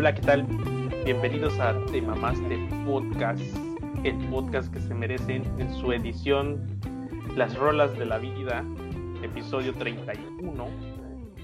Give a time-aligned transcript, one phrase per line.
[0.00, 0.44] Hola, ¿qué tal?
[1.04, 2.56] Bienvenidos a Te Mamaste
[2.86, 3.42] Podcast,
[4.04, 6.78] el podcast que se merecen en su edición
[7.34, 8.64] Las Rolas de la Vida,
[9.24, 10.64] episodio 31.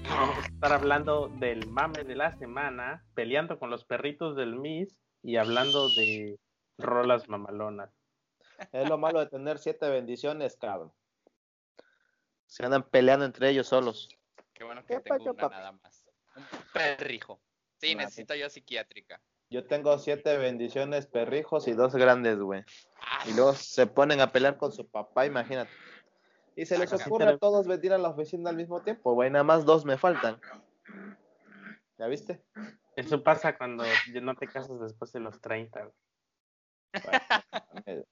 [0.07, 4.97] Vamos a estar hablando del mame de la semana, peleando con los perritos del Miss
[5.21, 6.39] y hablando de
[6.77, 7.91] rolas mamalonas.
[8.71, 10.93] Es lo malo de tener siete bendiciones, cabrón.
[12.45, 14.07] Se andan peleando entre ellos solos.
[14.53, 16.05] Qué bueno que tengo una nada más.
[16.37, 17.41] Un perrijo.
[17.77, 19.21] Sí, Ah, necesito yo psiquiátrica.
[19.49, 22.63] Yo tengo siete bendiciones perrijos y dos grandes, güey.
[23.27, 25.71] Y luego se ponen a pelear con su papá, imagínate.
[26.55, 29.29] Y se les ocurre a todos venir a la oficina al mismo tiempo, güey.
[29.29, 30.39] Nada más dos me faltan.
[31.97, 32.41] ¿Ya viste?
[32.95, 33.83] Eso pasa cuando
[34.21, 35.81] no te casas después de los 30.
[35.81, 35.93] güey.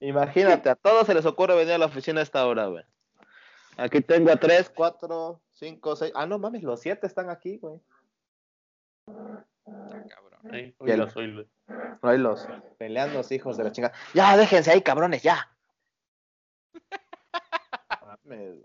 [0.00, 2.84] Imagínate, a todos se les ocurre venir a la oficina a esta hora, güey.
[3.76, 6.12] Aquí tengo a tres, cuatro, cinco, seis.
[6.14, 7.80] Ah, no mames, los siete están aquí, güey.
[10.44, 11.46] El- oílos, oílos.
[12.02, 12.46] Ahí los
[12.78, 13.94] peleando los hijos de la chingada.
[14.14, 15.50] Ya, déjense ahí, cabrones, ya.
[18.06, 18.64] Mames.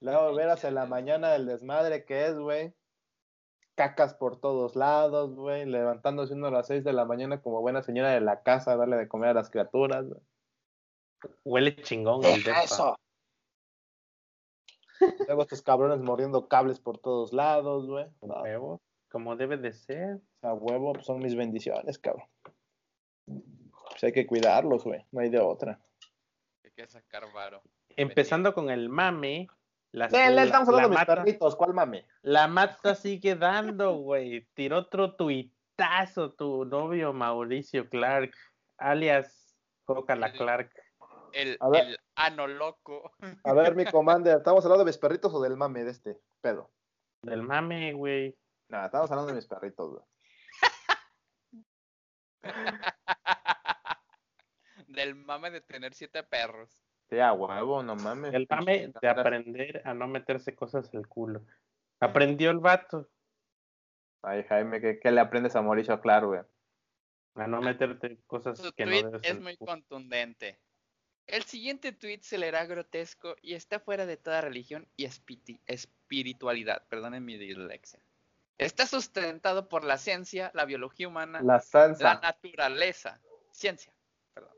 [0.00, 2.74] Luego veras en la mañana el desmadre que es, güey.
[3.74, 5.66] Cacas por todos lados, güey.
[5.66, 8.76] Levantándose uno a las seis de la mañana como buena señora de la casa a
[8.76, 10.20] darle de comer a las criaturas, güey.
[11.44, 12.62] Huele chingón el depa.
[12.62, 12.96] eso.
[15.26, 18.06] Luego estos cabrones mordiendo cables por todos lados, güey.
[18.22, 18.78] No,
[19.16, 20.20] como debe de ser.
[20.42, 22.28] a huevo pues, son mis bendiciones, cabrón.
[23.24, 25.06] Pues hay que cuidarlos, güey.
[25.10, 25.80] No hay de otra.
[26.62, 27.62] Hay que sacar varo.
[27.96, 29.48] Empezando con el mame.
[29.92, 32.04] La, Ven, la- estamos hablando de mis mata, perritos, ¿cuál mame?
[32.20, 34.46] la mata sigue dando, güey.
[34.52, 38.34] Tiró otro tuitazo tu novio Mauricio Clark,
[38.76, 39.56] alias
[39.86, 40.70] Coca la Clark.
[41.32, 41.86] El, A ver.
[41.86, 43.12] el ano loco.
[43.44, 46.70] A ver, mi commander, ¿estamos hablando de mis perritos o del mame de este pedo?
[47.22, 48.36] Del mame, güey.
[48.68, 50.04] Nada, estamos hablando de mis perritos, güey.
[54.88, 56.82] Del mame de tener siete perros.
[57.08, 58.34] Sí, a huevo, no mames.
[58.34, 61.44] El mame de aprender a no meterse cosas al culo.
[62.00, 63.08] Aprendió el vato
[64.22, 66.40] Ay, Jaime, ¿qué, qué le aprendes a Mauricio Claro, güey?
[67.36, 69.72] a no meterte cosas Su que no tweet debes es al muy culo.
[69.72, 70.58] contundente.
[71.26, 76.86] El siguiente tweet se leerá grotesco y está fuera de toda religión y espiti- espiritualidad.
[76.88, 78.00] Perdonen mi dislexia.
[78.58, 83.20] Está sustentado por la ciencia, la biología humana, La naturaleza.
[83.52, 83.92] Ciencia,
[84.32, 84.56] perdón.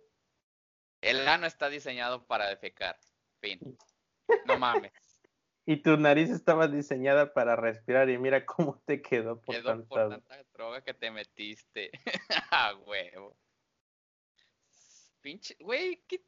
[1.00, 2.98] El ano está diseñado para defecar.
[3.40, 3.58] Fin.
[4.46, 4.92] No mames.
[5.70, 10.08] Y tu nariz estaba diseñada para respirar y mira cómo te quedó por Quedó por
[10.08, 10.26] tanta...
[10.26, 11.90] tanta droga que te metiste.
[12.50, 13.36] A huevo.
[15.20, 16.24] Pinche, güey, ¿qué?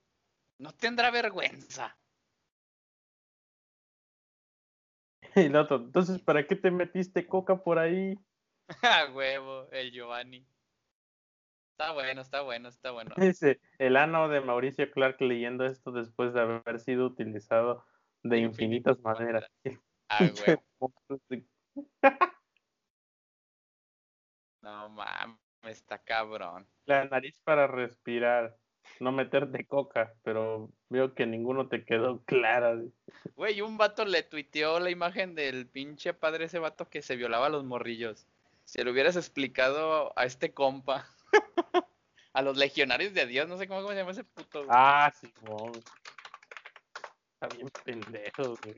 [0.61, 1.97] no tendrá vergüenza.
[5.35, 8.19] el otro, entonces, ¿para qué te metiste coca por ahí?
[8.83, 10.47] A huevo, el Giovanni.
[11.73, 13.15] Está bueno, está bueno, está bueno.
[13.17, 17.87] Dice, el ano de Mauricio Clark leyendo esto después de haber sido utilizado
[18.23, 19.51] de infinitas maneras.
[24.63, 26.67] No mames, está cabrón.
[26.85, 28.59] La nariz para respirar,
[28.99, 32.77] no meterte coca, pero veo que ninguno te quedó clara.
[33.37, 37.47] Güey, un vato le tuiteó la imagen del pinche padre ese vato que se violaba
[37.47, 38.27] a los morrillos.
[38.65, 41.07] Si le hubieras explicado a este compa,
[42.33, 44.65] a los legionarios de Dios, no sé cómo, cómo se llama ese puto.
[44.65, 44.71] güey.
[44.71, 45.73] Ah, sí, no.
[47.35, 48.77] Está bien pendejo, güey.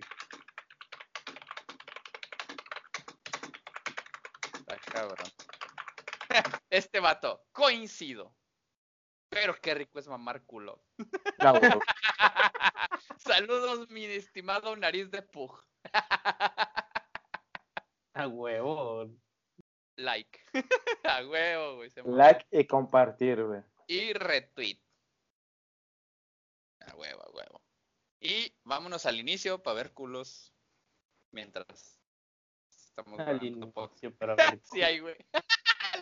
[4.54, 5.28] Está cabrón.
[6.70, 8.32] Este vato, coincido.
[9.32, 10.84] Pero qué rico es mamar culo.
[13.16, 15.58] Saludos, mi estimado nariz de pug.
[18.12, 19.10] A huevo.
[19.96, 20.38] Like.
[21.04, 21.90] A huevo, güey.
[22.04, 23.62] Like y compartir, güey.
[23.86, 24.78] Y retweet.
[26.80, 27.62] A huevo, a huevo.
[28.20, 30.52] Y vámonos al inicio para ver culos.
[31.30, 31.98] Mientras
[32.68, 34.60] estamos Al grabando inicio para ver.
[34.62, 35.16] Sí, ahí, güey.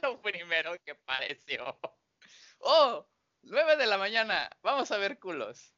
[0.03, 1.79] Lo primero que pareció.
[2.59, 3.07] Oh,
[3.43, 4.51] 9 de la mañana.
[4.63, 5.75] Vamos a ver culos.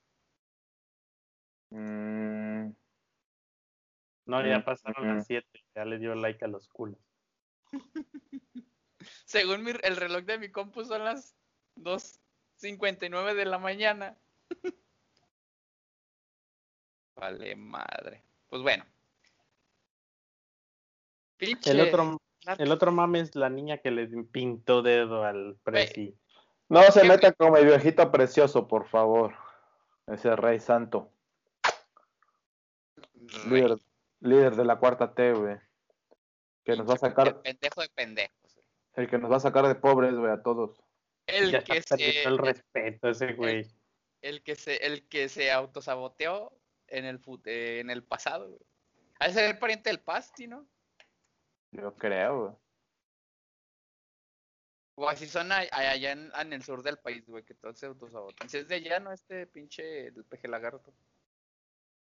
[1.71, 2.71] Mm,
[4.27, 5.15] No, ya Mm, pasaron mm.
[5.17, 5.65] las 7.
[5.75, 6.99] Ya le dio like a los culos.
[9.25, 11.35] Según mi- el reloj de mi compu son las
[11.77, 14.17] 2.59 de la mañana.
[17.17, 18.25] Vale, madre.
[18.49, 18.85] Pues bueno.
[21.39, 22.19] El otro,
[22.59, 26.17] el otro mame es la niña que le pintó dedo al presi.
[26.73, 29.35] No se ¿Qué- meta con mi viejito precioso, por favor.
[30.07, 31.13] Ese rey santo.
[33.15, 33.61] Rey.
[33.61, 33.77] Líder,
[34.21, 35.59] líder de la cuarta T, güey.
[36.65, 37.43] Que nos va a sacar.
[37.43, 38.59] Pendejo de pendejos.
[38.95, 40.83] El que nos va a sacar de pobres, güey, a todos.
[41.27, 43.71] El ya que se, el respeto ese güey.
[44.23, 48.63] el que se, el que se autosaboteó en el eh, en el pasado, güey.
[49.21, 50.67] Ha de ser el pariente del Pasti, ¿no?
[51.73, 52.55] Yo creo, güey.
[54.95, 58.49] O así son allá en, en el sur del país, güey, que todos se autosabotean.
[58.49, 59.13] Si es de allá, ¿no?
[59.13, 60.93] Este pinche, el peje lagarto.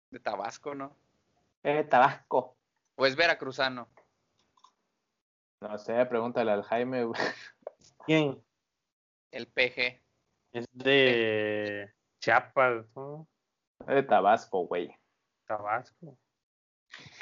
[0.10, 0.98] De Tabasco, ¿no?
[1.64, 2.58] Eh, Tabasco.
[2.96, 3.88] O es veracruzano.
[5.62, 7.22] No sé, pregúntale al Jaime, güey.
[8.06, 8.44] ¿Quién?
[9.30, 10.02] El PG.
[10.54, 13.28] Es de Chiapas, ¿no?
[13.82, 14.94] Es de Tabasco, güey.
[15.46, 16.18] Tabasco.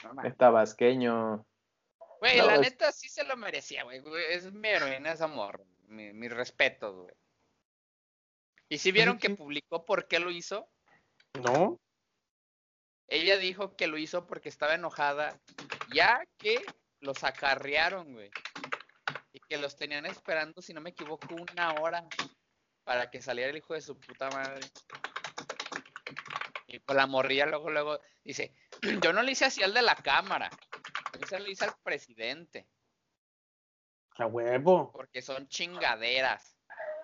[0.03, 0.23] No.
[0.23, 1.45] Es tabasqueño.
[2.19, 4.01] Güey, No, la es- neta sí se lo merecía, güey.
[4.29, 5.63] Es mi heroína esa morra.
[5.87, 7.15] Mi, mis respetos, güey.
[8.69, 10.69] ¿Y si vieron que publicó por qué lo hizo?
[11.41, 11.79] ¿No?
[13.07, 15.39] Ella dijo que lo hizo porque estaba enojada,
[15.91, 16.61] ya que
[16.99, 18.29] los acarrearon, güey.
[19.33, 22.05] Y que los tenían esperando, si no me equivoco, una hora
[22.83, 24.67] para que saliera el hijo de su puta madre.
[26.67, 28.53] Y pues la morrilla luego, luego dice,
[29.03, 30.49] yo no le hice así al de la cámara,
[31.27, 32.67] se lo hice al presidente,
[34.17, 34.91] A huevo.
[34.91, 36.55] porque son chingaderas.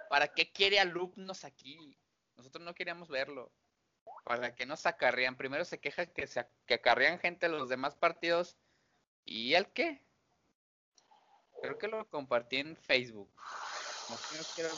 [0.10, 1.98] ¿Para qué quiere alumnos aquí?
[2.36, 3.52] Nosotros no queríamos verlo.
[4.24, 5.36] ¿Para qué nos acarrean?
[5.38, 8.57] Primero se queja que, se, que acarrean gente de los demás partidos.
[9.24, 10.04] ¿Y el qué?
[11.62, 13.31] Creo que lo compartí en Facebook.
[14.10, 14.16] No
[14.56, 14.69] quiero-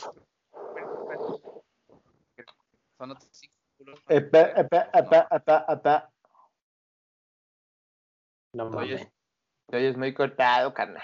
[2.98, 4.00] Son otros círculos.
[4.10, 6.04] Epe, epe, epe, epe, epe.
[8.54, 9.08] No mames.
[9.68, 11.04] Te oyes muy cortado, carnal.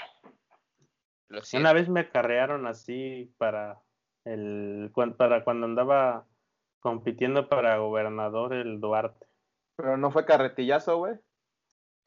[1.28, 1.64] Lo siento.
[1.64, 3.82] Una vez me acarrearon así para
[4.26, 6.26] el para cuando andaba
[6.80, 9.26] compitiendo para gobernador el Duarte,
[9.76, 11.16] Pero no fue carretillazo, güey.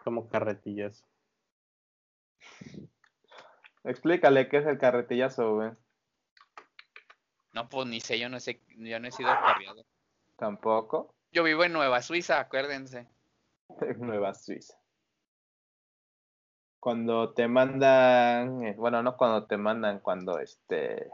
[0.03, 1.05] como carretillas.
[3.85, 5.70] Explícale qué es el carretillazo, güey.
[7.53, 9.85] No, pues ni sé, yo no sé, yo no he sido acarreado.
[10.37, 11.14] Tampoco.
[11.32, 13.08] Yo vivo en Nueva Suiza, acuérdense.
[13.81, 14.79] En Nueva Suiza.
[16.87, 21.11] Cuando te mandan, eh, bueno, no cuando te mandan, cuando este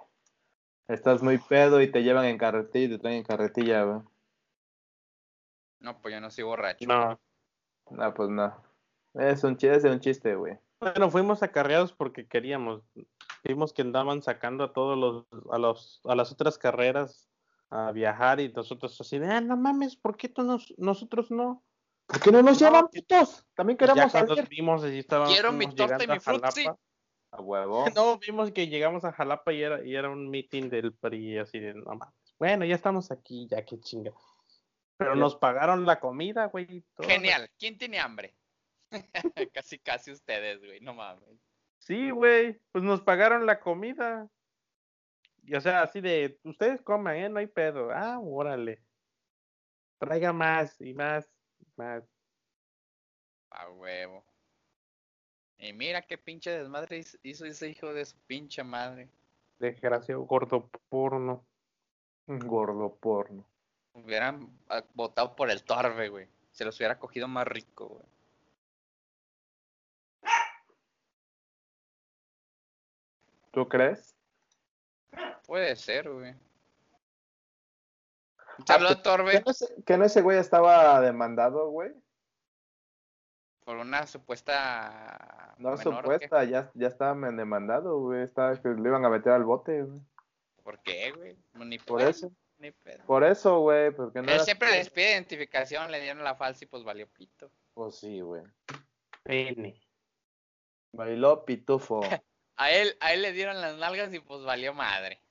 [0.87, 4.01] estás muy pedo y te llevan en carretilla y te traen en carretilla, güey.
[5.81, 6.87] No, pues yo no soy borracho.
[6.87, 7.19] No.
[7.91, 8.55] No, pues no.
[9.15, 10.59] Es un chiste, es un chiste, güey.
[10.79, 12.83] Bueno, fuimos acarreados porque queríamos.
[13.43, 17.31] Vimos que andaban sacando a todos los a los a las otras carreras
[17.71, 21.63] a viajar y nosotros así de, ah, no mames, ¿por qué tú nos- nosotros no?
[22.13, 23.47] ¿Por qué no nos No, llevan putos?
[23.55, 24.49] También Ya queremos cuando salir.
[24.51, 26.65] vimos estábamos Quiero mi torta y llegando mi a frutzi.
[26.65, 26.81] Jalapa.
[27.31, 27.85] A huevo.
[27.97, 31.59] No, vimos que llegamos a Jalapa y era, y era un meeting del PRI, así
[31.59, 32.15] de, no mames.
[32.39, 34.13] Bueno, ya estamos aquí, ya que chinga.
[34.99, 36.85] Pero nos pagaron la comida, güey.
[36.95, 37.09] todo.
[37.09, 37.51] Genial.
[37.59, 38.37] ¿Quién tiene hambre?
[39.55, 40.81] casi, casi ustedes, güey.
[40.81, 41.41] No mames.
[41.79, 44.29] Sí, güey, pues nos pagaron la comida.
[45.45, 47.29] Y o sea, así de, ustedes coman, ¿eh?
[47.31, 47.91] No hay pedo.
[47.91, 48.83] Ah, órale.
[49.99, 51.27] Traiga más y más,
[51.83, 52.05] más.
[53.51, 54.23] A huevo.
[55.59, 59.09] Y mira qué pinche desmadre hizo- hizo ese hijo de su pinche madre.
[59.59, 61.45] Desgraciado gordo porno.
[62.27, 63.45] Gordo porno.
[63.95, 66.27] Hubieran ah, votado por el Torbe, güey.
[66.53, 68.07] Se los hubiera cogido más rico, güey.
[73.51, 74.15] ¿Tú crees?
[75.47, 76.35] Puede ser, güey.
[78.59, 81.93] Ah, Charlo pues, Torbe ¿Que no ese- que no ese güey estaba demandado, güey?
[83.65, 85.55] por una supuesta.
[85.59, 88.23] No, supuesta, ya, ya estaba demandado, güey.
[88.25, 90.01] Estaba que le iban a meter al bote, güey.
[90.65, 91.37] ¿Por qué, güey?
[91.53, 92.33] No, Ni Por pedo, eso.
[92.59, 93.05] Ni pedo.
[93.07, 96.65] Por eso, güey, porque no Él era- siempre les pide identificación, le dieron la falsa
[96.65, 97.51] y pues valió pito.
[97.75, 98.43] Pues sí, güey.
[99.23, 99.81] Pene.
[100.93, 102.01] Bailó pitufo.
[102.57, 105.23] A él, a él le dieron las nalgas y pues valió madre.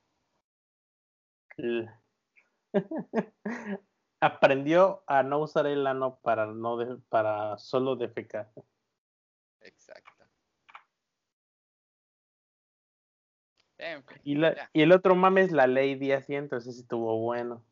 [4.20, 8.50] Aprendió a no usar el ano para no de- para solo defecar.
[9.60, 10.10] Exacto.
[13.76, 17.64] Fin, Y, la- y el otro mames la ley de asientos, ese sí estuvo bueno.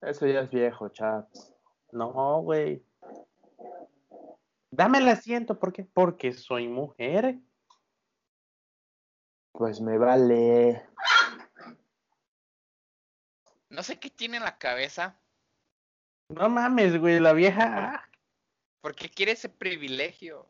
[0.00, 1.26] Eso ya es viejo, chat.
[1.92, 2.84] No, güey.
[4.70, 5.84] Dame el asiento, ¿por qué?
[5.84, 7.38] Porque soy mujer.
[9.52, 10.84] Pues me vale.
[13.68, 15.20] No sé qué tiene en la cabeza,
[16.28, 18.08] No mames, güey, la vieja.
[18.80, 20.48] porque quiere ese privilegio.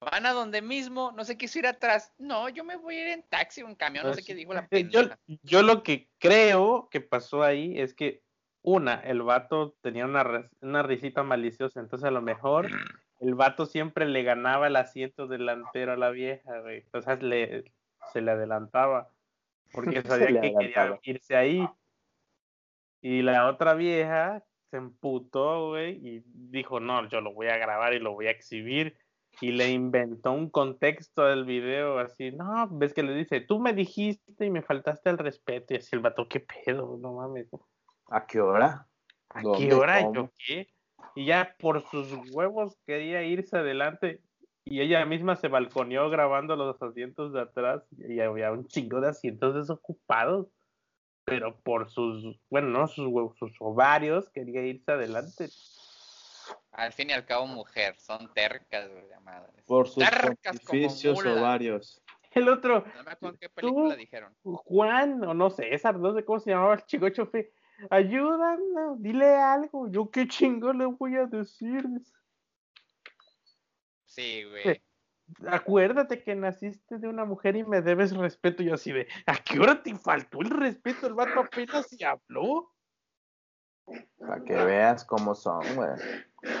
[0.00, 2.12] Van a donde mismo, no sé qué ir atrás.
[2.18, 4.52] No, yo me voy a ir en taxi o en camión, no sé qué dijo
[4.52, 5.18] la Eh, Yo, pendeja.
[5.42, 8.22] yo lo que creo que pasó ahí es que,
[8.64, 12.66] una, el vato tenía una, ris- una risita maliciosa, entonces a lo mejor
[13.20, 16.84] el vato siempre le ganaba el asiento delantero a la vieja, güey.
[16.92, 17.72] O sea, le,
[18.12, 19.10] se le adelantaba.
[19.72, 21.68] Porque sabía que quería irse ahí.
[23.02, 27.92] Y la otra vieja se emputó, güey, y dijo, no, yo lo voy a grabar
[27.92, 28.96] y lo voy a exhibir.
[29.40, 33.72] Y le inventó un contexto del video, así, no, ves que le dice, tú me
[33.72, 35.74] dijiste y me faltaste el respeto.
[35.74, 36.96] Y así el vato, ¿qué pedo?
[36.98, 37.48] No mames.
[38.08, 38.86] ¿A qué hora?
[39.30, 40.00] ¿A qué hora?
[40.00, 40.68] ¿Y yo qué?
[41.14, 44.20] Y ya por sus huevos quería irse adelante.
[44.64, 47.82] Y ella misma se balconeó grabando los asientos de atrás.
[47.98, 50.46] Y había un chingo de asientos desocupados.
[51.24, 55.48] Pero por sus, bueno, no sus huevos, sus ovarios quería irse adelante.
[56.72, 58.90] Al fin y al cabo, mujer, son tercas,
[59.22, 59.62] madre.
[59.66, 60.60] Por sus Tercas
[61.26, 62.02] ovarios.
[62.32, 64.34] El otro, No me acuerdo en qué película Tú- dijeron.
[64.42, 67.52] Juan, o no sé, César, no sé cómo se llamaba el chico chofe.
[67.90, 69.88] Ayúdame, dile algo.
[69.90, 71.84] Yo qué chingo le voy a decir.
[74.06, 74.82] Sí, güey.
[75.46, 78.62] Acuérdate que naciste de una mujer y me debes respeto.
[78.62, 81.06] Y yo así de, ¿a qué hora te faltó el respeto?
[81.06, 82.72] El vato apenas se habló.
[84.18, 85.90] Para que veas cómo son, güey.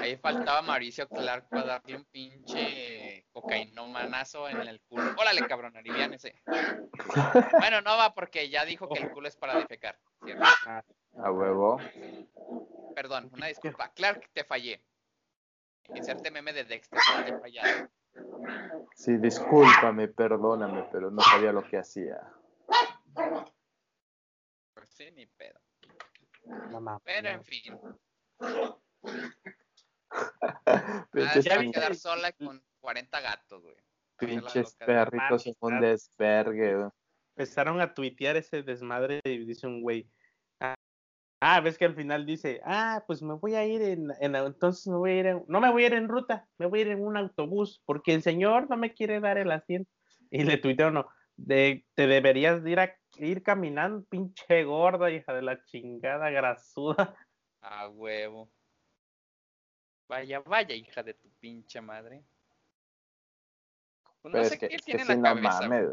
[0.00, 5.14] Ahí faltaba Mauricio Clark para darle un pinche cocainómanazo en el culo.
[5.16, 6.34] Órale, cabrón, aliviánese.
[7.58, 9.98] Bueno, no va porque ya dijo que el culo es para defecar.
[10.24, 10.44] ¿cierto?
[11.18, 11.78] A huevo.
[12.94, 13.92] Perdón, una disculpa.
[13.92, 14.84] Clark, te fallé.
[15.94, 17.88] Inserte meme de Dexter, te he fallado.
[18.94, 22.20] Sí, discúlpame, perdóname, pero no sabía lo que hacía.
[24.74, 25.58] Pues sí, ni pedo.
[26.70, 27.00] Mamá.
[27.04, 27.78] Pero en fin.
[31.12, 33.76] Pinches, Ah, se va a pin- quedar sola con 40 gatos, güey.
[34.18, 36.90] pinches perritos en un desvergue, güey.
[37.34, 40.08] Empezaron a tuitear ese desmadre y dice un güey.
[41.44, 44.86] Ah, ves que al final dice, ah, pues me voy a ir en, en- entonces
[44.86, 46.82] me voy a ir en, no me voy a ir en ruta, me voy a
[46.82, 49.90] ir en un autobús, porque el señor no me quiere dar el asiento.
[50.30, 55.34] Y le tuiteo, no, de, te deberías de ir a ir caminando, pinche gorda, hija
[55.34, 57.16] de la chingada grasuda.
[57.60, 58.48] A huevo.
[60.08, 62.22] Vaya, vaya, hija de tu pinche madre.
[64.22, 65.68] Pues no Pero sé es que, qué tiene en la cabeza.
[65.68, 65.88] mames.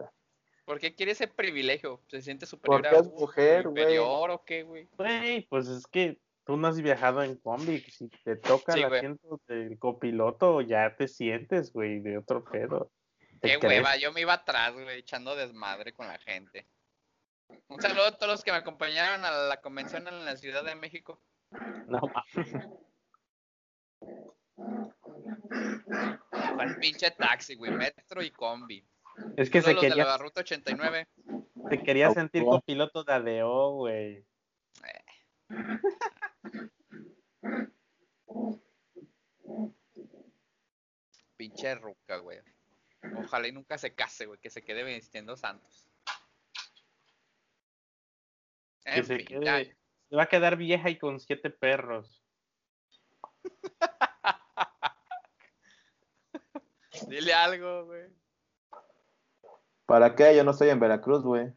[0.69, 1.99] ¿Por qué quiere ese privilegio?
[2.09, 3.97] ¿Se siente superior Porque a es mujer, güey.
[3.97, 4.87] o qué, güey?
[4.99, 8.87] Güey, pues es que tú no has viajado en combi, si te toca Sí, el
[8.87, 8.99] güey.
[8.99, 12.91] asiento del copiloto, ya te sientes, güey, de otro pedo.
[13.41, 13.63] Qué crees.
[13.63, 16.67] hueva, yo me iba atrás, güey, echando desmadre con la gente.
[17.67, 20.75] Un saludo a todos los que me acompañaron a la convención en la Ciudad de
[20.75, 21.19] México.
[21.87, 22.67] No, mames.
[26.55, 28.85] Con pinche taxi, güey, metro y combi.
[29.37, 31.07] Es que Todos se los de quería, la ruta 89.
[31.69, 32.51] se quería Oh, sentir oh.
[32.51, 34.25] copiloto de ADO, güey.
[41.37, 42.39] Pinche ruca, güey.
[43.23, 45.89] Ojalá y nunca se case, güey, que se quede vistiendo santos.
[48.83, 49.77] Que En se fin, quede-
[50.09, 52.23] se va a quedar vieja y con siete perros.
[57.07, 58.07] Dile algo, güey.
[59.89, 60.35] ¿Para qué?
[60.35, 61.51] Yo no estoy en Veracruz, güey.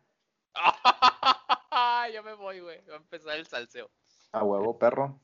[2.14, 2.82] ya me voy, güey.
[2.88, 3.90] Va a empezar el salseo.
[4.32, 5.20] A huevo, perro.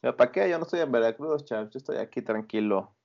[0.00, 0.48] ¿Para qué?
[0.48, 1.68] Yo no estoy en Veracruz, chaval.
[1.68, 2.96] Yo estoy aquí tranquilo.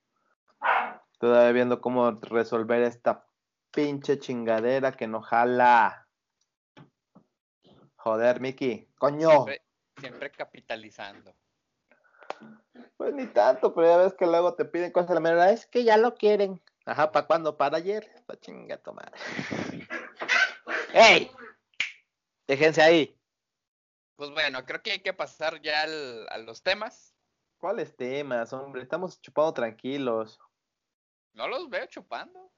[1.20, 3.28] Todavía viendo cómo resolver esta
[3.72, 6.08] pinche chingadera que no jala.
[7.98, 8.88] Joder, Miki.
[8.98, 9.30] Coño.
[9.30, 9.62] Siempre,
[10.00, 11.36] siempre capitalizando.
[12.96, 15.52] Pues ni tanto, pero ya ves que luego te piden cosas de la manera.
[15.52, 16.62] Es que ya lo quieren.
[16.88, 17.58] Ajá, ¿para cuándo?
[17.58, 18.10] ¿Para ayer?
[18.26, 19.12] Pa' chinga tu madre.
[20.94, 21.30] ¡Ey!
[22.48, 23.20] Déjense ahí.
[24.16, 27.14] Pues bueno, creo que hay que pasar ya al- a los temas.
[27.58, 28.84] ¿Cuáles temas, hombre?
[28.84, 30.40] Estamos chupando tranquilos.
[31.34, 32.52] No los veo chupando.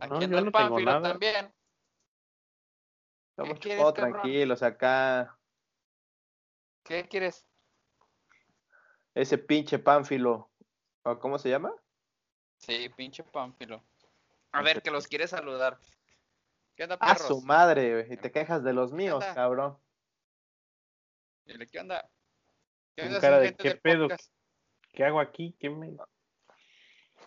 [0.00, 1.08] Aquí No, el no tengo Pánfilo nada.
[1.10, 1.52] también.
[3.30, 4.12] Estamos quieres, chupando cabrón?
[4.22, 5.38] tranquilos acá.
[6.84, 7.44] ¿Qué quieres?
[9.14, 10.50] Ese pinche pánfilo.
[11.02, 11.74] ¿o ¿Cómo se llama?
[12.60, 13.82] Sí, pinche Pánfilo.
[14.52, 15.78] A ver, que los quiere saludar.
[16.76, 17.26] ¿Qué onda, A perros?
[17.26, 19.78] su madre, güey, y te quejas de los míos, cabrón.
[21.46, 22.08] Dile, ¿Qué onda?
[22.94, 24.08] ¿Qué onda, cara de, gente ¿qué del pedo?
[24.08, 24.32] podcast?
[24.92, 25.56] ¿Qué hago aquí?
[25.58, 25.88] ¿Qué me...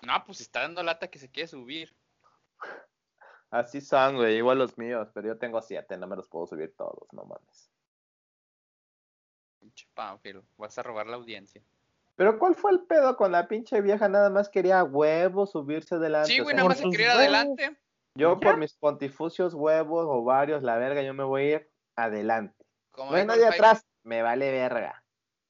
[0.02, 1.96] No, pues está dando lata que se quiere subir.
[3.50, 6.76] Así son, güey, igual los míos, pero yo tengo siete, no me los puedo subir
[6.76, 7.72] todos, no mames.
[9.60, 10.44] Pinche Pánfilo.
[10.58, 11.64] Vas a robar la audiencia.
[12.16, 14.08] Pero ¿cuál fue el pedo con la pinche vieja?
[14.08, 16.30] Nada más quería a huevo subirse delante.
[16.32, 17.22] Sí, güey, nada más se quería ir huevos.
[17.22, 17.78] adelante.
[18.16, 18.40] Yo ¿Ya?
[18.40, 22.64] por mis pontifucios huevos o varios, la verga, yo me voy a ir adelante.
[22.92, 25.04] Como No hay nadie Jaime- atrás, me vale verga.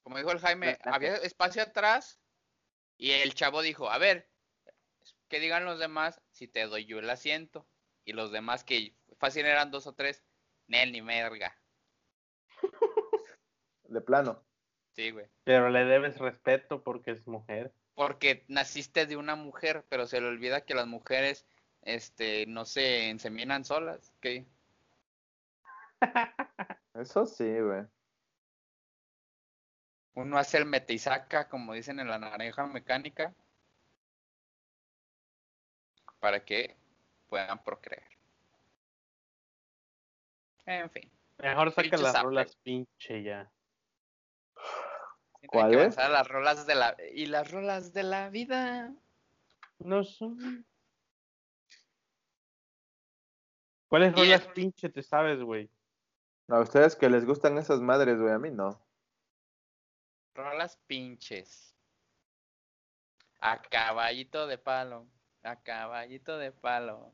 [0.03, 0.89] Como dijo el Jaime, Adelante.
[0.93, 2.19] había espacio atrás
[2.97, 4.29] Y el chavo dijo, a ver,
[5.27, 7.67] que digan los demás si te doy yo el asiento.
[8.05, 10.23] Y los demás que fácil eran dos o tres,
[10.67, 11.57] Nel ni merga.
[13.83, 14.41] De plano.
[14.95, 15.25] Sí, güey.
[15.43, 17.73] Pero le debes respeto porque es mujer.
[17.95, 21.45] Porque naciste de una mujer, pero se le olvida que las mujeres,
[21.81, 24.13] este, no se enseminan solas.
[24.21, 24.45] ¿qué?
[26.93, 27.85] Eso sí, güey.
[30.15, 33.33] Uno hace el mete y saca, como dicen en la naranja mecánica,
[36.19, 36.75] para que
[37.27, 38.07] puedan procrear.
[40.65, 41.11] En fin.
[41.39, 43.51] Mejor saca las rolas pinche ya.
[45.49, 46.09] Tienen ¿Cuál que es?
[46.09, 48.93] las rolas de la y las rolas de la vida.
[49.79, 50.65] No son.
[53.89, 55.69] ¿Cuáles Y- rolas pinche te sabes, güey?
[56.47, 58.81] A ustedes que les gustan esas madres, güey, a mí no.
[60.33, 61.75] Rolas pinches.
[63.39, 65.07] A caballito de palo.
[65.43, 67.13] A caballito de palo.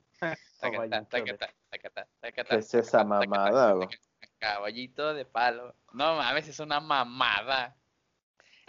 [0.62, 3.90] ¿Qué es esa mamada, güey?
[4.38, 5.76] Caballito de palo.
[5.94, 7.76] No mames, es una mamada.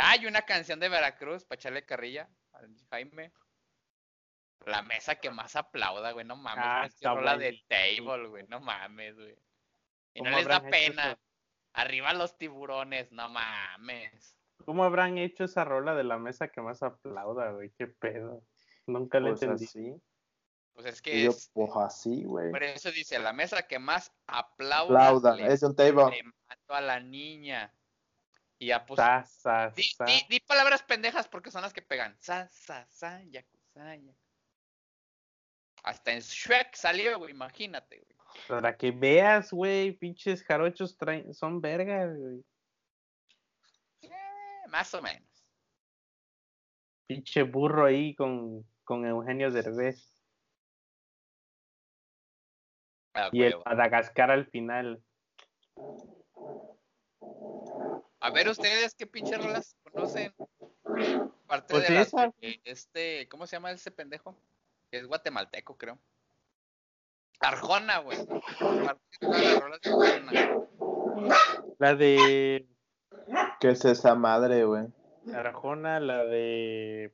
[0.03, 3.33] Hay una canción de Veracruz para echarle carrilla al Jaime.
[4.67, 6.25] La mesa que más aplauda, güey.
[6.27, 6.65] No mames.
[6.67, 8.45] Ah, pinche está rola de table, güey.
[8.49, 9.37] No mames, güey.
[10.15, 11.13] Y no ¿Cómo les da pena.
[11.13, 11.21] eso?
[11.73, 14.37] Arriba los tiburones, no mames.
[14.67, 17.71] ¿Cómo habrán hecho esa rola de la mesa que más aplauda, güey?
[17.79, 18.45] ¿Qué pedo?
[18.87, 19.65] Nunca le Pues entendí.
[19.65, 19.95] así.
[20.75, 22.51] Pues es que yo, es, pues así, güey.
[22.51, 26.11] por eso dice, la mesa que más aplauda, Aplauda, le, es un table.
[26.11, 27.73] le mato a la niña.
[28.63, 30.05] Y ya pues, Sa, sa, di, sa.
[30.05, 32.15] di- di palabras pendejas porque son las que pegan.
[32.21, 34.15] Sa, sa, sa, yakuza, yaku.
[35.83, 38.17] Hasta en Shrek salió, güey, imagínate, güey.
[38.47, 42.45] Para que veas, güey, pinches jarochos traen, son vergas, güey.
[44.03, 45.27] Eh, más o menos.
[47.07, 50.23] Pinche burro ahí con, con Eugenio Derbez.
[53.33, 53.57] Y el.
[53.65, 55.03] Madagascar al final.
[58.21, 60.35] A ver ustedes qué pinches rolas conocen.
[61.47, 62.33] Parte Pues de las esa.
[62.65, 64.37] este, ¿cómo se llama ese pendejo?
[64.91, 65.99] Que es guatemalteco, creo.
[67.41, 68.19] Arjona, güey.
[68.27, 70.33] Parte de todas las rolas de Arjona.
[71.79, 72.67] La de
[73.61, 74.87] ¿Qué es esa madre, güey?
[75.35, 77.13] Arjona, la de.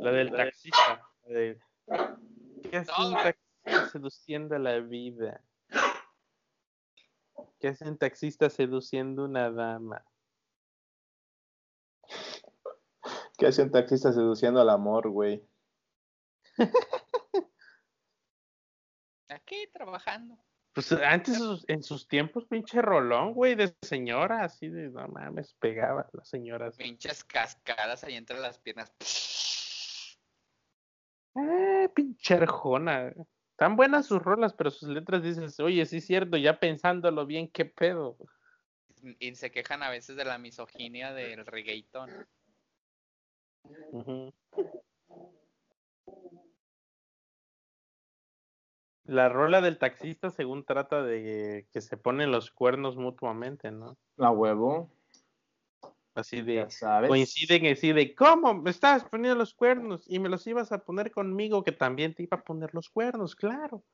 [0.00, 1.02] La del taxista.
[1.24, 1.58] La de,
[2.70, 5.42] ¿Qué hace un taxista seduciendo la vida?
[7.58, 10.04] ¿Qué hace un taxista seduciendo una dama?
[13.38, 15.46] ¿Qué hace un taxista seduciendo al amor, güey?
[19.28, 20.38] Aquí trabajando.
[20.72, 26.06] Pues antes en sus tiempos, pinche rolón, güey, de señora, así de no mames, pegaba
[26.12, 26.76] las señoras.
[26.76, 28.92] Pinches cascadas ahí entre las piernas.
[31.34, 33.10] Eh, pinche arjona.
[33.56, 37.48] Tan buenas sus rolas, pero sus letras dices, oye, sí es cierto, ya pensándolo bien,
[37.48, 38.16] qué pedo.
[39.18, 42.10] Y se quejan a veces de la misoginia del reggaetón.
[49.04, 53.96] La rola del taxista, según trata de que se ponen los cuernos mutuamente, ¿no?
[54.18, 54.90] A huevo.
[56.16, 57.08] Así de, sabes.
[57.08, 58.54] coinciden así de, ¿cómo?
[58.54, 62.22] Me estabas poniendo los cuernos y me los ibas a poner conmigo, que también te
[62.22, 63.84] iba a poner los cuernos, claro.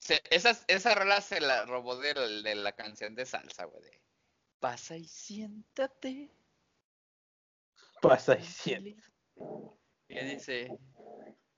[0.00, 3.82] Se- esa, esa rola se la robó del- de, la canción de salsa, güey.
[3.84, 4.00] de,
[4.58, 6.28] Pasa y siéntate.
[8.02, 8.96] Pasa y siente.
[10.08, 10.76] ¿Qué dice?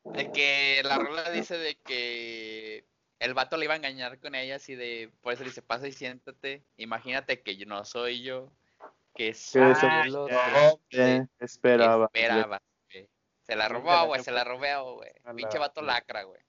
[0.05, 2.85] De que la rola dice de que
[3.19, 5.89] el vato le iba a engañar con ella, así de, por eso le dice, pasa
[5.89, 6.67] y siéntate.
[6.77, 8.53] Imagínate que yo no soy yo,
[9.25, 10.27] que lo
[11.41, 12.09] esperaba.
[12.09, 13.11] que esperaba, güey.
[13.43, 14.95] Se la robó, se la güey, se la robó.
[14.97, 15.13] güey.
[15.37, 16.41] Pinche vato lacra, güey.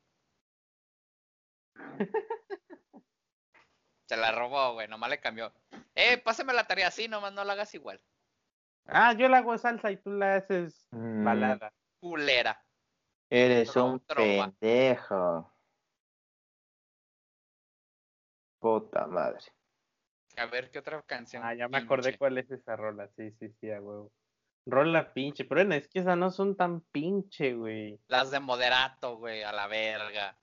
[4.07, 5.53] Se la robó, güey, nomás le cambió.
[5.95, 8.01] Eh, pásame la tarea así, nomás no la hagas igual.
[8.86, 11.73] Ah, yo la hago salsa y tú la haces Mm, balada.
[12.01, 12.62] Culera.
[13.29, 15.49] Eres Tro- un pendejo.
[18.60, 19.45] Puta madre.
[20.38, 21.44] A ver, ¿qué otra canción?
[21.44, 23.08] Ah, ya me acordé cuál es esa rola.
[23.15, 24.12] Sí, sí, sí, a huevo.
[24.65, 28.00] Rola pinche, pero bueno, es que esas no son tan pinche, güey.
[28.08, 30.38] Las de moderato, güey, a la verga.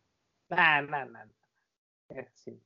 [0.48, 1.24] Nah, nah, nah.
[1.24, 2.22] nah.
[2.34, 2.60] Sí.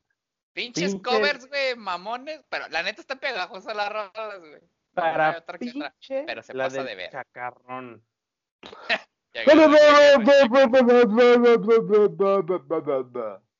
[0.53, 4.61] Pinches Pinches- covers, güey, mamones, pero la neta está pegajosa las rolas, güey.
[4.95, 7.11] Para otra, pinche, pero se la pasa de ver.
[7.11, 8.05] chacarrón.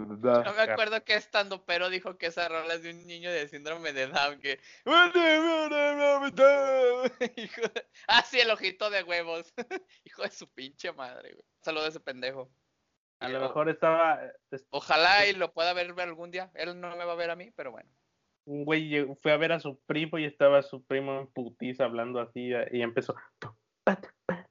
[0.00, 3.48] No me acuerdo que estando pero dijo que esa rola es de un niño de
[3.48, 4.60] síndrome de Down que
[7.36, 9.52] Hijo de- Ah, sí, el ojito de huevos.
[10.04, 11.44] Hijo de su pinche madre, güey.
[11.62, 12.50] Saludos a ese pendejo.
[13.20, 16.50] A lo mejor estaba es- Ojalá y lo pueda ver algún día.
[16.54, 17.88] Él no me va a ver a mí, pero bueno.
[18.46, 22.20] un güey fue a ver a su primo y estaba su primo en putiza hablando
[22.20, 24.46] así y empezó pat, pat,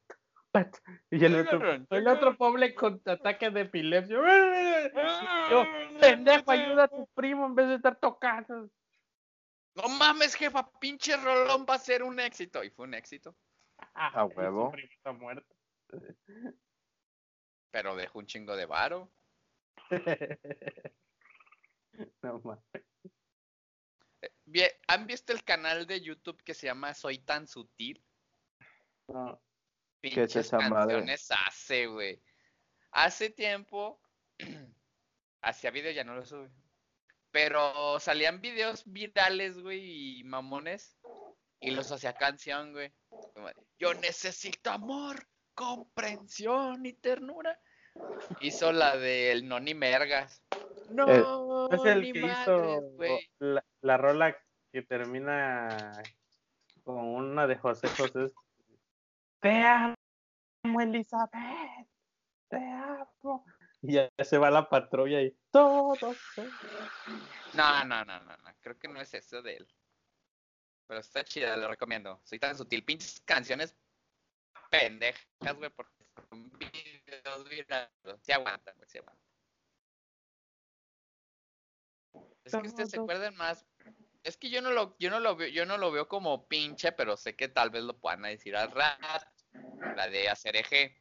[0.54, 0.78] pat,
[1.10, 4.18] y el otro, el otro pobre con ataque de epilepsia
[5.52, 5.66] Yo,
[6.00, 8.70] pendejo ayuda a tu primo en vez de estar tocando
[9.76, 12.64] No mames, jefa, pinche rolón va a ser un éxito.
[12.64, 13.36] Y fue un éxito.
[13.96, 14.72] A Y su huevo.
[14.72, 15.56] primo está muerto
[17.72, 19.12] Pero dejó un chingo de varo.
[22.22, 22.64] no mames
[24.46, 28.04] Bien, ¿Han visto el canal de YouTube que se llama Soy tan sutil?
[29.08, 29.42] no.
[30.10, 31.06] ¿Qué es esa madre?
[31.48, 32.22] hace, güey.
[32.92, 34.02] Hace tiempo
[35.42, 36.50] hacía videos, ya no lo sube.
[37.32, 40.98] Pero salían videos virales, güey, y mamones.
[41.60, 42.92] Y los hacía canción, güey.
[43.80, 47.60] Yo necesito amor, comprensión y ternura.
[48.42, 50.44] Hizo la del no ni mergas.
[50.90, 54.38] No, es el ni que madres, hizo la, la rola
[54.72, 55.94] que termina
[56.84, 58.32] con una de José José.
[59.44, 59.96] Te amo,
[60.82, 61.90] Elizabeth.
[62.50, 63.46] Te amo.
[63.82, 65.96] Y ya se va la patrulla y todo.
[66.34, 66.50] se-
[67.54, 68.56] No, no, no, no, no.
[68.62, 69.68] Creo que no es eso de él.
[70.88, 72.22] Pero está chida, lo recomiendo.
[72.24, 72.86] Soy tan sutil.
[72.86, 73.76] Pinches canciones
[74.70, 75.22] pendejas,
[75.58, 75.92] güey, porque
[76.30, 77.92] son videos virales.
[78.22, 79.24] Se aguantan, güey, se aguantan.
[82.46, 83.66] Es que ustedes se acuerdan más.
[84.24, 86.94] Es que yo no lo, yo no lo veo, yo no lo veo como pinche,
[86.94, 89.28] pero sé que tal vez lo puedan decir al rat.
[89.96, 90.96] La de hacer eje.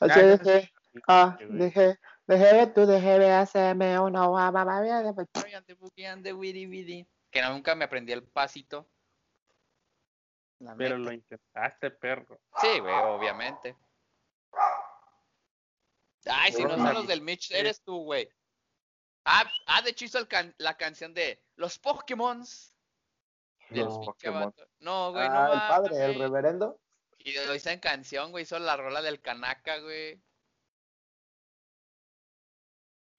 [0.00, 0.72] Así Ah, dejé,
[1.08, 4.28] ah, dejé, dejé, tú dejé de hacerme una.
[7.30, 8.88] Que nunca me aprendí el pasito.
[10.60, 12.40] La Pero lo intentaste, perro.
[12.60, 13.76] Sí, güey, obviamente.
[16.26, 18.28] Ay, si no son los del Mitch, eres tú, güey.
[19.24, 22.40] Ah, ah, de hecho hizo el can- la canción de los Pokémon.
[23.70, 24.54] De los Los pinche Pokémon.
[24.80, 26.80] No, güey, no Ah, el padre, el reverendo.
[27.18, 30.22] Y lo hizo en canción, güey, hizo la rola del Kanaka, güey.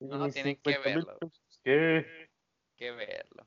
[0.00, 1.18] No, Mis tienen que 50 mil verlo.
[1.62, 2.30] ¿Qué?
[2.76, 3.46] Que verlo.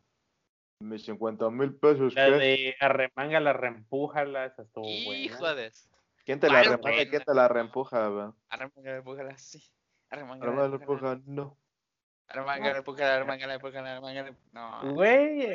[0.79, 2.31] Mis 50 mil pesos, La ¿qué?
[2.31, 5.71] de arremanga, la reempújala, esa estuvo Hijo de...
[6.25, 7.09] ¿Quién te la ¿Cuál remanga y buena?
[7.09, 8.27] quién te la reempuja, güey?
[8.49, 9.63] Arremanga, empújala, sí.
[10.09, 11.11] Arremanga, Armando la empújala.
[11.13, 11.57] empuja, no.
[12.27, 14.93] Arremanga, empújala, arremanga, empújala, arremanga, No.
[14.93, 15.47] Güey,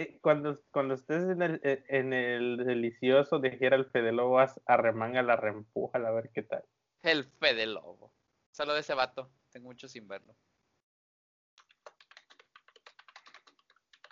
[0.00, 4.58] eh, cuando, cuando estés en el, eh, en el delicioso de Gerald Fede Lobo, haz
[4.64, 6.64] arremanga, la reempújala, a ver qué tal.
[7.02, 8.10] El Fede Lobo.
[8.50, 9.30] Solo de ese vato.
[9.50, 10.34] Tengo mucho sin verlo.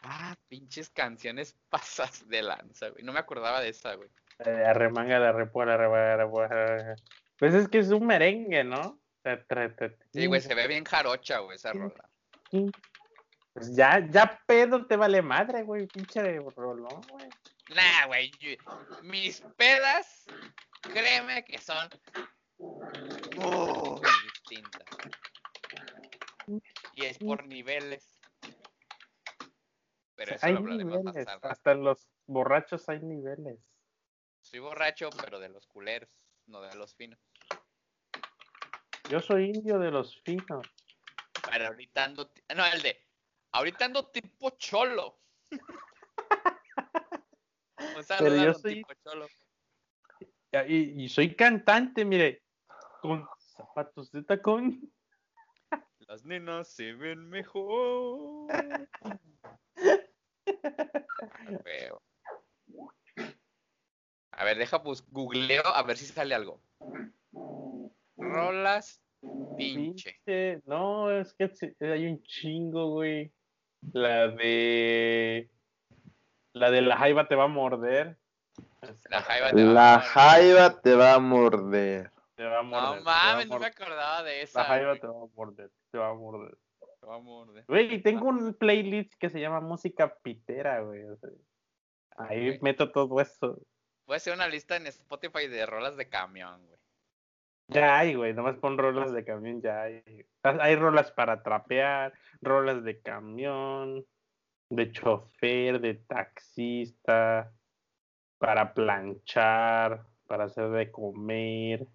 [0.03, 3.03] Ah, pinches canciones pasas de lanza, güey.
[3.03, 4.11] No me acordaba de esa, güey.
[4.45, 6.97] Eh, arremanga, la reempújala, arremanga, la reempújala.
[7.39, 9.01] Pues es que es un merengue, ¿no?
[10.13, 12.09] Sí, güey, se ve bien jarocha, güey, esa rola.
[13.59, 16.23] Pues ya, ya pedo te vale madre, güey, pinche
[16.55, 17.29] rolón, güey.
[17.71, 18.31] Nah, güey.
[19.03, 20.27] Mis pedas,
[20.81, 21.89] créeme que son
[23.37, 24.85] muy distintas.
[26.95, 28.15] Y es por niveles.
[30.15, 31.49] Pero eso hay lo hablaremos más niveles, tarde.
[31.49, 33.59] hasta en los borrachos hay niveles.
[34.41, 36.11] Soy borracho, pero de los culeros,
[36.47, 37.19] no de los finos.
[39.11, 40.65] Yo soy indio de los finos.
[41.51, 42.31] Pero ahorita ando.
[42.55, 43.08] No, el de.
[43.59, 45.19] Ahorita ando tipo cholo.
[48.07, 49.27] Saludo Pero yo soy- tipo cholo.
[50.69, 52.45] Y, y soy cantante, mire,
[53.03, 54.93] con zapatos de tacón.
[56.07, 58.47] Las nenas se ven mejor.
[64.31, 66.63] A ver, deja pues googleo a ver si sale algo.
[68.17, 69.03] Rolas
[69.57, 70.15] pinche.
[70.25, 73.33] Pinche, No, es que hay un chingo, güey.
[73.93, 75.49] La de.
[76.53, 78.17] La de la jaiba te va a morder.
[79.11, 80.09] La jaiba te va a La morder.
[80.11, 82.11] jaiba te va a morder.
[82.35, 82.97] Te va a morder.
[82.99, 84.65] No mames, no me acordaba de La esa.
[84.65, 85.01] jaiba güey.
[85.01, 85.71] te va a morder.
[85.91, 86.59] Te va a morder.
[87.01, 87.65] Te va a morder.
[87.67, 91.05] Güey, tengo un playlist que se llama Música Pitera, güey.
[91.05, 91.31] o sea,
[92.17, 93.59] ahí meto todo eso.
[94.07, 96.78] Voy a hacer una lista en Spotify de rolas de camión, güey.
[97.69, 100.03] Ya hay, güey, nomás pon rolas de camión, ya hay.
[100.43, 104.07] Hay rolas para trapear, rolas de camión,
[104.71, 107.53] de chofer, de taxista,
[108.39, 111.87] para planchar, para hacer de comer.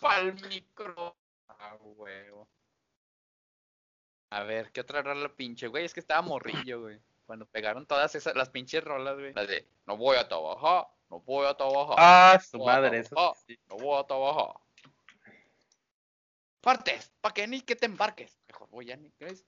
[0.00, 1.16] pa'l micro.
[1.48, 2.48] Ah, huevo.
[4.30, 5.84] A ver, ¿qué otra rola pinche, güey?
[5.84, 6.98] Es que estaba morrillo, güey.
[7.26, 9.34] Cuando pegaron todas esas, las pinches rolas, güey.
[9.34, 11.96] Las de, no voy a trabajar, no voy a trabajar.
[11.98, 13.58] Ah, su no voy a madre, eso trabajar, sí.
[13.68, 14.54] No voy a trabajar.
[16.60, 18.38] Partes, pa' que ni que te embarques.
[18.48, 18.98] Mejor voy a,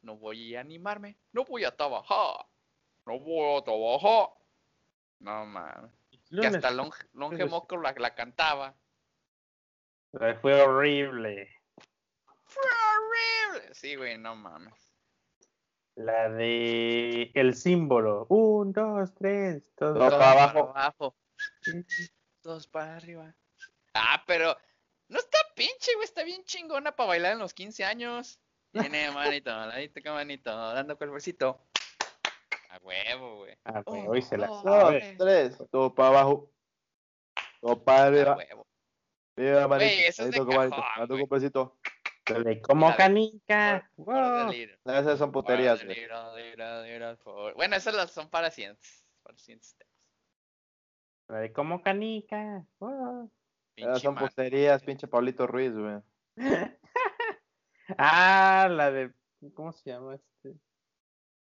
[0.03, 1.17] no voy a animarme.
[1.33, 2.47] No voy a trabajar.
[3.07, 4.31] No voy a trabajar.
[5.21, 5.93] No mames.
[6.31, 7.45] Que hasta Longe, Longe.
[7.45, 8.75] Moco la, la cantaba.
[10.41, 11.49] Fue horrible.
[12.45, 13.75] Fue horrible.
[13.75, 14.75] Sí, güey, no mames.
[15.95, 18.27] La de el símbolo.
[18.31, 19.63] Un, dos, tres.
[19.77, 20.71] Todo No, para abajo.
[20.71, 21.15] abajo.
[22.43, 23.35] Dos para arriba.
[23.95, 24.57] Ah, pero
[25.09, 26.05] no está pinche, güey.
[26.05, 28.41] Está bien chingona para bailar en los 15 años.
[28.73, 31.67] Tiene manito, ladito manito, dando cuerpecito.
[32.71, 33.57] A huevo, güey.
[33.85, 35.15] Güey, Oh, hoy se la sabe.
[35.15, 36.51] Dos, tres, todo para abajo.
[37.61, 38.37] Todo para A arriba.
[38.37, 38.67] huevo.
[39.37, 39.91] Mira, manito.
[40.09, 40.35] Eso es
[41.29, 41.79] pesito.
[42.25, 43.91] De como canica.
[43.97, 44.53] Wow.
[44.85, 45.85] Esas son puterías,
[47.57, 49.05] Bueno, esas las son para siguientes.
[49.23, 49.77] Para temas.
[51.29, 52.65] La de como canica.
[53.75, 56.01] Pinche son puterías, pinche Pablito Ruiz, güey.
[57.99, 59.13] Ah, la de.
[59.55, 60.55] ¿Cómo se llama este?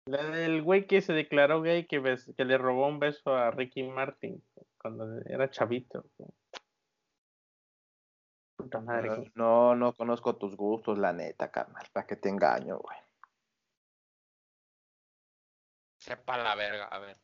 [0.06, 3.50] La del güey que se declaró gay que, bes- que le robó un beso a
[3.50, 4.42] Ricky Martin
[4.80, 6.04] cuando era chavito.
[8.56, 9.08] Puta madre.
[9.08, 11.86] No, ¿cómo- No, no conozco tus gustos, la neta, carnal.
[11.92, 12.96] ¿Para qué te engaño, güey?
[15.98, 17.20] Sepa la verga, a ver.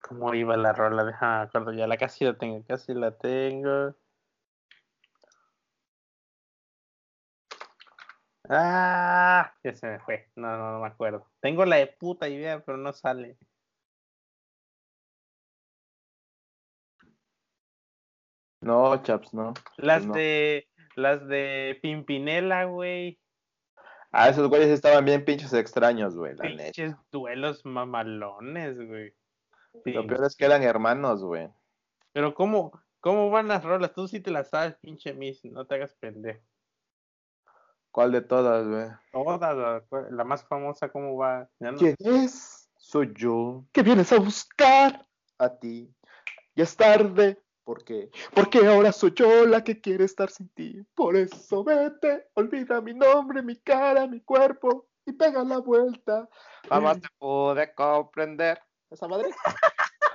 [0.00, 1.04] ¿Cómo iba la rola?
[1.04, 3.94] Deja, acuerdo ya, la casi la tengo, casi la tengo.
[8.48, 10.28] Ah, ya se me fue.
[10.34, 11.26] No, no, no me acuerdo.
[11.40, 13.38] Tengo la de puta idea, pero no sale.
[18.60, 19.54] No, chaps, no.
[19.76, 20.14] Las no.
[20.14, 23.20] de las de Pimpinela, güey.
[24.12, 26.64] Ah, esos güeyes estaban bien pinches extraños, güey, la neta.
[26.64, 29.14] Pinches duelos mamalones, güey.
[29.84, 31.48] Lo peor es que eran hermanos, güey.
[32.12, 35.76] Pero cómo, cómo van las rolas, tú sí te las sabes, pinche Miss, no te
[35.76, 36.42] hagas pendejo.
[37.90, 38.86] ¿Cuál de todas, güey?
[39.12, 41.48] Todas, la, la más famosa, ¿cómo va?
[41.58, 42.70] Ya no- ¿Quién es?
[42.76, 43.64] Soy yo.
[43.72, 45.06] ¿Qué vienes a buscar?
[45.38, 45.92] A ti.
[46.54, 47.40] Ya es tarde.
[47.64, 48.10] ¿Por qué?
[48.34, 50.82] Porque ahora soy yo la que quiere estar sin ti.
[50.94, 56.28] Por eso vete, olvida mi nombre, mi cara, mi cuerpo y pega la vuelta.
[56.68, 58.60] Jamás te pude comprender.
[58.90, 59.30] ¿Esa madre?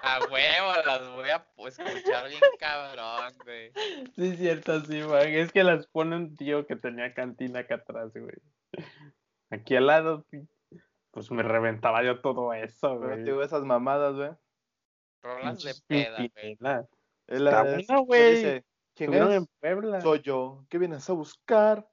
[0.03, 3.71] A huevo, las voy a pues, escuchar bien cabrón, güey.
[4.15, 5.27] Sí, es cierto, sí, man.
[5.27, 8.35] Es que las pone un tío que tenía cantina acá atrás, güey.
[9.49, 10.25] Aquí al lado,
[11.11, 13.23] pues me reventaba yo todo eso, Pero, güey.
[13.23, 14.31] tío, esas mamadas, güey.
[15.23, 16.57] Rolas de peda, güey.
[16.59, 16.87] Bueno,
[17.27, 18.63] que güey.
[18.93, 19.29] ¿Quién es?
[19.29, 20.01] en Puebla.
[20.01, 20.65] Soy yo.
[20.69, 21.87] ¿Qué vienes a buscar?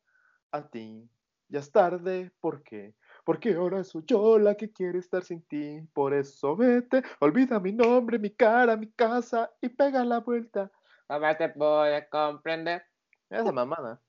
[0.50, 1.08] A ti.
[1.48, 2.30] Ya es tarde.
[2.40, 2.94] ¿Por qué?
[3.24, 5.80] Porque ahora soy yo la que quiere estar sin ti.
[5.92, 10.70] Por eso vete, olvida mi nombre, mi cara, mi casa y pega la vuelta.
[11.08, 12.82] Jamás te voy a comprender.
[13.30, 14.00] Esa mamada.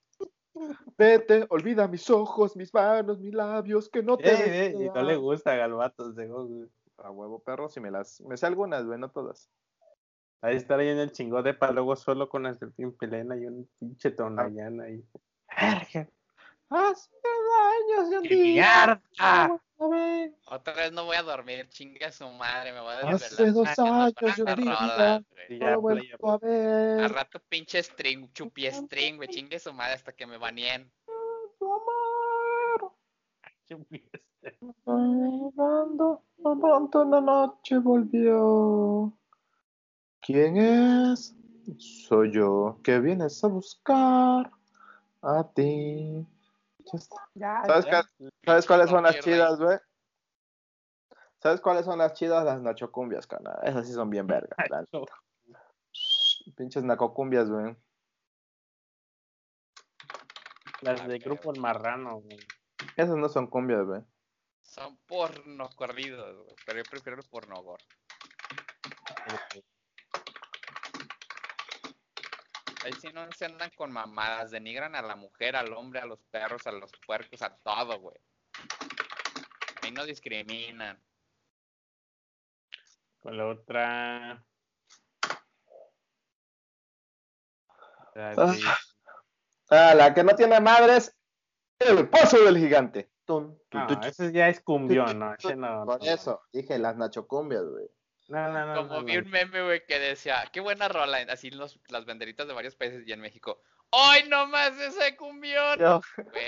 [0.97, 5.01] Vete, olvida mis ojos, mis manos, mis labios, que no te Eh, eh, y no
[5.01, 6.69] le gusta Galvatos de güey.
[6.97, 8.21] A huevo perro, si me las.
[8.21, 9.49] Me sé algunas, güey, no todas.
[10.41, 13.69] Ahí estar ahí en el chingón de luego solo con las de Pimpelena y un
[13.79, 15.03] pinche tonayana ahí.
[15.49, 16.09] Verga.
[16.69, 17.42] Hace años
[18.09, 19.01] de un ¡Qué día.
[19.17, 19.61] mierda!
[19.77, 23.53] joven, Otra vez no voy a dormir, chinga su madre, me voy a Hace desvelar.
[23.53, 24.37] dos sacando años
[25.49, 26.99] yo vuelvo a ver.
[27.01, 30.89] Al rato pinche string, chupi string, güey, chingue su madre hasta que me baneen.
[31.59, 32.93] Tu amor.
[33.67, 34.21] chupiste.
[34.85, 39.13] Bailando, tan pronto la noche volvió.
[40.21, 41.35] ¿Quién es?
[41.77, 44.51] Soy yo que vienes a buscar
[45.21, 46.25] a ti.
[47.35, 48.03] Ya, ¿Sabes, ya.
[48.17, 49.77] qué- ¿Sabes cuáles son las chidas, güey?
[51.41, 52.45] ¿Sabes cuáles son las chidas?
[52.45, 53.59] Las nachocumbias, carnal.
[53.63, 54.57] Esas sí son bien vergas.
[56.55, 57.75] Pinches nacocumbias, güey.
[60.81, 62.39] Las Ah, de Grupo El Marrano, güey.
[62.95, 64.01] Esas no son cumbias, güey.
[64.61, 67.83] Son porno corridos, güey, pero yo prefiero el porno gore.
[72.83, 76.21] Ahí sí no se andan con mamadas, denigran a la mujer, al hombre, a los
[76.23, 78.17] perros, a los puercos, a todo, güey.
[79.81, 81.01] Ahí no discriminan.
[83.19, 84.45] Con la otra.
[88.15, 88.77] Ah.
[89.69, 91.15] Ah, la que no tiene madres,
[91.79, 93.09] el pozo del gigante.
[93.25, 94.09] Tun, tun, No, tun, tun.
[94.09, 95.33] ese ya es cumbión, ¿no?
[95.33, 95.85] Ese no.
[95.85, 96.11] Por no.
[96.11, 97.87] eso, dije las nachocumbias, güey.
[98.27, 98.75] No, no, no.
[98.87, 99.23] Como no, vi no.
[99.23, 103.03] un meme, güey, que decía, qué buena rola, así los, las banderitas de varios países
[103.07, 103.61] y en México.
[103.91, 105.77] ¡Ay, nomás ese cumbión!
[105.79, 106.01] Yo,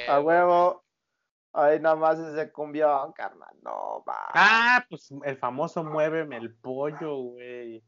[0.07, 0.83] a Huevo.
[1.53, 3.55] Ay, nada más ese cumbión, carnal.
[3.61, 4.25] No, va.
[4.33, 7.83] Ah, pues el famoso Muéveme el pollo, güey.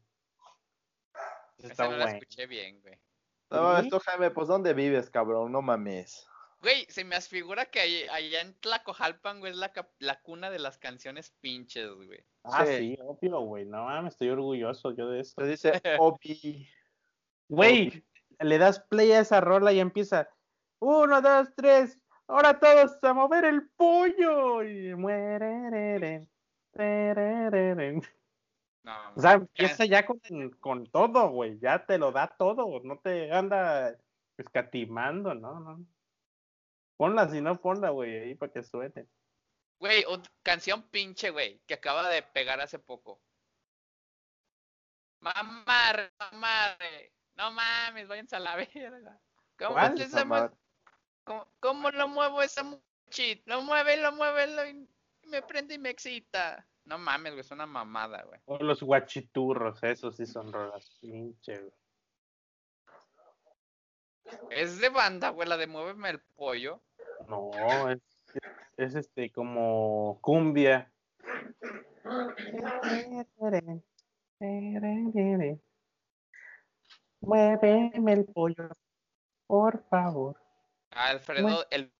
[1.58, 2.18] Está no la bueno.
[2.18, 2.98] escuché bien, güey.
[3.50, 3.90] No mames, ¿Sí?
[3.90, 5.50] tú, Jaime, pues ¿dónde vives, cabrón?
[5.52, 6.26] No mames.
[6.60, 10.58] Güey, se me asfigura que ahí- allá en Tlacojalpan, güey, es la, la cuna de
[10.58, 12.24] las canciones pinches, güey.
[12.44, 12.78] Ah, Sí.
[12.78, 13.64] sí, obvio, güey.
[13.64, 15.34] No mames, estoy orgulloso yo de eso.
[15.40, 16.68] Se dice Obi.
[17.48, 18.04] Güey,
[18.40, 20.28] le das play a esa rola y empieza.
[20.80, 21.98] Uno, dos, tres.
[22.26, 24.62] Ahora todos a mover el pollo.
[24.62, 24.94] Y
[26.72, 28.02] terereren.
[28.84, 30.20] No, O sea, empieza ya con,
[30.60, 31.58] con todo, güey.
[31.58, 32.80] Ya te lo da todo.
[32.84, 33.98] No te anda
[34.36, 35.60] escatimando, ¿no?
[35.60, 35.84] no.
[36.96, 39.06] Ponla, si no, ponla, güey, ahí para que suene.
[39.78, 40.04] Güey,
[40.42, 43.20] canción pinche, güey, que acaba de pegar hace poco.
[45.20, 47.12] Mamarre, mamarre.
[47.36, 49.20] No mames, váyanse a la verga.
[49.58, 49.98] ¿Cómo, ¿Cuál?
[49.98, 50.52] se llama?
[51.24, 53.46] ¿Cómo, cómo lo muevo esa muchit?
[53.46, 54.88] Lo mueve, lo mueve, lo y
[55.28, 56.66] me prende y me excita.
[56.84, 58.40] No mames, güey, es una mamada, güey.
[58.46, 60.90] O los guachiturros, esos sí son rolas.
[61.00, 61.72] Pinche, güey.
[64.50, 66.82] Es de banda, güey, la de Muéveme el pollo.
[67.28, 68.00] No, es,
[68.78, 70.90] es este como cumbia.
[77.20, 78.68] Muéveme el pollo,
[79.46, 80.40] por favor.
[80.92, 81.92] Alfredo, el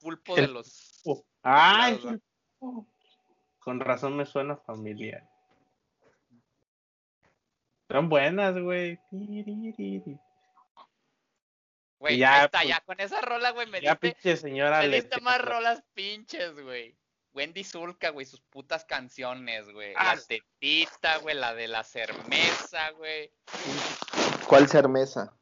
[0.00, 1.02] pulpo de los.
[1.42, 2.00] Ay,
[3.58, 5.26] con razón me suena familiar.
[7.88, 9.00] Son buenas, güey.
[11.98, 14.80] Güey, ya, ahí está, pues, ya con esa rola, güey, me Ya diste, pinche señora
[14.80, 16.96] me diste más rolas pinches, güey.
[17.32, 19.92] Wendy Zulka, güey, sus putas canciones, güey.
[19.96, 20.14] Ah.
[20.14, 23.30] La tetita, güey, la de la cermesa, güey.
[24.46, 25.36] ¿Cuál cermeza?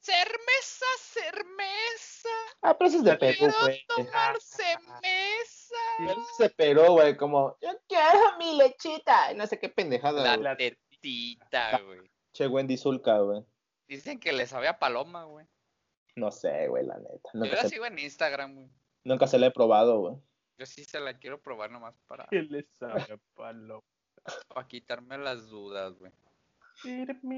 [0.00, 2.28] Cermesa, cermeza.
[2.62, 3.84] Ah, pero eso es de Perú, Quiero güey.
[3.88, 5.76] tomar cermesa.
[5.98, 9.32] Pero eso es de Perú, güey, como, yo quiero mi lechita.
[9.32, 10.44] Y no sé qué pendejada, La güey.
[10.44, 12.00] la- tetita, güey.
[12.32, 13.44] Che, Wendy Zulka, güey.
[13.88, 15.46] Dicen que le sabe a paloma, güey.
[16.16, 17.30] No sé, güey, la neta.
[17.34, 18.68] Yo Nunca la se, sigo en Instagram, güey.
[19.04, 20.16] nunca se la he probado, güey.
[20.58, 23.84] Yo sí se la quiero probar nomás para, Que le sabe a palo.
[24.48, 26.10] para quitarme las dudas, güey.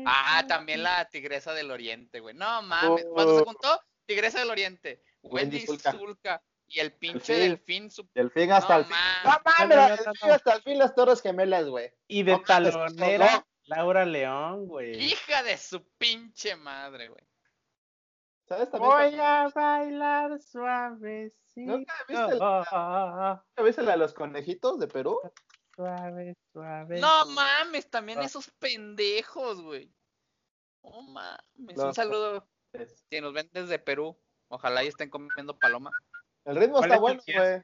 [0.07, 2.35] Ah, también la Tigresa del Oriente, güey.
[2.35, 3.05] No mames.
[3.13, 3.45] Cuando se Oh.
[3.45, 5.93] juntó Tigresa del Oriente, Wendy Zulka.
[5.93, 7.89] Zulka y el pinche Delfín.
[7.89, 7.91] delfín.
[7.91, 8.97] su- Del fin hasta No el fin.
[9.25, 10.35] No mames, No, no, del no, fin no.
[10.35, 11.91] hasta el fin las torres gemelas, güey.
[12.07, 13.45] Y de talonera.
[13.65, 14.97] Laura León, güey.
[14.99, 17.23] Hija de su pinche madre, güey.
[18.49, 18.91] ¿Sabes también?
[18.93, 21.33] Voy a bailar suavecito.
[21.57, 25.21] ¿Nunca viste la- ¿Viste la de los conejitos de Perú?
[25.77, 27.01] Suave, suave.
[27.01, 28.25] No mames, también Ah.
[28.25, 29.93] esos pendejos, güey.
[30.83, 31.77] No mames.
[31.79, 32.49] Un saludo
[33.11, 34.19] si nos ven desde Perú.
[34.51, 35.91] Ojalá y estén comiendo paloma.
[36.47, 37.63] El ritmo ¿Cuál está es bueno, que güey.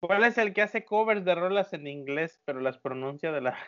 [0.00, 3.58] ¿Cuál es el que hace covers de rolas en inglés, pero las pronuncia de la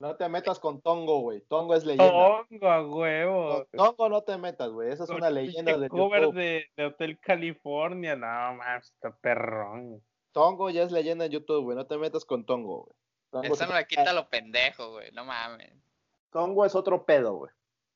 [0.00, 1.40] No te metas con Tongo, güey.
[1.42, 2.44] Tongo es leyenda.
[2.48, 3.66] Tongo a huevo?
[3.72, 4.92] Tongo no te metas, güey.
[4.92, 6.34] Esa es una leyenda de cover YouTube.
[6.36, 10.00] de, de Hotel California, no mames, está perrón.
[10.32, 11.76] Tongo ya es leyenda en YouTube, güey.
[11.76, 12.96] No te metas con Tongo, güey.
[13.30, 15.10] Tongo, Eso es- no le quita lo pendejo, güey.
[15.12, 15.72] No mames.
[16.30, 17.50] Tongo es otro pedo, güey.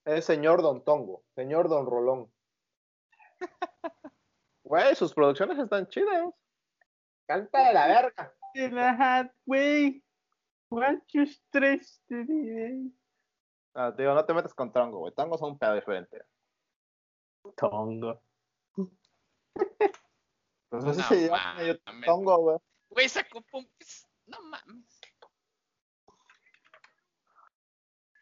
[0.04, 1.22] Es señor Don Tongo.
[1.36, 2.32] Señor Don Rolón.
[4.64, 6.32] Güey, sus producciones están chidas.
[7.26, 8.34] Canta de la verga.
[8.54, 8.74] In
[11.12, 12.92] you stress today.
[13.74, 15.14] Ah, te digo, no te metas con Tongo, güey.
[15.14, 16.22] Tongo es un pedo diferente.
[17.56, 18.20] Tongo.
[20.70, 22.06] Pues así No YouTube, mames.
[22.06, 22.58] Tongo, güey.
[22.88, 23.66] Güey, sacó pum.
[24.24, 25.00] No mames.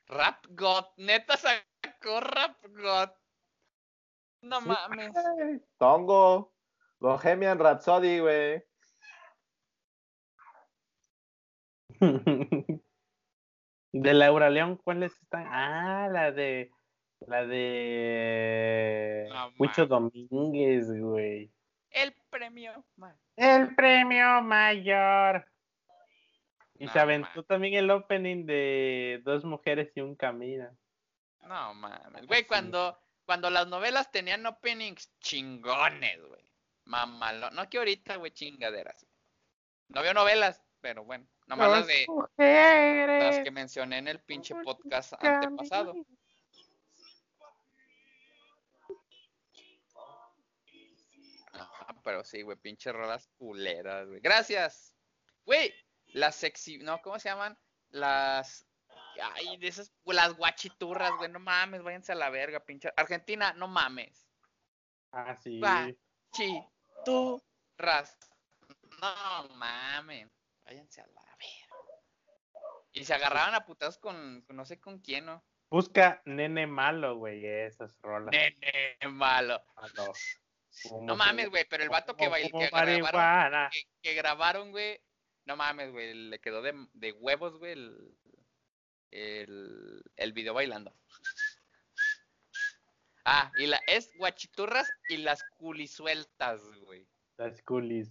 [0.08, 0.86] Rap God.
[0.96, 3.10] Neta sacó Rap God.
[4.42, 5.12] No mames.
[5.78, 6.52] Tongo.
[6.98, 8.64] Bohemian Rhapsody, güey.
[13.92, 15.46] de Laura León, ¿cuáles están?
[15.48, 16.70] Ah, la de.
[17.20, 19.26] La de.
[19.30, 21.52] No Huicho Domínguez, güey.
[21.90, 22.84] El premio.
[22.96, 25.46] ma- El premio mayor.
[26.78, 27.44] Y No, se aventó man.
[27.46, 30.70] también el opening de Dos mujeres y un camino.
[31.42, 32.26] No mames.
[32.26, 36.42] Güey, cuando, cuando las novelas tenían openings chingones, güey.
[36.84, 37.50] Mamalo.
[37.50, 39.06] No que ahorita, güey, chingaderas.
[39.88, 41.26] No veo novelas, pero bueno.
[41.50, 42.06] Nomás las de
[43.20, 45.94] las que mencioné en el pinche podcast antepasado.
[51.52, 54.20] Ah, pero sí, güey, pinche rolas culeras, güey.
[54.20, 54.94] Gracias.
[55.44, 55.74] Güey,
[56.12, 57.58] las sexy, no, ¿cómo se llaman?
[57.88, 58.64] Las
[59.20, 62.92] Ay, de esas, las guachiturras, güey, no mames, váyanse a la verga, pinche.
[62.96, 64.24] Argentina, no mames.
[65.10, 65.58] Ah, sí.
[65.58, 68.16] Guachiturras.
[69.00, 70.30] No mames,
[70.64, 71.29] váyanse a la verga.
[72.92, 75.44] Y se agarraban a putas con, con no sé con quién, ¿no?
[75.70, 78.32] Busca nene malo, güey, esas rolas.
[78.32, 79.62] Nene malo.
[79.76, 80.12] Malo.
[81.02, 83.70] No mames, güey, pero el vato que, bail- que grabaron, marihuana.
[83.72, 85.00] que, que grabaron, güey,
[85.44, 88.16] no mames, güey, le quedó de, de huevos, güey, el,
[89.10, 90.94] el, el video bailando.
[93.24, 97.06] Ah, y la es guachiturras y las culisueltas, güey.
[97.36, 98.10] Las culis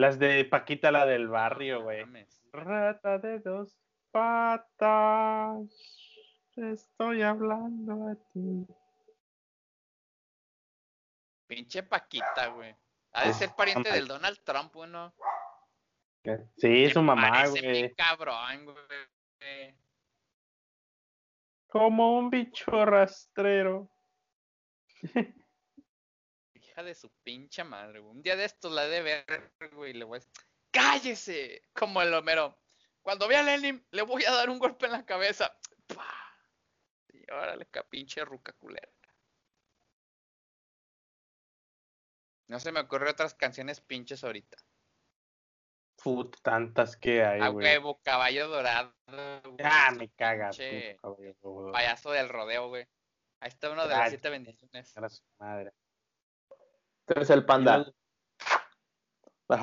[0.00, 2.06] Las de Paquita, la del barrio, güey.
[2.52, 3.76] Rata de dos
[4.10, 5.60] patas.
[6.56, 8.66] Estoy hablando a ti.
[11.46, 12.74] Pinche Paquita, güey.
[13.12, 15.12] Ha de ser pariente del Donald Trump, güey, ¿no?
[16.56, 17.92] Sí, Se su mamá, güey.
[17.94, 19.74] cabrón, güey.
[21.66, 23.90] Como un bicho rastrero.
[26.80, 28.10] Hija de su pinche madre, güey.
[28.16, 30.32] Un día de estos la de ver, güey, y le voy a decir,
[30.70, 31.62] ¡cállese!
[31.74, 32.58] Como el Homero.
[33.02, 35.54] Cuando vea a Lenin, le voy a dar un golpe en la cabeza.
[35.86, 36.38] ¡Pah!
[37.12, 38.88] Y órale, ca pinche ruca culera.
[42.48, 44.56] No se me ocurren otras canciones pinches ahorita.
[46.02, 47.66] Put, tantas que hay, A güey.
[47.66, 48.94] huevo, caballo dorado.
[49.06, 50.56] güey, Ah, me cagas.
[50.56, 51.72] pinche caballo, güey.
[51.72, 52.88] Payaso del rodeo, güey.
[53.40, 54.10] Ahí está uno de las Ay.
[54.10, 54.94] siete bendiciones.
[55.38, 55.72] Madre.
[57.10, 57.92] Este es el panda.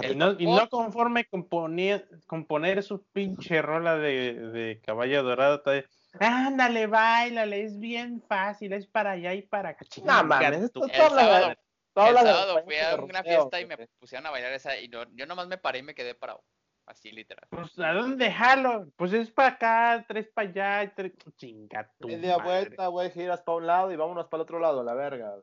[0.04, 5.24] Y no, y no conforme con, poner- con poner su pinche rola de, de caballo
[5.24, 5.86] dorado, todavía,
[6.20, 9.86] ándale, bailale, es bien fácil, es para allá y para acá.
[10.04, 14.32] No mames, esto es de- sábado, el fui a una fiesta y me pusieron a
[14.32, 16.44] bailar esa y no- yo nomás me paré y me quedé parado.
[16.86, 17.48] Así literal.
[17.50, 18.88] Pues, ¿a dónde jalo?
[18.98, 21.12] Pues es para acá, tres para allá, y tres...
[21.38, 22.50] Chinga tu Media madre.
[22.62, 25.34] vuelta, güey, giras para un lado y vámonos para el otro lado, la verga.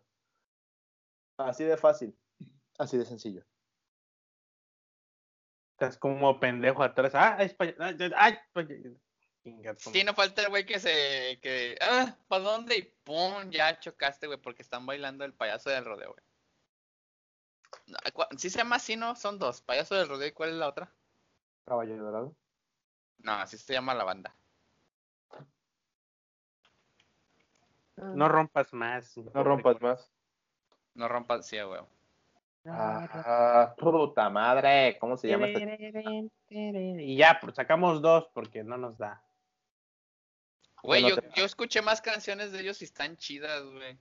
[1.37, 2.17] Así de fácil.
[2.79, 3.45] Así de sencillo.
[5.73, 7.13] Estás como pendejo atrás.
[7.15, 7.75] Ah, es allá.
[8.17, 8.77] Ay, pa' allá.
[9.43, 11.39] Chinga tu Sí, no falta el güey que se.
[11.43, 11.77] que.
[11.81, 12.77] Ah, ¿para dónde?
[12.79, 16.25] Y pum, ya chocaste, güey, porque están bailando el payaso del rodeo, güey.
[17.89, 19.17] No, ¿cu- Sí se llama así, ¿no?
[19.17, 19.61] Son dos.
[19.61, 20.93] Payaso del rodeo y ¿cuál es la otra?
[21.67, 22.37] Caballo dorado.
[23.19, 24.35] No, así se llama la banda.
[27.97, 29.17] No rompas más.
[29.17, 30.11] No rompas más.
[30.95, 31.81] No rompas, sí, güey.
[32.67, 34.97] Ah, puta madre.
[34.99, 36.31] ¿Cómo se llama este?
[36.49, 39.23] Y ya, pues sacamos dos porque no nos da.
[40.83, 43.99] Güey, yo, yo escuché más canciones de ellos y están chidas, güey.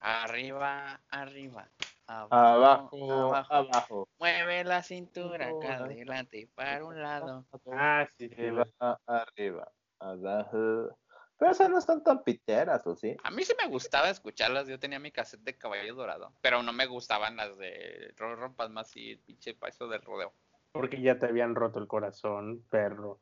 [0.00, 1.68] Arriba, arriba.
[2.06, 4.08] Abajo, abajo.
[4.18, 5.84] Mueve la cintura acá Abajo.
[5.84, 7.44] adelante y para un lado.
[7.72, 8.34] Ah, sí, sí.
[8.46, 10.96] Arriba, arriba, abajo.
[11.38, 13.16] Pero esas no están tan piteras, ¿o sí?
[13.22, 14.66] A mí sí me gustaba escucharlas.
[14.66, 16.32] Yo tenía mi cassette de Caballo Dorado.
[16.40, 20.32] Pero no me gustaban las de Ro- Rompas más y el pinche paso del rodeo.
[20.72, 23.20] Porque ya te habían roto el corazón, perro.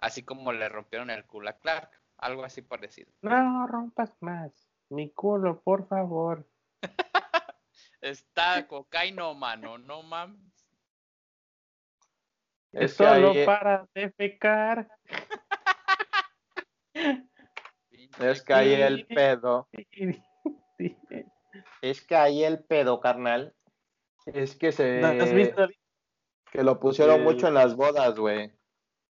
[0.00, 1.90] Así como le rompieron el culo a Clark.
[2.18, 3.10] Algo así parecido.
[3.22, 4.52] No rompas más.
[4.88, 6.46] Mi culo, por favor.
[8.00, 9.78] Está cocaíno, mano.
[9.78, 10.40] No mames.
[12.72, 14.88] Es Es que solo ahí- para defecar.
[15.06, 15.39] Pinche
[18.18, 19.68] Es que ahí el pedo.
[21.82, 23.54] Es que ahí el pedo, carnal.
[24.26, 25.00] Es que se.
[25.00, 25.68] ¿No has visto
[26.52, 28.52] Que lo pusieron el- mucho en las bodas, güey.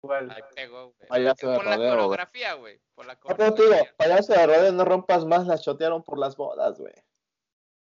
[0.00, 0.30] cuál?
[0.30, 1.08] Ahí pegó, güey.
[1.08, 2.80] Payaso de Por la rodeo, coreografía, güey.
[2.94, 3.94] Por la No, pero te digo, coreografía.
[3.96, 6.94] payaso de rodeo, no rompas más, las chotearon por las bodas, güey.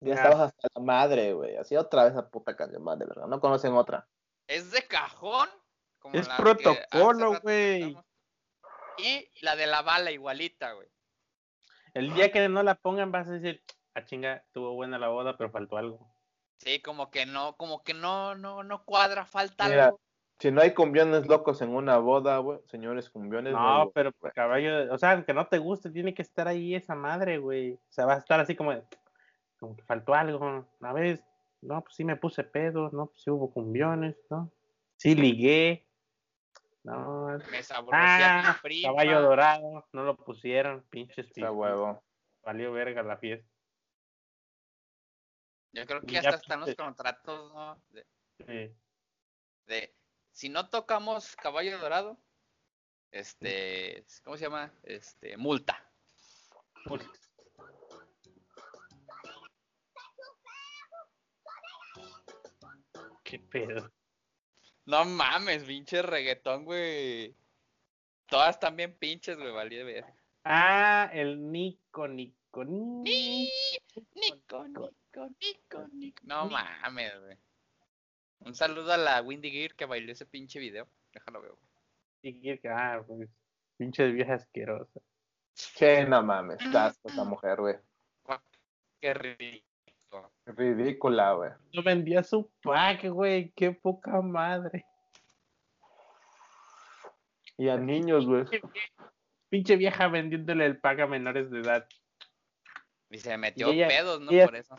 [0.01, 0.17] Ya Ah.
[0.17, 1.57] estabas hasta la madre, güey.
[1.57, 3.27] Así otra vez esa puta canción más, de verdad.
[3.27, 4.07] No conocen otra.
[4.47, 5.49] Es de cajón.
[5.99, 7.97] como Es la protocolo, güey.
[8.99, 10.87] Y la de la bala igualita, güey.
[11.95, 13.63] El día que no la pongan vas a decir,
[13.95, 16.15] a chinga, estuvo buena la boda, pero faltó algo.
[16.59, 20.01] Sí, como que no, como que no, no, no cuadra, falta Mira, algo.
[20.41, 23.53] Si no hay cumbiones locos en una boda, güey, señores cumbiones.
[23.53, 24.33] No, pero güey.
[24.33, 27.75] caballo, o sea, aunque no te guste, tiene que estar ahí esa madre, güey.
[27.75, 28.73] O sea, va a estar así como,
[29.59, 30.67] como que faltó algo.
[30.81, 31.23] Una vez,
[31.63, 34.51] no, pues sí me puse pedo, no, pues sí hubo cumbiones, ¿no?
[34.97, 35.87] Sí ligué.
[36.85, 37.61] No, Me
[37.93, 38.89] ah, mi prima.
[38.91, 41.51] caballo dorado, no lo pusieron, pinches pijos.
[41.53, 42.05] huevo.
[42.43, 43.49] Valió verga la fiesta.
[45.72, 47.82] Yo creo que ya hasta están los contratos, ¿no?
[47.89, 48.07] De,
[48.39, 48.76] Sí.
[49.66, 49.97] de-
[50.30, 52.18] si no tocamos caballo dorado,
[53.12, 54.70] este, ¿cómo se llama?
[54.82, 55.91] Este, multa.
[63.22, 63.91] Qué pedo.
[64.87, 67.35] No mames, pinche reggaetón, güey.
[68.26, 70.05] Todas están bien pinches, güey, valí de ver.
[70.45, 73.51] Ah, el Nico, Nico, Nico.
[74.14, 76.22] Nico, Nico, Nico, Nico.
[76.24, 77.39] No mames, güey.
[78.41, 80.87] Un saludo a la Windy Gear que bailó ese pinche video.
[81.12, 81.53] Déjalo ver.
[82.20, 83.28] Y que, ah, pues,
[83.78, 85.01] pinche vieja asquerosa.
[85.55, 87.76] Che, no mames, casco esa mujer, güey.
[89.01, 89.66] Qué rico.
[90.47, 91.51] Ridícula, güey.
[91.73, 93.51] No vendía su pack, güey.
[93.53, 94.87] Qué poca madre.
[97.57, 98.45] Y a niños, güey.
[99.49, 101.89] Pinche vieja vendiéndole el pack a menores de edad.
[103.11, 104.31] Y se metió ella- pedos, ¿no?
[104.31, 104.75] Por eso.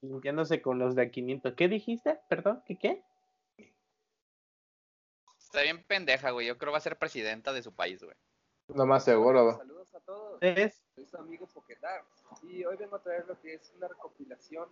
[0.00, 1.54] Limpiándose con los de a 500.
[1.54, 2.20] ¿Qué dijiste?
[2.28, 3.02] Perdón, ¿qué qué?
[5.38, 6.46] Está bien pendeja, güey.
[6.46, 8.16] Yo creo que va a ser presidenta de su país, güey.
[8.68, 9.83] Lo más seguro, güey.
[10.06, 12.04] Todos, Es soy su amigo Poketar
[12.42, 14.68] y hoy vengo a traer lo que es una recopilación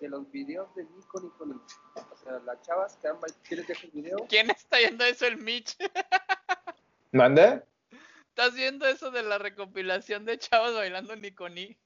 [0.00, 1.64] de los videos de Nico Nico Nico.
[2.12, 4.16] O sea, las chavas que han bailado, ¿quieres ver el video?
[4.28, 5.76] ¿Quién está viendo eso, el Mitch?
[7.12, 7.62] ¿Mande?
[8.28, 11.76] ¿Estás viendo eso de la recopilación de chavos bailando Niconi?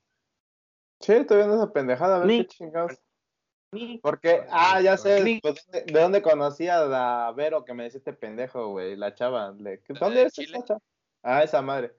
[1.01, 2.99] Sí, estoy viendo esa pendejada, a ver qué chingados.
[4.03, 7.99] Porque, ah, ya sé, pues, ¿de, de dónde conocí a la Vero que me decía
[7.99, 8.97] este pendejo, güey?
[8.97, 9.53] La chava.
[9.53, 10.57] le- ¿La ¿Dónde de es Chile?
[10.57, 10.81] esa chava?
[11.23, 11.95] Ah, esa madre.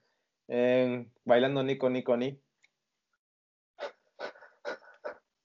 [0.52, 2.42] En- bailando Nico, Nico, Ni.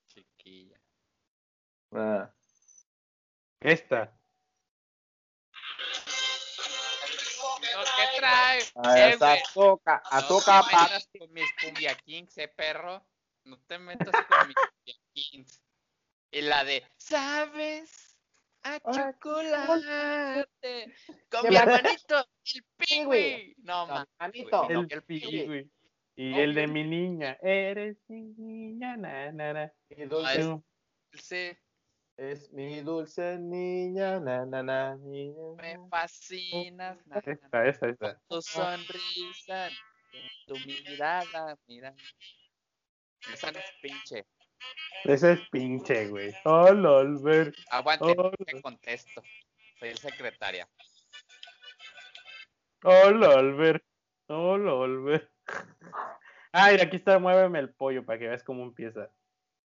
[0.07, 0.79] Chiquilla.
[1.91, 2.33] Ah.
[3.59, 4.17] Esta.
[7.95, 8.59] ¿Qué trae?
[8.61, 13.05] Eh, esa güey, azúcar, No te metas con mis cumbia kings, eh, perro.
[13.43, 15.61] No te metas con mis cumbia kings.
[16.31, 18.04] Y la de, ¿sabes?
[18.65, 20.45] A chocolate.
[21.29, 22.17] Con mi hermanito,
[22.55, 23.55] el pingüi.
[23.59, 23.85] No.
[24.19, 24.67] Manito.
[24.69, 25.71] no, El el pi, pingüi.
[26.17, 27.37] Y el de mi niña.
[27.41, 29.71] Eres mi niña, na, na, na.
[29.89, 30.59] Mi dulce, Ah,
[31.13, 31.55] Sí,
[32.17, 35.55] es mi dulce niña, na, na, na, niña.
[35.61, 36.97] me fascinas.
[37.05, 38.19] na, na, Esta, esta, esta.
[38.27, 39.69] tu sonrisa,
[40.47, 41.93] tu mirada, mira.
[43.31, 44.25] Esa no es pinche.
[45.03, 46.33] Ese es pinche, güey.
[46.45, 47.55] Hola, Albert.
[47.69, 48.31] Aguante, Oh.
[48.31, 49.21] te contesto.
[49.79, 50.67] Soy el secretaria.
[52.83, 53.83] Hola, Albert.
[54.27, 55.31] Hola, Albert.
[56.51, 59.09] Ay, aquí está, muéveme el pollo para que veas cómo empieza.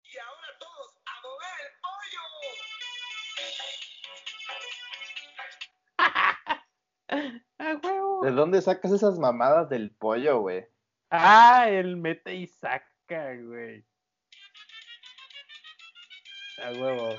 [0.02, 2.20] Y ahora todos a mover el pollo.
[7.58, 8.22] ¡Ah, huevo!
[8.24, 10.66] ¿De dónde sacas esas mamadas del pollo, güey?
[11.10, 13.84] Ah, el mete y saca, güey.
[16.58, 17.16] A huevo.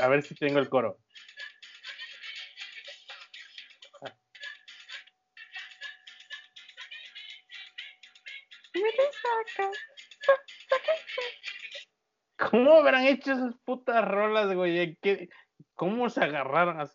[0.00, 0.98] A ver si tengo el coro.
[4.02, 4.14] Ah.
[12.36, 14.96] ¿Cómo habrán hecho esas putas rolas, güey?
[15.00, 15.28] ¿Qué-
[15.74, 16.88] ¿Cómo se agarraron?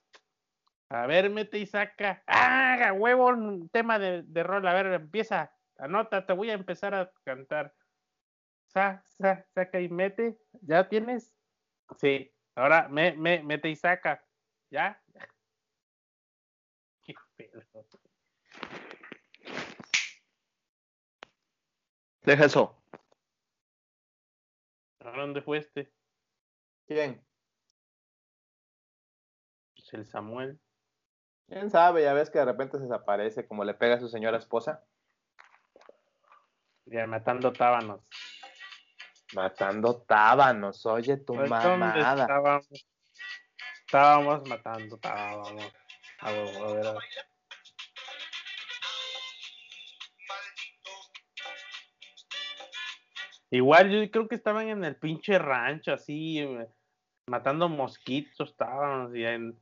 [0.89, 2.23] A ver, mete y saca.
[2.27, 3.27] ¡Ah, huevo!
[3.27, 4.67] un Tema de, de rol.
[4.67, 5.51] A ver, empieza.
[5.78, 7.73] Anota, te voy a empezar a cantar.
[8.67, 10.39] Sa, sa, saca y mete.
[10.61, 11.34] ¿Ya tienes?
[11.97, 12.34] Sí.
[12.55, 14.25] Ahora, me, me, mete y saca.
[14.69, 15.01] ¿Ya?
[17.03, 17.61] Qué pedo.
[22.23, 22.75] Deja eso.
[24.99, 25.93] ¿A dónde fue este?
[26.88, 27.23] ¿Quién?
[29.75, 30.59] Pues el Samuel.
[31.47, 32.03] ¿Quién sabe?
[32.03, 34.84] Ya ves que de repente se desaparece como le pega a su señora esposa.
[36.89, 38.01] Ya matando tábanos.
[39.33, 42.21] Matando tábanos, oye tu Pues, ¿dónde mamada.
[42.21, 42.67] Estábamos,
[43.85, 45.73] estábamos matando tábanos.
[46.19, 46.97] A ver, a ver.
[53.49, 56.67] Igual yo creo que estaban en el pinche rancho, así, eh,
[57.27, 59.59] matando mosquitos, estaban, y en...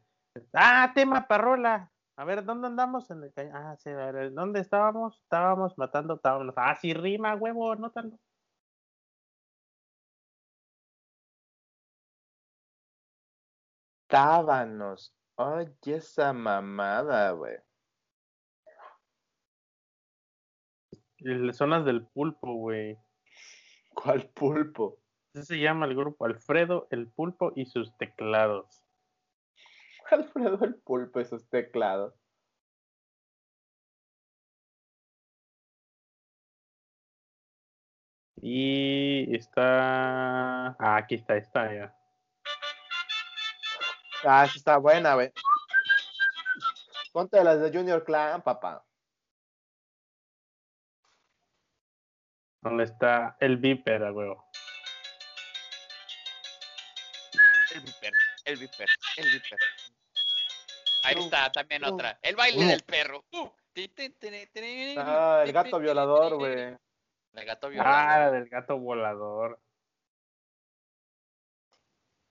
[0.54, 1.92] Ah, tema parrola.
[2.18, 3.10] A ver, ¿dónde andamos?
[3.10, 5.18] En el ca- Ah, sí, a ver, ¿dónde estábamos?
[5.22, 6.54] Estábamos matando tábanos.
[6.58, 8.20] Ah, sí, rima, huevo, anótalo.
[14.08, 15.14] Tábanos.
[15.38, 17.58] Oye esa mamada, güey.
[21.20, 22.98] Y Zonas del pulpo, güey.
[23.96, 25.00] ¿Cuál pulpo?
[25.34, 28.85] Así se llama el grupo Alfredo el Pulpo y sus teclados.
[30.12, 32.14] Alfredo el pulpo y sus teclados.
[38.42, 40.76] Y está.
[40.78, 41.96] Ah, aquí está, está ya.
[44.24, 45.32] Ah, esa está buena, güey.
[47.12, 48.86] Ponte las de Junior Clan, papá.
[52.62, 54.46] ¿Dónde está el Viper, a huevo?
[57.74, 57.82] El
[58.58, 58.88] viper,
[59.18, 59.60] el viper.
[61.06, 62.20] Ahí está, también otra.
[62.22, 63.26] El baile del perro.
[64.98, 66.76] Ah, el gato violador, güey.
[67.34, 69.60] El gato Ah, del gato volador.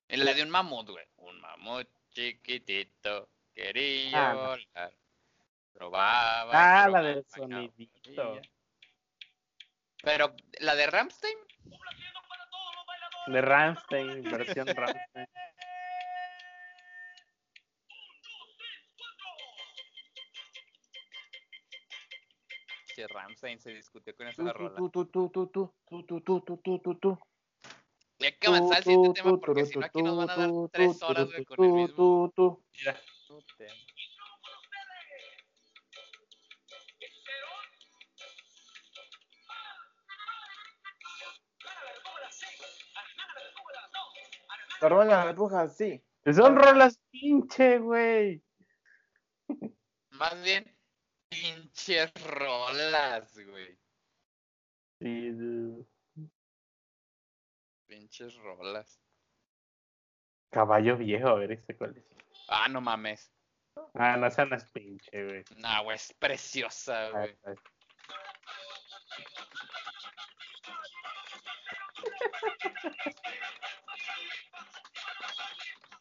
[0.09, 1.07] La de un mamut, güey.
[1.16, 4.95] Un mamut chiquitito quería Ah, volar.
[5.72, 6.85] Probaba.
[6.85, 8.41] Ah, la del sonidito.
[10.03, 11.39] Pero la de Ramstein,
[13.27, 15.27] De Ramstein, versión Ramstein.
[22.95, 24.76] Que Ramstein se discutió con esa rola.
[24.76, 27.18] tú, tú, tú, tú, tú, tú, tú, tú, tú, tú, tú, tú.
[28.18, 30.51] Y hay que avanzar al siguiente tema porque si no aquí nos van a dar
[30.72, 32.64] tres horas güey, con el tú, mismo tú, tú.
[32.78, 33.01] Mira.
[33.59, 33.74] tema.
[44.80, 46.03] Pero la repuja, sí.
[46.32, 48.42] Son rolas pinche, güey.
[50.11, 50.74] Más bien,
[51.85, 53.78] pinches rolas, güey.
[55.01, 55.87] Sí, dude.
[57.87, 59.01] Pinches rolas.
[60.51, 62.05] Caballo viejo, a ver este cuál es.
[62.49, 63.30] Ah, no mames.
[63.95, 65.45] Ah, no, esa no es pinche, güey.
[65.57, 67.37] Nah, güey, es preciosa, güey.
[67.45, 67.55] ah,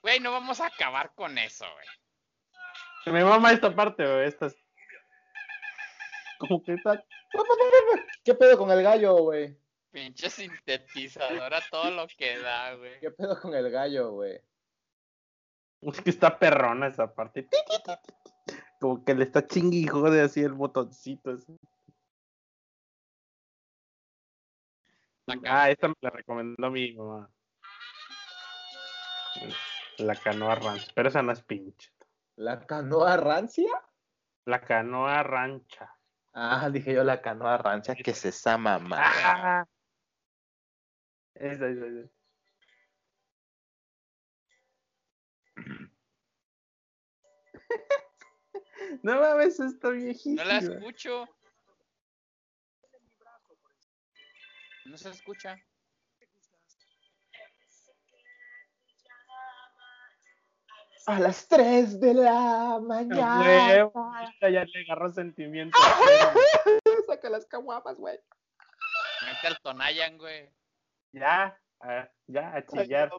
[0.02, 3.16] Güey, no vamos a acabar con eso, güey.
[3.16, 4.28] Me mama esta parte, güey.
[4.28, 4.63] Esta es...
[6.48, 7.04] Como que está...
[8.24, 9.58] ¿Qué pedo con el gallo, güey?
[9.92, 13.00] Pinche sintetizadora, todo lo que da, güey.
[13.00, 14.42] ¿Qué pedo con el gallo, güey?
[15.82, 17.48] Es que está perrona esa parte.
[18.80, 21.38] Como que le está chinguijo de así el botoncito.
[25.46, 27.30] Ah, esta me la recomendó mi mamá.
[30.00, 30.92] La canoa ranch.
[30.94, 31.92] Pero esa no es pinche.
[32.36, 33.72] ¿La canoa rancia?
[34.46, 35.96] La canoa rancha.
[36.34, 38.98] Ah, dije yo la canoa rancha, que es esa mamá.
[39.00, 39.66] Ah.
[49.04, 50.44] No mames, está viejísima.
[50.44, 51.28] No la escucho.
[54.86, 55.58] No se escucha.
[61.06, 63.90] A las 3 de la mañana.
[64.42, 65.78] Ya le agarró sentimiento.
[67.08, 68.18] Saca las caguamas, güey.
[69.26, 70.50] Mete al Tonayan, güey.
[71.12, 73.12] Ya, ah, ya, a chillar.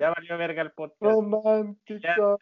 [0.00, 1.00] Ya valió verga el podcast.
[1.00, 2.38] Romántico.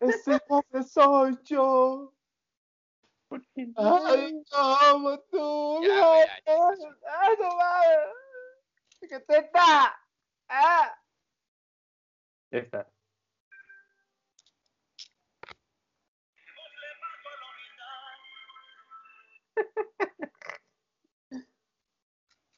[0.00, 2.12] Ese hombre soy yo.
[3.28, 4.06] ¿Por qué no?
[4.06, 5.80] Ay, como tú.
[5.82, 6.96] Ya, güey, ya, ya.
[7.20, 9.08] Ay, no mames.
[9.08, 9.98] ¿Qué te está?
[10.48, 10.94] Ah.
[12.50, 12.86] Ya está.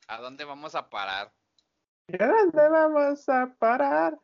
[0.09, 1.33] ¿A dónde vamos a parar?
[2.09, 4.19] ¿Y a dónde vamos a parar?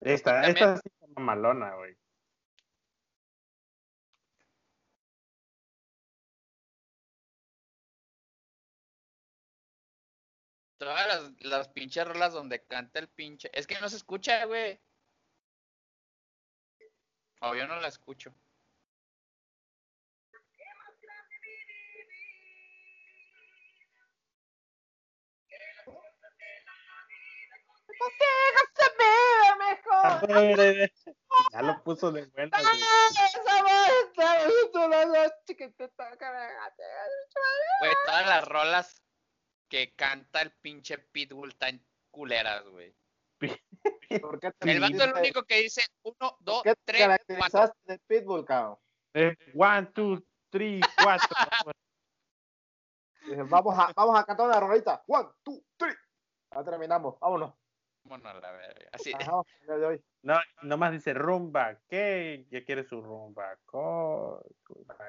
[0.00, 1.96] Esta, También- esta sí está mamalona, güey.
[10.82, 13.48] Todas las, las pinches rolas donde canta el pinche.
[13.54, 14.80] Es que no se escucha, güey.
[17.40, 18.34] O yo no la escucho.
[31.52, 32.80] Ya lo puso de vuelta, güey.
[38.04, 39.01] Todas las rolas
[39.72, 42.94] que canta el pinche Pitbull tan culeras, güey.
[44.20, 47.06] ¿Por qué te El vato es el único que dice uno, dos, ¿Qué te tres,
[47.06, 47.26] cuatro.
[47.30, 48.76] caracterizaste de Pitbull, cabrón?
[49.14, 51.26] Eh, one, two, three, cuatro.
[53.48, 55.02] Vamos a, vamos a cantar una rolita.
[55.06, 55.94] One, two, three.
[56.54, 57.54] Ya terminamos, vámonos.
[58.04, 58.90] Bueno, a la verga.
[58.92, 59.12] Así.
[59.14, 60.04] Ajá, el día de hoy.
[60.22, 61.80] No, nomás dice rumba.
[61.88, 62.46] ¿Qué?
[62.50, 63.56] Ya quiere su rumba.
[63.64, 64.44] Co-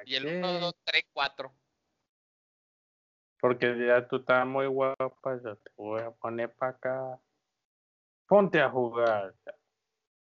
[0.06, 0.38] Y el ¿qué?
[0.38, 1.54] 1, 2, 3, 4.
[3.44, 7.20] Porque ya tú estás muy guapa, yo te voy a poner para acá.
[8.26, 9.36] Ponte a jugar.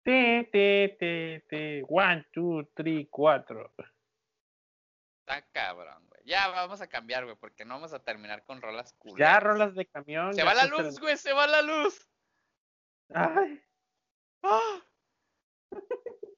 [0.04, 1.82] Ti, ti, ti, ti.
[1.88, 3.74] One, two, three, cuatro.
[5.26, 6.22] Está cabrón, güey.
[6.26, 9.18] Ya vamos a cambiar, güey, porque no vamos a terminar con rolas culeras.
[9.34, 10.32] Ya rolas de camión.
[10.32, 12.08] Se va la luz, el- güey, se va la luz.
[13.12, 13.60] Ay,
[14.44, 14.80] ¡Ah!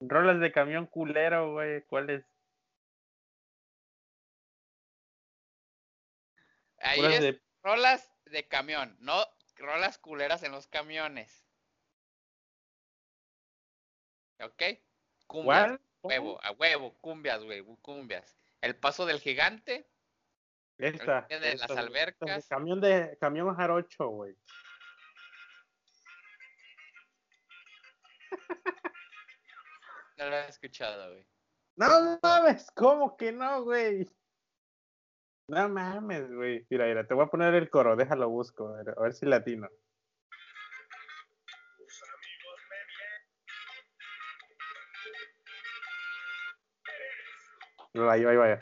[0.00, 1.82] rolas de camión culero, güey.
[1.86, 2.24] ¿Cuál es?
[6.78, 9.24] Ahí es de rolas de camión, no
[9.56, 11.44] rolas culeras en los camiones.
[14.40, 14.62] ¿Ok?
[15.26, 15.80] Cumbias, ¿Cuál?
[16.02, 18.36] huevo, a huevo, cumbias, güey, cumbias.
[18.60, 19.88] El paso del gigante,
[20.78, 21.26] Esta.
[21.28, 22.38] El de esta, las albercas.
[22.38, 24.36] Esta, Camión de camión jarocho, güey.
[30.18, 31.26] no lo he escuchado, güey.
[31.76, 34.06] No mames, ¿cómo que no, güey?
[35.48, 36.66] No mames, güey.
[36.70, 39.26] Mira, mira, te voy a poner el coro, déjalo busco, a ver, a ver si
[39.26, 39.68] latino.
[47.94, 48.60] Vaya, vaya, vaya.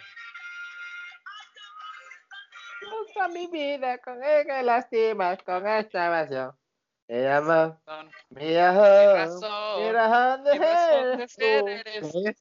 [3.03, 6.53] Usa mi vida con el que lastimas con esta pasión.
[7.09, 11.69] Mi razón, Mi razón de mi razón de ser.
[11.69, 12.37] eres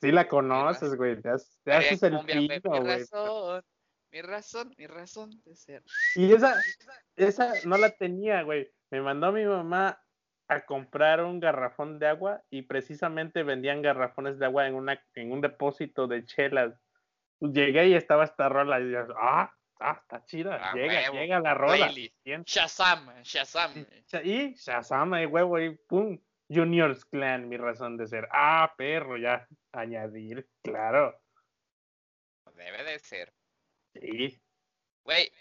[0.00, 1.20] Sí la conoces, güey.
[1.20, 1.30] Te,
[1.72, 3.04] haces el pino, mi güey.
[4.10, 5.82] Mi razón, mi razón de ser.
[6.14, 6.54] Y esa,
[7.16, 8.70] esa no la tenía, güey.
[8.90, 10.00] Me mandó mi mamá
[10.48, 15.32] a comprar un garrafón de agua y precisamente vendían garrafones de agua en una en
[15.32, 16.74] un depósito de chelas.
[17.40, 20.58] Llegué y estaba esta rola y yo, ah, ah, está chida.
[20.60, 21.14] Ah, llega, huevo.
[21.14, 21.90] llega la rola.
[22.44, 23.86] Shazam, Shazam.
[24.24, 26.18] Y Shazam, ahí, huevo, y pum.
[26.50, 28.26] Junior's Clan, mi razón de ser.
[28.32, 29.46] Ah, perro, ya.
[29.72, 31.20] Añadir, claro.
[32.54, 33.32] Debe de ser.
[34.00, 34.40] Sí.
[35.04, 35.32] Güey,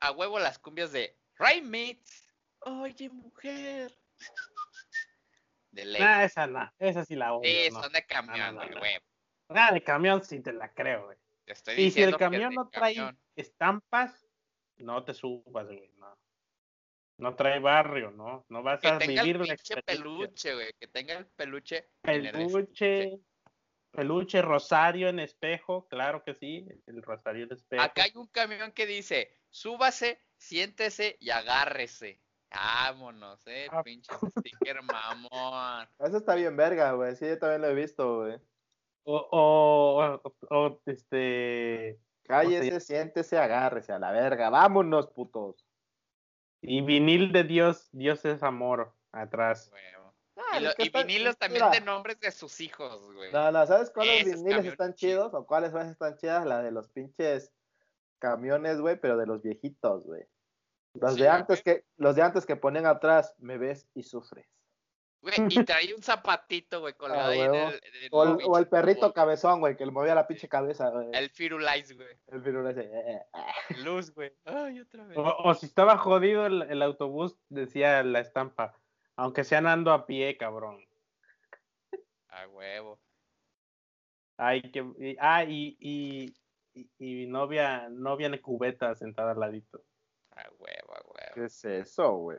[0.00, 2.32] a huevo las cumbias de Ray Meets.
[2.60, 3.96] Oye, mujer.
[5.70, 6.02] De ley.
[6.02, 7.50] Ah, esa no, esa sí la odio.
[7.50, 7.82] sí, no.
[7.82, 8.78] son de camión, no, no.
[8.78, 8.96] güey.
[9.48, 11.18] Ah, de camión sí te la creo, güey.
[11.76, 13.18] Y si el camión no trae camión.
[13.36, 14.26] estampas,
[14.76, 16.18] no te subas, güey, no.
[17.18, 18.44] No trae barrio, ¿no?
[18.48, 19.82] No vas Que a tenga el vivir la experiencia.
[19.82, 20.72] peluche, güey.
[20.78, 21.88] Que tenga el peluche.
[22.02, 23.18] Peluche,
[23.90, 27.82] peluche, rosario en espejo, claro que sí, el rosario en espejo.
[27.82, 32.20] Acá hay un camión que dice, súbase, siéntese y agárrese.
[32.50, 35.86] Vámonos, eh, Ah, pinche sticker mamón.
[35.98, 37.14] Eso está bien verga, güey.
[37.16, 38.38] Sí, yo también lo he visto, güey.
[39.04, 44.48] O, o, o- o, este, Cállese, siéntese, agárrese a la verga.
[44.50, 45.64] Vámonos, putos.
[46.60, 49.70] y vinil de Dios, Dios es amor, atrás.
[50.56, 51.78] Y, lo- está- vinilos también mira.
[51.78, 53.32] de nombres de sus hijos, güey.
[53.32, 55.26] No, no, ¿sabes cuáles Esos viniles camiones están chidos.
[55.28, 55.34] chidos?
[55.34, 56.46] ¿O cuáles son están chidas?
[56.46, 57.52] La de los pinches
[58.18, 60.22] camiones, güey, pero de los viejitos, güey.
[60.94, 61.76] Los Sí, de antes güey.
[61.78, 64.46] que, los de antes que ponen atrás, me ves y sufres.
[65.20, 67.68] Güey, y trae un zapatito, güey, colgado Ah, ahí en huevo.
[67.70, 70.26] el, en el O el, pinche o el perrito cabezón, güey, que le movía la
[70.28, 71.08] pinche cabeza, güey.
[71.12, 72.08] El Firulais, güey.
[72.28, 73.76] El pirul ese, eh, eh, eh.
[73.78, 74.32] Luz, güey.
[74.44, 75.18] Ay, otra vez.
[75.18, 78.74] O, o si estaba jodido el, el autobús, decía la estampa,
[79.18, 80.78] aunque sean ando a pie, cabrón.
[82.28, 83.00] A huevo.
[84.36, 86.32] Ay, que, y, ah, y, y,
[86.72, 86.90] y,
[87.24, 89.82] y novia, novia en cubeta sentada al ladito.
[90.30, 91.34] A huevo, a huevo.
[91.34, 92.38] ¿Qué es eso, güey?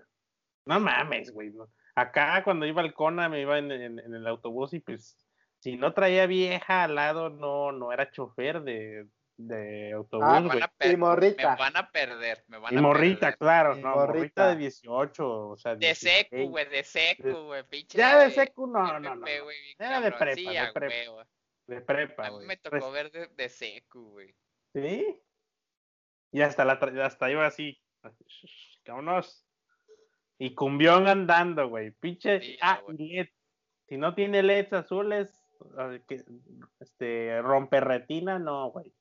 [0.66, 1.52] No mames, güey.
[1.52, 1.68] no.
[1.96, 5.18] Acá cuando iba al Cona me iba en, en- en el autobús y pues
[5.60, 9.10] si no traía vieja al lado no, no era chofer de,
[9.42, 10.60] de autobús, Ah, Me güey.
[10.60, 11.50] van, a per- Y morrita.
[11.52, 13.38] me van a perder, me van Y a morrita, perder.
[13.38, 14.14] claro, Y no, morrita.
[14.18, 14.50] morrita.
[14.50, 16.28] de 18, o sea, De 16.
[16.30, 17.98] secu, güey, de secu, güey, pinche.
[17.98, 19.26] Ya de secu, no, no, no, no.
[19.26, 19.42] bien
[19.80, 20.94] Era de prepa, Sí, de a prepa.
[20.94, 21.24] huevo.
[21.68, 24.36] De prepa, A mí me tocó Pues, ver de, de secu, güey.
[24.74, 25.22] ¿Sí?
[26.32, 27.82] Y hasta la tra- hasta iba así.
[28.86, 29.46] Vámonos.
[30.38, 31.92] Y cumbión andando, güey.
[31.92, 32.42] Pinche.
[32.42, 33.28] Sí, ah, y LED.
[33.88, 35.32] Si no tiene LEDs azules,
[35.78, 35.98] ah,
[36.80, 38.94] este, rompe retina, no, güey.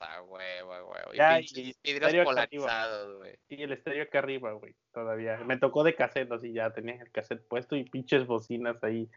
[0.00, 1.10] A huevo, a huevo.
[1.12, 3.38] Y Ya, pinches y vidrios polarizados, güey.
[3.48, 4.74] Y el estéreo acá arriba, güey.
[4.92, 5.36] Todavía.
[5.44, 9.08] Me tocó de cassette, así ya tenía el cassette puesto y pinches bocinas ahí.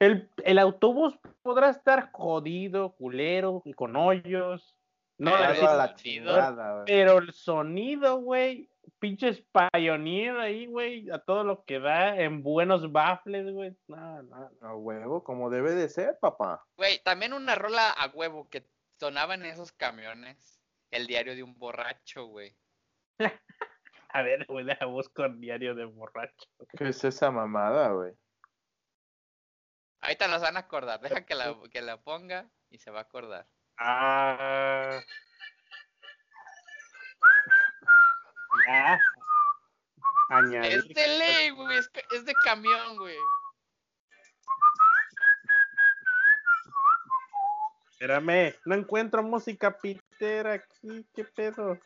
[0.00, 4.76] El, el autobús podrá estar jodido, culero, y con hoyos.
[5.18, 6.84] No, la sonido- chingada.
[6.86, 8.68] Pero el sonido, güey,
[8.98, 13.76] pinches Pioneer ahí, güey, a todo lo que da en buenos baffles, güey.
[13.86, 14.66] No, no, no.
[14.68, 16.64] A huevo, como debe de ser, papá.
[16.76, 18.64] Güey, también una rola a huevo que
[19.02, 20.60] sonaba en esos camiones.
[20.92, 22.56] El diario de un borracho, güey.
[24.10, 26.48] A ver, güey, deja busco el diario de borracho.
[26.78, 28.12] ¿Qué es esa mamada, güey?
[30.02, 31.00] Ahorita las van a acordar.
[31.00, 33.48] Deja que la, que la ponga y se va a acordar.
[33.76, 35.00] Ah.
[38.68, 39.00] Ya.
[40.28, 40.78] Añadir.
[40.78, 41.78] Es de ley, güey.
[41.78, 43.18] Es de camión, güey.
[48.02, 51.78] Espérame, no encuentro música pitera aquí, ¿qué pedo?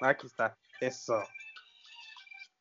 [0.00, 1.22] Aquí está, eso.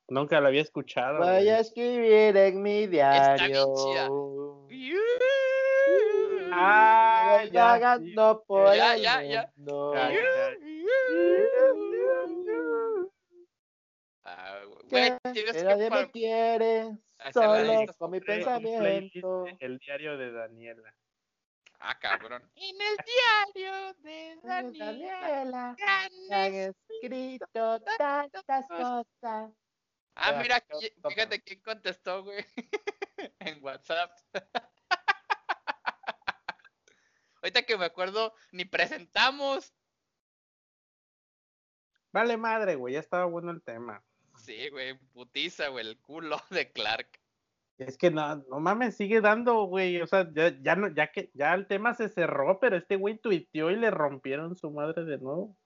[0.09, 1.19] Nunca lo había escuchado.
[1.19, 1.49] Voy güey.
[1.49, 4.67] a escribir en mi diario.
[6.51, 9.53] Ah, Voy ya, por Ya, el ya, ya.
[9.55, 9.93] mundo.
[9.93, 10.57] Ya, ya.
[14.89, 16.97] Güey, que, tienes que nadie me quiere,
[17.31, 19.45] solo la con mi pensamiento.
[19.61, 20.93] El diario de Daniela.
[21.79, 22.43] Ah, cabrón.
[22.55, 22.97] En el
[23.55, 25.75] diario de Daniela.
[25.79, 29.51] Han escrito tantas cosas.
[30.15, 30.63] Ah, mira,
[31.07, 32.45] fíjate quién contestó, güey.
[33.39, 34.11] en WhatsApp.
[37.41, 39.73] Ahorita que me acuerdo, ni presentamos.
[42.11, 44.03] Vale madre, güey, ya estaba bueno el tema.
[44.37, 47.18] Sí, güey, putiza, güey, el culo de Clark.
[47.79, 50.01] Es que no, no mames, sigue dando, güey.
[50.01, 53.17] O sea, ya, ya no, ya que ya el tema se cerró, pero este güey
[53.17, 55.57] tuiteó y le rompieron su madre de nuevo.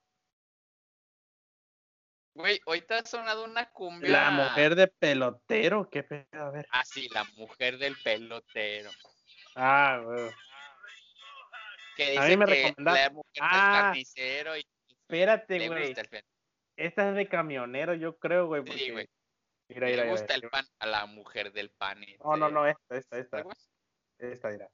[2.35, 4.09] Güey, ahorita ha sonado una cumbia.
[4.09, 6.67] La mujer de pelotero, qué pedo, a ver.
[6.71, 8.89] Ah, sí, la mujer del pelotero.
[9.55, 10.31] Ah, güey.
[11.95, 15.93] Que A dice mí me que recomendaron- la mujer del Ah, carnicero y Espérate, güey.
[16.75, 18.63] Esta es de camionero, yo creo, güey.
[18.67, 19.07] Sí, güey.
[19.69, 21.99] Mira, Le mira, mira, gusta el pan a la mujer del pan.
[22.23, 23.43] No, no, no, esta, esta, esta.
[24.19, 24.69] Esta, mira.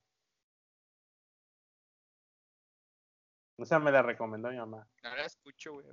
[3.57, 4.87] Esa me la recomendó mi mamá.
[5.03, 5.85] No la escucho, güey.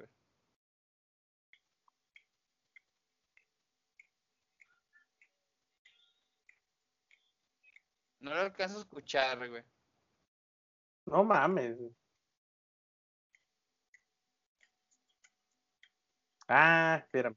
[8.21, 9.63] No lo alcanzo a escuchar, güey.
[11.07, 11.77] No mames.
[16.49, 17.37] Ah, espérame.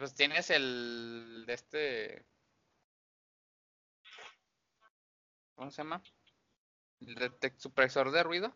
[0.00, 2.24] Pues tienes el de este.
[5.54, 6.02] ¿Cómo se llama?
[7.02, 8.50] El supresor de ruido.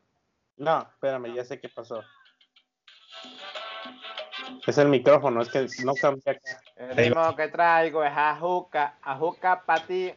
[0.56, 2.02] No, espérame, ya sé qué pasó.
[4.66, 6.62] Es el micrófono, es que no cambié acá.
[6.76, 10.14] El ritmo que traigo es ajuca, ajuca para ti.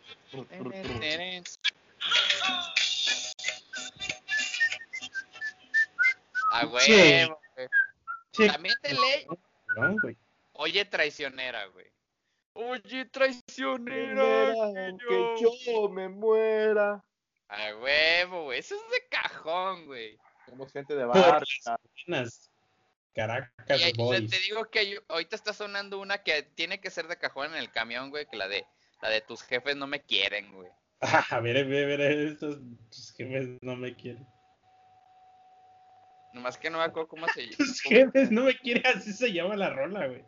[6.54, 6.94] A Sí.
[6.94, 7.68] huevo, güey.
[8.32, 8.48] Sí.
[8.48, 9.28] También de ley.
[9.76, 10.18] No, güey.
[10.58, 11.88] Oye, traicionera, güey.
[12.54, 14.56] Oye, traicionera.
[15.08, 17.04] Que yo me muera.
[17.50, 18.60] A huevo, güey.
[18.60, 20.18] Eso es de cajón, güey.
[20.48, 21.06] Somos gente de.
[21.06, 22.52] Buenas.
[23.14, 24.30] Caracas Y ahí- Boys.
[24.30, 27.58] te digo que hay- ahorita está sonando una que tiene que ser de cajón en
[27.58, 28.66] el camión, güey, que la de
[29.02, 30.70] la de tus jefes no me quieren, güey.
[31.02, 32.58] A ver, a ver, a ver, estos
[32.90, 34.28] tus jefes no me quieren.
[36.38, 37.56] Nomás que no me acuerdo cómo se llama.
[37.58, 40.24] Tus jefes no me quieren, así se llama la rola, güey.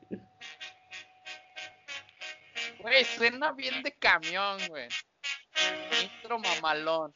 [2.80, 4.88] Güey, suena bien de camión, güey.
[6.01, 7.14] Intro mamalón.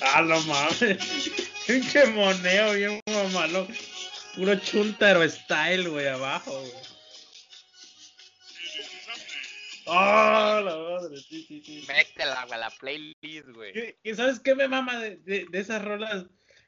[0.00, 0.78] Ah, no mames.
[1.66, 3.66] Pinche moneo, bien mamalo.
[4.36, 6.97] Puro chuntaro style, güey, abajo, güey.
[9.88, 11.16] ¡Oh, la madre!
[11.16, 11.84] Sí, sí, sí.
[11.88, 13.72] Métela, güey, a la playlist, güey.
[13.72, 16.26] ¿Qué- qué- ¿Sabes qué me mama de, de- de esas rolas?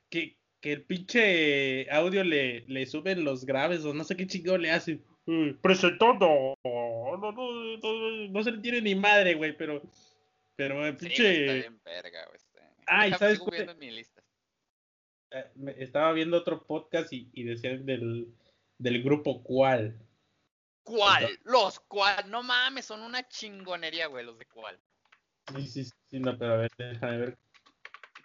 [0.08, 4.58] Que, que el pinche audio le, le suben los graves o no sé qué chingo
[4.58, 5.04] le hacen.
[5.26, 6.54] Mm, Presentando.
[6.64, 9.82] No, no, no, no, se le tiene ni madre, güey, pero.
[10.56, 11.40] Pero el pinche.
[11.40, 12.36] está bien verga, güey.
[12.36, 14.22] está- Ay, ¿sabes sigo viendo en mi lista.
[15.30, 15.44] eh,
[15.78, 18.26] estaba viendo otro podcast y, y decían del,
[18.78, 19.96] del grupo cuál.
[20.82, 21.38] ¿Cuál?
[21.44, 22.30] Los cuál.
[22.30, 24.80] No mames, son una chingonería, güey, los de cuál.
[25.54, 27.38] Sí, sí, sí, no, pero a ver, déjame ver.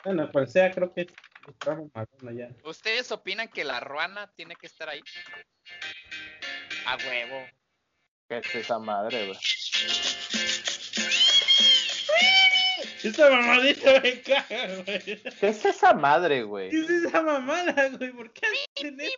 [0.04, 1.08] Bueno, pues sea, creo que
[2.36, 2.50] ya.
[2.64, 5.02] ¿Ustedes opinan que la ruana tiene que estar ahí?
[6.86, 7.46] A huevo.
[8.28, 9.40] ¿Qué es esa madre, güey?
[13.04, 15.04] Esta mamadita me caga, güey.
[15.40, 16.72] ¿Qué es esa madre, güey?
[16.72, 18.12] ¿Qué es esa mamada, güey?
[18.12, 19.18] ¿Por qué hacen Pi, eso?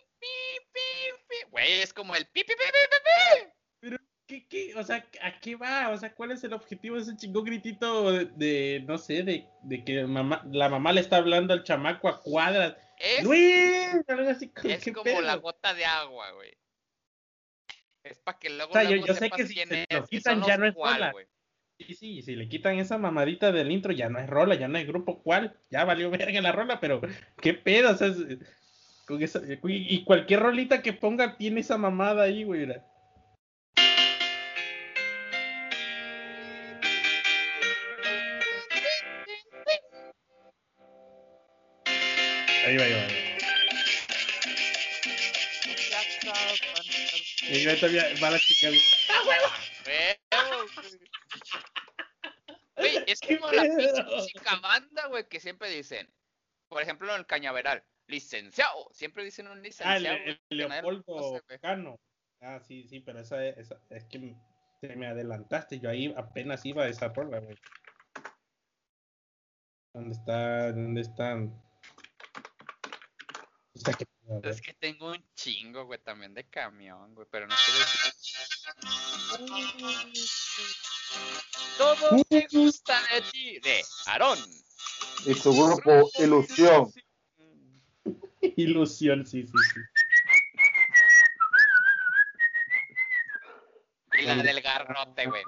[1.50, 3.96] Güey, es como el pi, pi, pi, pi, pi, pi.
[4.26, 4.74] ¿Qué, qué?
[4.76, 5.88] O sea, ¿a qué va?
[5.88, 9.46] O sea, ¿cuál es el objetivo de ese chingón gritito de, de, no sé, de,
[9.62, 12.76] de que mamá, la mamá le está hablando al chamaco a cuadras?
[12.98, 14.04] Es, ¡Luis!
[14.06, 15.22] Algo así, es ¿qué como pedo?
[15.22, 16.52] la gota de agua, güey.
[18.04, 20.06] Es para que luego, O sea, yo- luego yo sé que si se es, lo
[20.06, 21.12] quitan, ya no es rola.
[21.12, 21.26] güey.
[21.80, 24.78] Sí, sí, si le quitan esa mamadita del intro, ya no es rola, ya no
[24.78, 27.00] hay grupo cuál, ya valió verga la rola, pero
[27.40, 28.16] qué pedo, o sea, es-
[29.08, 32.60] con esa- y cualquier rolita que ponga tiene esa mamada ahí, güey.
[32.60, 32.84] mira.
[42.66, 42.98] Ahí va, ahí va.
[47.48, 47.74] ahí va.
[47.76, 48.68] Todavía va la chica.
[49.26, 49.48] Huevo,
[52.76, 53.04] güey.
[53.06, 56.12] Es ¿Qué como la música banda, güey, que siempre dicen.
[56.68, 58.88] Por ejemplo, en el cañaveral, licenciado.
[58.92, 60.16] Siempre dicen un Ah, el, licenciado.
[60.16, 61.42] el que nadie lo Leopoldo.
[61.60, 62.00] Cano.
[62.40, 64.36] Ah, sí, sí, pero esa, esa es que
[64.80, 65.78] te me adelantaste.
[65.80, 67.56] Yo ahí apenas iba a esa rola, güey.
[69.94, 70.72] ¿Dónde está?
[70.72, 71.62] ¿Dónde están?
[74.42, 78.38] Es que tengo un chingo, güey, también de camión, güey, pero no quiero decir.
[81.78, 84.38] Todo me gusta de ti, de Aarón.
[85.24, 86.92] Y su grupo Ilusión.
[88.56, 89.80] Ilusión, sí, sí, sí.
[94.20, 95.42] Y la del garrote, güey.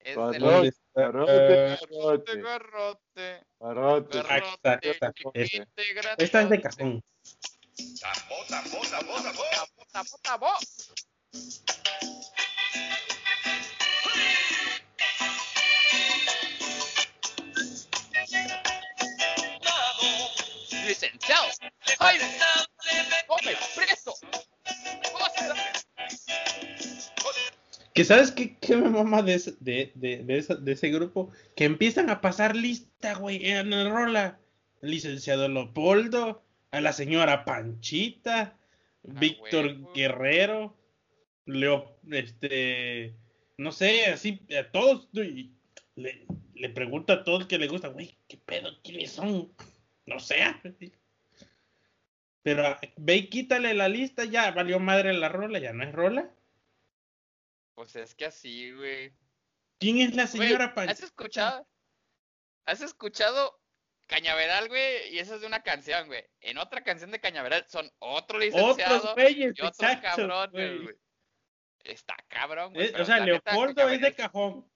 [0.00, 4.18] Es del Garrote, ¿Dónde garrote, garrote, garrote, garrote, garrote.
[4.18, 5.32] Exacto, garrote, exacto.
[5.34, 5.66] chiquite,
[6.18, 7.04] Esta es de cajón.
[8.28, 8.62] Bota,
[20.86, 21.10] bota, bo.
[21.10, 21.44] Licenciado.
[21.98, 22.18] ¡Ay!
[23.26, 24.14] ¡Come preso!
[27.94, 31.30] Que sabes qué, qué me mama de ese, de, de, de, esa- de ese grupo?
[31.56, 34.38] Que empiezan a pasar lista, güey, en el rola.
[34.82, 38.58] El licenciado Leopoldo, a la señora Panchita,
[39.02, 39.92] Víctor huevo.
[39.94, 40.76] Guerrero,
[41.46, 43.14] Leo, este,
[43.56, 45.50] no sé, así, a todos, le,
[46.54, 48.68] le pregunta a todos que le gusta, güey, ¿qué pedo?
[48.84, 49.50] ¿Quiénes son?
[50.06, 50.44] No sé.
[52.42, 56.30] Pero ve y quítale la lista, ya valió madre la rola, ya no es rola.
[57.74, 59.12] Pues es que así, güey.
[59.78, 61.04] ¿Quién es la Güey, señora ¿Has Panchita?
[61.06, 61.68] escuchado?
[62.64, 63.60] ¿Has escuchado
[64.06, 65.12] Cañaveral, güey?
[65.12, 66.24] Y esa es de una canción, güey.
[66.40, 70.82] En otra canción de Cañaveral son otro licenciado Otros güeyes, y otros exacto, cabrones, güey.
[70.84, 70.96] güey.
[71.84, 72.86] Está cabrón, güey.
[72.86, 74.70] Es- o sea, Leopoldo es de cajón.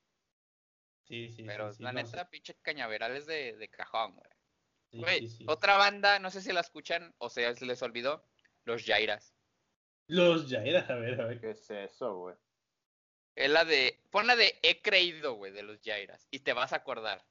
[1.05, 4.31] Sí, sí, Pero sí, sí, la no neta, pinche Cañaveral es de, de cajón, güey.
[4.93, 5.45] Güey, sí, sí.
[5.49, 8.25] otra banda, no sé si la escuchan o sea, se les olvidó.
[8.65, 9.35] Los Jairas.
[10.07, 11.41] Los Jairas, a ver, a ver.
[11.41, 12.37] ¿Qué es eso, güey?
[13.37, 14.03] Es la de.
[14.11, 16.27] Pon la de He creído, güey, de los Jairas.
[16.31, 17.25] Y te vas a acordar.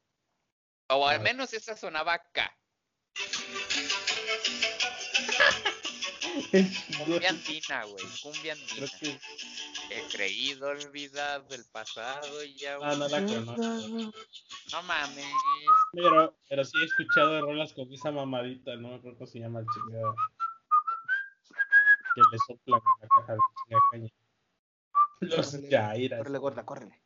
[0.89, 1.33] O A al ver.
[1.33, 2.57] menos esa sonaba acá.
[6.97, 8.05] Cumbia andina, güey.
[8.21, 8.87] Cumbia andina.
[8.99, 9.19] Que-
[9.91, 12.77] He creído olvidar del pasado y ya.
[12.81, 14.13] Ah, no la conozco.
[14.71, 15.25] No mames.
[15.93, 19.39] Pero, pero sí he escuchado de rolas con esa mamadita, no me acuerdo cómo se
[19.39, 20.15] llama el chingado.
[22.15, 24.09] Que le soplan en la caja de chinga caña.
[25.21, 26.17] Los Córrele, Jairas.
[26.19, 27.01] Córrele, gorda, córrele.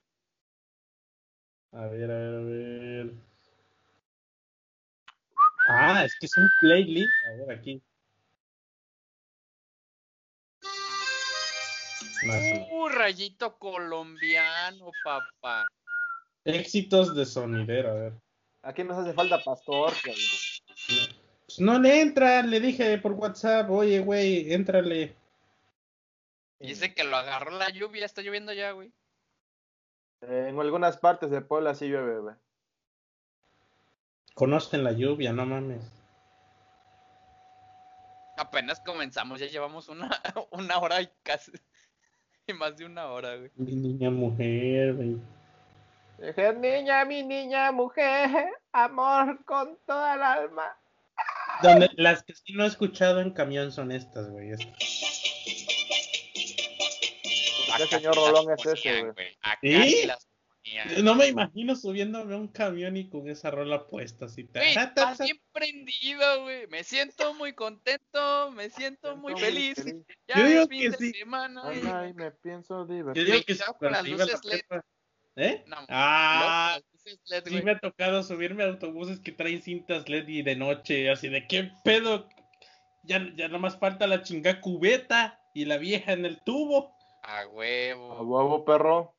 [1.71, 3.13] A ver, a ver, a ver.
[5.69, 7.09] Ah, es que es un playlist.
[7.25, 7.81] A ver, aquí.
[12.71, 15.65] Uh, rayito colombiano, papá.
[16.45, 18.13] Éxitos de sonidero, a ver.
[18.61, 20.15] Aquí nos hace falta pastor, cabrón.
[21.45, 25.15] Pues no le entra, le dije por WhatsApp, oye, güey, éntrale.
[26.59, 28.91] Dice que lo agarró la lluvia, está lloviendo ya, güey.
[30.21, 32.35] Eh, en algunas partes de Puebla sí llueve, güey.
[34.33, 35.83] Conocen la lluvia, no mames.
[38.37, 40.09] Apenas comenzamos, ya llevamos una,
[40.51, 41.51] una hora y casi.
[42.47, 43.51] Y más de una hora, güey.
[43.55, 45.17] Mi niña mujer, güey.
[46.19, 50.77] Dije, niña, mi niña, mujer, amor con toda el alma.
[51.61, 54.51] Donde, las que sí no he escuchado en camión son estas, güey.
[54.51, 54.73] estas.
[57.65, 59.37] ¿Qué Acá señor Rolón es ese, güey?
[59.41, 60.05] Acá ¿Sí?
[60.05, 60.27] las.
[61.01, 64.45] No me imagino subiéndome a un camión y con esa rola puesta así.
[64.45, 66.67] ta- Güey, ta- ta- vas bien prendido, güey.
[66.67, 69.75] Me siento muy contento, me siento muy feliz.
[69.75, 69.95] feliz.
[70.27, 71.11] Ya Yo digo es fin que de sí.
[71.19, 71.61] semana.
[71.65, 71.91] Ay, güey.
[71.93, 73.25] ay, me pienso Yo divertir.
[73.25, 74.59] digo Güey, que con las luces LED.
[74.69, 74.85] prepa.
[75.35, 75.63] ¿Eh?
[75.67, 80.27] No, Ah, luces LED, sí me ha tocado subirme a autobuses que traen cintas LED
[80.29, 82.29] y de noche, así de qué pedo.
[83.03, 86.95] Ya, ya nomás falta la chinga cubeta y la vieja en el tubo.
[87.23, 88.21] A A huevo.
[88.21, 89.15] huevo, perro.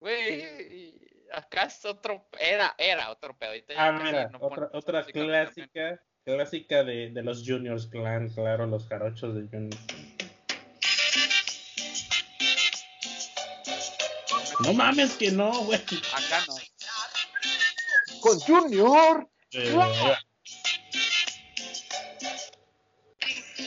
[0.00, 0.94] Güey,
[1.32, 2.26] acá es otro.
[2.38, 3.52] Era, era otro pedo.
[3.76, 9.34] Ah, mira, no otra, otra clásica, clásica de, de los Juniors Clan, claro, los jarochos
[9.34, 9.78] de Juniors.
[14.60, 15.78] No mames que no, güey.
[15.78, 16.56] Acá no.
[18.20, 19.28] Con Junior.
[19.52, 20.18] Eh, ahí va.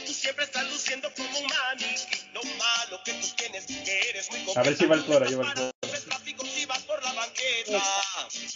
[0.06, 2.30] Tú siempre estás luciendo como un maniquí.
[2.34, 5.34] Lo malo que tú tienes, que eres muy A ver si va el coro, ahí
[5.34, 5.73] va el coro.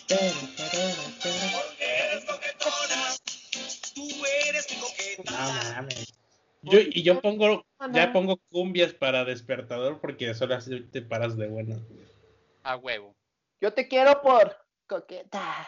[0.08, 3.16] Porque eres coquetona.
[3.93, 4.08] Tú
[4.47, 5.32] eres mi coqueta.
[5.32, 6.14] No mames.
[6.64, 11.47] Yo, y yo pongo, ya pongo cumbias para despertador porque solo así te paras de
[11.47, 11.80] bueno.
[12.64, 13.16] A huevo.
[13.62, 15.68] Yo te quiero por coqueta.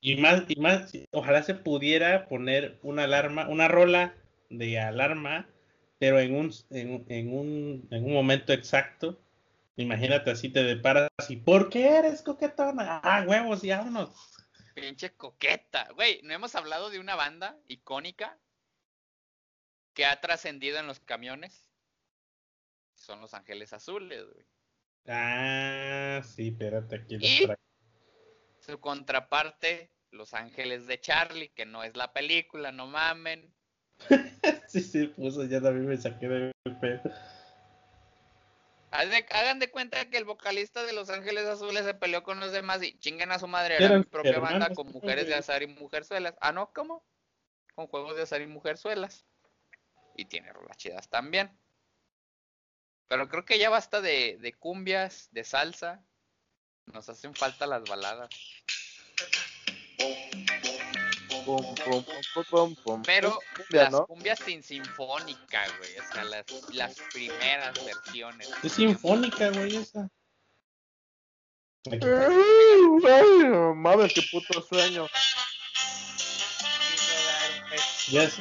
[0.00, 4.14] Y más, y más, ojalá se pudiera poner una alarma, una rola
[4.48, 5.46] de alarma,
[5.98, 9.20] pero en un, en, un- en un, en un momento exacto.
[9.80, 13.00] Imagínate así te deparas y ¿por qué eres coquetona?
[13.02, 14.10] Ah, huevos, y vámonos.
[14.74, 15.88] Pinche coqueta.
[15.94, 18.38] Güey, no hemos hablado de una banda icónica
[19.94, 21.66] que ha trascendido en los camiones.
[22.94, 24.46] Son Los Ángeles Azules, güey.
[25.08, 27.16] Ah, sí, espérate aquí.
[27.16, 27.48] Y-.
[28.60, 33.54] Su contraparte, Los Ángeles de Charlie, que no es la película, no mamen.
[34.68, 37.02] Sí, sí, puso, ya también me saqué de pedo.
[38.90, 42.82] Hagan de cuenta que el vocalista de Los Ángeles Azules se peleó con los demás
[42.82, 43.76] y chinguen a su madre.
[43.76, 46.34] Era mi propia hermanos, banda con ¿no, mujeres de azar y mujerzuelas.
[46.40, 47.04] Ah, no, ¿cómo?
[47.74, 49.24] Con juegos de azar y mujerzuelas.
[50.16, 51.56] Y tiene rolas chidas también.
[53.06, 56.04] Pero creo que ya basta de, de cumbias, de salsa.
[56.86, 58.28] Nos hacen falta las baladas.
[61.56, 63.02] Pum, pum, pum, pum, pum, pum.
[63.02, 64.06] Pero Cumbia, las ¿no?
[64.06, 65.98] cumbias sin sinfónica, güey.
[65.98, 68.50] O sea, las, las primeras versiones.
[68.62, 70.08] Es sinfónica, güey, esa.
[73.74, 75.06] Mames, qué puto sueño.
[78.10, 78.38] Ya es-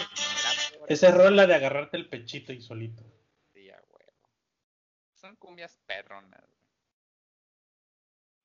[0.88, 3.04] esa es rola de agarrarte el pechito y solito.
[3.54, 4.30] Sí, a huevo.
[5.14, 6.44] Son cumbias perronas.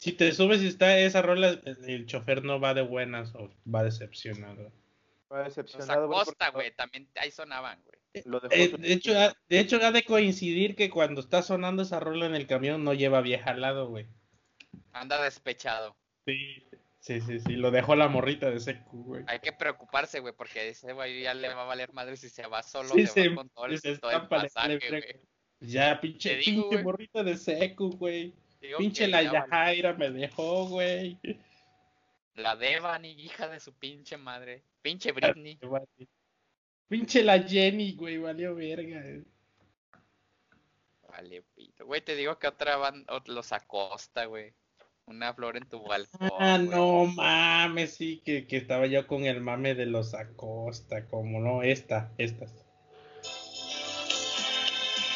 [0.04, 3.82] Si te subes y está esa rola, el chofer no va de buenas o va
[3.82, 4.70] decepcionado.
[5.32, 7.98] Va Los decepcionado, güey, porque güey, también ahí sonaban, güey.
[8.50, 12.00] Eh, su- de hecho, ha- de hecho, ha de coincidir que cuando está sonando esa
[12.00, 14.06] rola en el camión no lleva vieja al lado, güey.
[14.92, 15.96] Anda despechado.
[16.26, 16.62] Sí,
[17.00, 19.24] sí, sí, sí, lo dejó la morrita de secu, güey.
[19.26, 22.46] Hay que preocuparse, güey, porque ese güey ya le va a valer madre si se
[22.46, 25.02] va solo, Sí, se se- va con todo el, se todo el pasaje, güey.
[25.60, 28.34] Ya, pinche, digo, pinche morrita de secu, güey.
[28.64, 29.30] Digo Pinche la vale.
[29.30, 31.18] Yajaira me dejó, güey.
[32.36, 34.62] La Devani, hija de su pinche madre.
[34.82, 35.58] Pinche Britney.
[36.88, 39.02] Pinche la Jenny, güey, valió verga.
[41.08, 41.84] Vale, pito.
[41.84, 44.54] Güey, te digo que otra banda, los Acosta, güey.
[45.06, 46.30] Una flor en tu balcón.
[46.38, 46.68] Ah, güey.
[46.68, 51.62] no mames, sí, que, que estaba yo con el mame de los Acosta, como no,
[51.62, 52.63] esta, estas.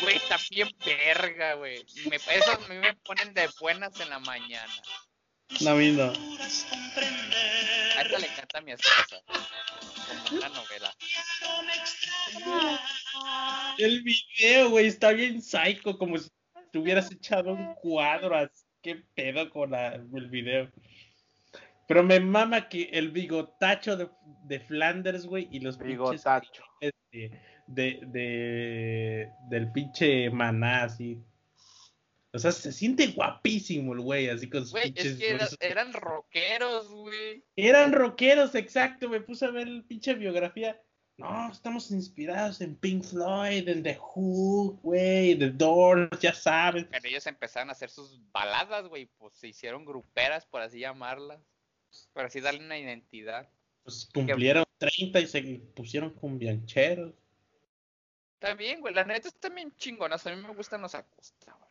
[0.02, 1.84] Güey, está bien verga, güey.
[2.08, 4.72] Me, esos a mí me ponen de buenas en la mañana.
[5.60, 6.04] No, a mí no.
[6.12, 9.22] A esta le encanta a mi esposa.
[10.28, 10.94] Como una novela.
[13.78, 16.28] El video, güey, está bien psycho, como si
[16.72, 18.64] te hubieras echado un cuadro así.
[18.82, 20.70] Qué pedo con la- el video.
[21.88, 24.08] Pero me mama que el bigotacho de,
[24.44, 26.62] de Flanders, güey, y los pinches Bigotacho.
[27.68, 31.20] De, de, de- del pinche maná, así.
[32.32, 35.06] O sea, se siente guapísimo el güey, así con sus Güey, pinches.
[35.06, 37.42] es que era- eran rockeros, güey.
[37.56, 39.08] Eran rockeros, exacto.
[39.08, 40.80] Me puse a ver el pinche biografía.
[41.16, 46.84] No, estamos inspirados en Pink Floyd, en The Who, güey, The Doors, ya sabes.
[46.90, 49.06] Pero ellos empezaron a hacer sus baladas, güey.
[49.18, 51.40] Pues se hicieron gruperas, por así llamarlas.
[52.12, 53.48] Por así darle una identidad.
[53.82, 55.42] Pues cumplieron 30 y se
[55.74, 57.14] pusieron con biancheros.
[58.40, 58.94] Está bien, güey.
[58.94, 60.24] La neta está bien chingonas.
[60.24, 61.70] A mí me gustan los Acosta, güey.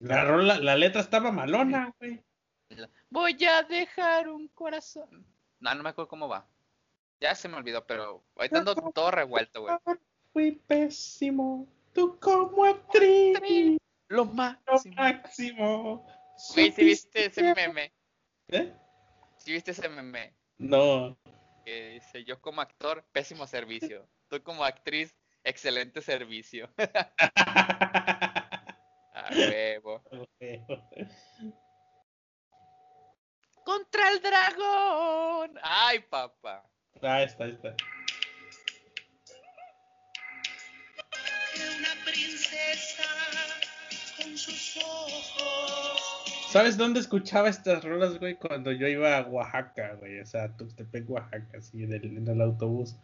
[0.00, 2.20] La, rola, la letra estaba malona, güey.
[3.10, 5.24] Voy a dejar un corazón.
[5.60, 6.48] No, no me acuerdo cómo va.
[7.20, 9.76] Ya se me olvidó, pero ahorita ando todo revuelto, güey.
[10.32, 11.68] Fui pésimo.
[11.92, 13.78] Tú como actriz.
[14.08, 14.94] Lo Lo máximo.
[14.96, 16.06] máximo.
[16.54, 17.92] Güey, si viste ese meme.
[18.48, 18.74] ¿Eh?
[19.36, 20.34] Si viste ese meme.
[20.58, 21.16] No.
[21.64, 24.08] Que dice, yo como actor, pésimo servicio.
[24.28, 25.14] Tú como actriz,
[25.44, 26.70] excelente servicio.
[29.14, 30.02] A huevo.
[33.64, 35.58] ¡Contra el dragón!
[35.62, 36.68] ¡Ay, papá!
[37.02, 37.74] Ah, está, está.
[41.54, 43.04] Una princesa
[44.16, 46.00] con sus ojos.
[46.50, 48.34] ¿Sabes dónde escuchaba estas rolas, güey?
[48.34, 50.18] Cuando yo iba a Oaxaca, güey.
[50.18, 52.96] O sea, Tuxtepec, Oaxaca, así, en el, en el autobús.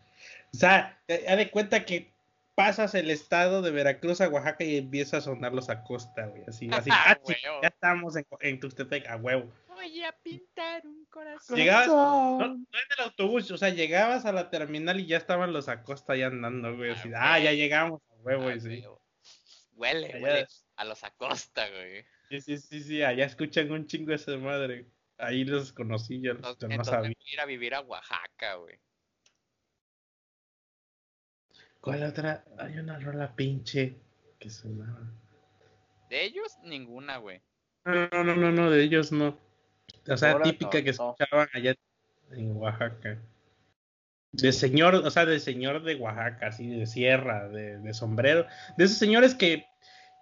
[0.53, 2.11] O sea, haz de cuenta que
[2.57, 6.43] pasas el estado de Veracruz a Oaxaca y empieza a sonar los Acosta, güey.
[6.49, 6.91] Así, así.
[6.93, 7.61] Ah, ah, huevo.
[7.63, 9.53] ya estamos en, en Tuxtepec, a huevo.
[9.69, 11.57] Voy a pintar un corazón.
[11.57, 12.65] Llegabas, no, no en
[12.99, 16.75] el autobús, o sea, llegabas a la terminal y ya estaban los Acosta ahí andando,
[16.77, 16.91] güey.
[16.93, 17.57] Así, Ah, ah, ya güey.
[17.59, 18.69] llegamos, a huevo, Ah, y sí.
[18.81, 19.03] huevo.
[19.75, 20.47] Huele, Allá huele
[20.77, 22.05] a los Acosta, güey.
[22.31, 24.87] Sí, sí, sí, sí, allá escuchan un chingo esa madre.
[25.19, 27.13] Ahí los conocí, yo, Entonces, yo no entonces sabía.
[27.33, 28.79] ir a vivir a Oaxaca, güey.
[31.87, 32.45] ¿Cuál otra?
[32.59, 33.97] Hay una rola pinche
[34.41, 35.09] que sonaba.
[36.11, 37.41] De ellos, ninguna, güey.
[37.85, 39.39] No, no, no, no, no, de ellos no.
[40.09, 41.11] O sea, Ahora típica no, que no.
[41.15, 41.75] escuchaban allá
[42.33, 43.23] en Oaxaca.
[44.33, 48.47] De señor, o sea, de señor de Oaxaca, así, de sierra, de, de sombrero.
[48.77, 49.65] De esos señores que,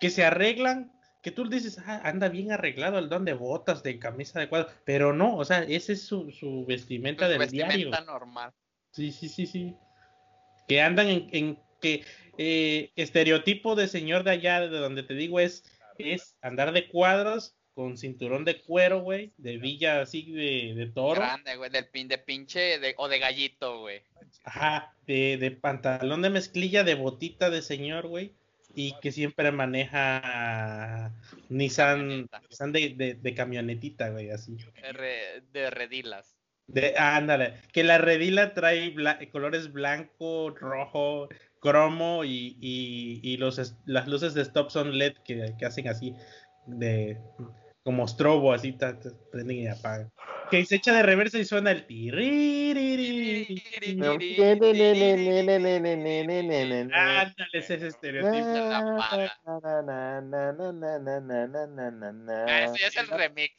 [0.01, 0.93] que se arreglan
[1.23, 4.69] que tú dices, ah, anda bien arreglado el don de botas, de camisa de cuadro,
[4.85, 8.05] pero no, o sea, ese es su, su vestimenta Su del vestimenta diario.
[8.05, 8.53] normal.
[8.91, 9.75] Sí, sí, sí, sí.
[10.69, 12.05] Que andan en, en que
[12.39, 15.65] eh, estereotipo de señor de allá, de donde te digo, es,
[15.99, 21.21] es andar de cuadros con cinturón de cuero, güey, de villa así de, de toro.
[21.21, 24.03] Grande, güey, del pin de pinche de, o de gallito, güey.
[24.45, 28.33] Ajá, de, de pantalón de mezclilla, de botita de señor, güey.
[28.77, 31.13] Y que siempre maneja
[31.49, 32.29] Nissan.
[32.49, 34.57] Nissan de, de, camionetita, güey, así.
[35.53, 36.34] De redilas.
[36.67, 41.29] De, ándale, que la redila trae bla- colores blanco, rojo,
[41.61, 46.15] cromo y, y, y los, las luces de stop son LED que, que hacen así,
[46.67, 47.21] de
[47.83, 48.77] como strobo, así
[49.31, 50.11] prenden y apagan
[50.55, 51.85] que se echa de reversa y suena el
[56.93, 58.37] Ándale, ese estereotipo.
[62.55, 63.55] Es el remix.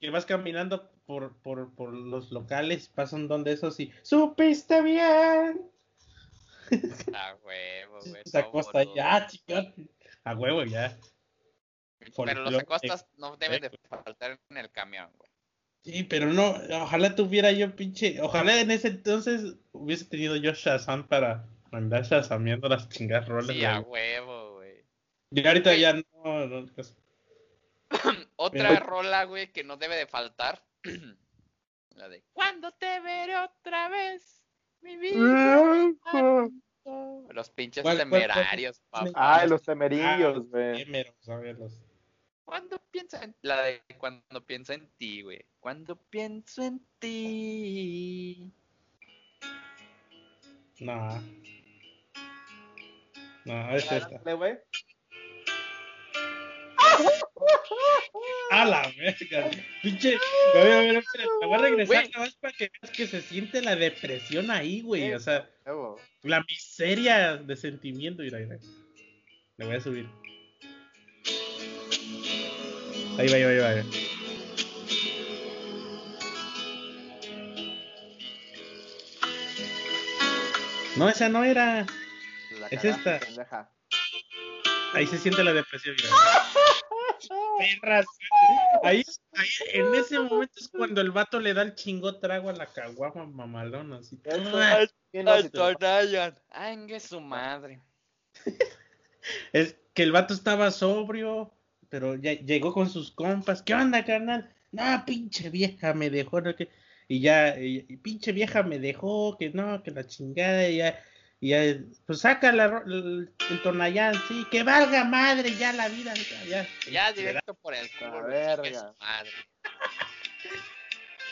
[0.00, 3.92] Que vas caminando por, por, los locales, pasan donde eso sí.
[4.02, 5.75] Supiste bien
[7.14, 8.22] a huevo, güey.
[8.34, 8.94] Acosta boludo.
[8.96, 9.72] ya, chica.
[10.24, 10.96] A huevo ya.
[12.24, 15.30] Pero los acostas no deben de faltar en el camión, güey.
[15.84, 21.06] Sí, pero no, ojalá tuviera yo pinche, ojalá en ese entonces hubiese tenido yo Shazam
[21.06, 23.46] para andar shazameando las chingas rolas.
[23.56, 24.18] Sí, a güey.
[24.18, 24.84] huevo, güey.
[25.30, 25.80] Y ahorita Güey.
[25.80, 26.96] ya no, no, pues,
[28.36, 30.64] Otra Pero- rola, güey, que no debe de faltar.
[31.94, 34.35] La de ¿Cuándo te veré otra vez?
[34.86, 35.90] Mi vida.
[37.30, 38.22] Los pinches ¿Cuál- cuál- cuál?
[38.22, 39.10] temerarios, papá.
[39.14, 41.04] Ay, los temerillos, ah, güey.
[42.44, 45.44] Cuando piensa en la de cuando piensa en ti, güey.
[45.58, 48.52] Cuando pienso en ti.
[50.78, 51.20] No.
[53.44, 54.18] No, es esta.
[54.34, 54.58] Güey.
[58.50, 59.50] A la verga.
[59.82, 60.18] Pinche.
[60.54, 61.04] A ver, a ver,
[61.42, 65.12] voy a regresar nada más para que veas que se siente la depresión ahí, güey.
[65.14, 65.50] O sea,
[66.22, 68.22] la miseria de sentimiento.
[68.22, 68.58] Mira, mira.
[69.58, 70.08] Le voy a subir.
[73.18, 73.68] Ahí va, ahí va, ahí va.
[73.68, 73.84] ahí va.
[80.96, 81.86] No, esa no era.
[82.58, 83.20] La Es esta.
[83.20, 83.70] pendeja.
[84.94, 86.08] Ahí se siente la depresión, mira.
[87.58, 88.06] Perras.
[88.82, 92.52] Ahí, ahí, en ese momento es cuando el vato le da el chingo trago a
[92.52, 93.98] la caguama mamalona.
[93.98, 94.20] Así.
[94.30, 94.86] ¡Ah!
[95.10, 95.58] ¿quién no se te-
[96.50, 97.80] Ay, su madre.
[99.52, 101.52] Es que el vato estaba sobrio,
[101.88, 103.60] pero ya llegó con sus compas.
[103.62, 104.54] ¿Qué onda, carnal?
[104.70, 106.68] No, pinche vieja me dejó, no que.
[107.08, 111.02] Y ya, y, y pinche vieja me dejó, que no, que la chingada, y ya,
[111.40, 111.60] y ya,
[112.06, 116.14] pues saca la ro- el, el Tonayán, sí, que valga madre ya la vida,
[116.90, 118.24] ya, directo por el culo.
[118.24, 118.94] verga.
[119.00, 119.30] madre.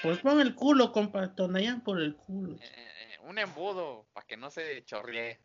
[0.02, 2.58] Pues pon el culo, compa, Tonayán por el culo.
[2.60, 5.40] Eh, eh, un embudo para que no se chorree.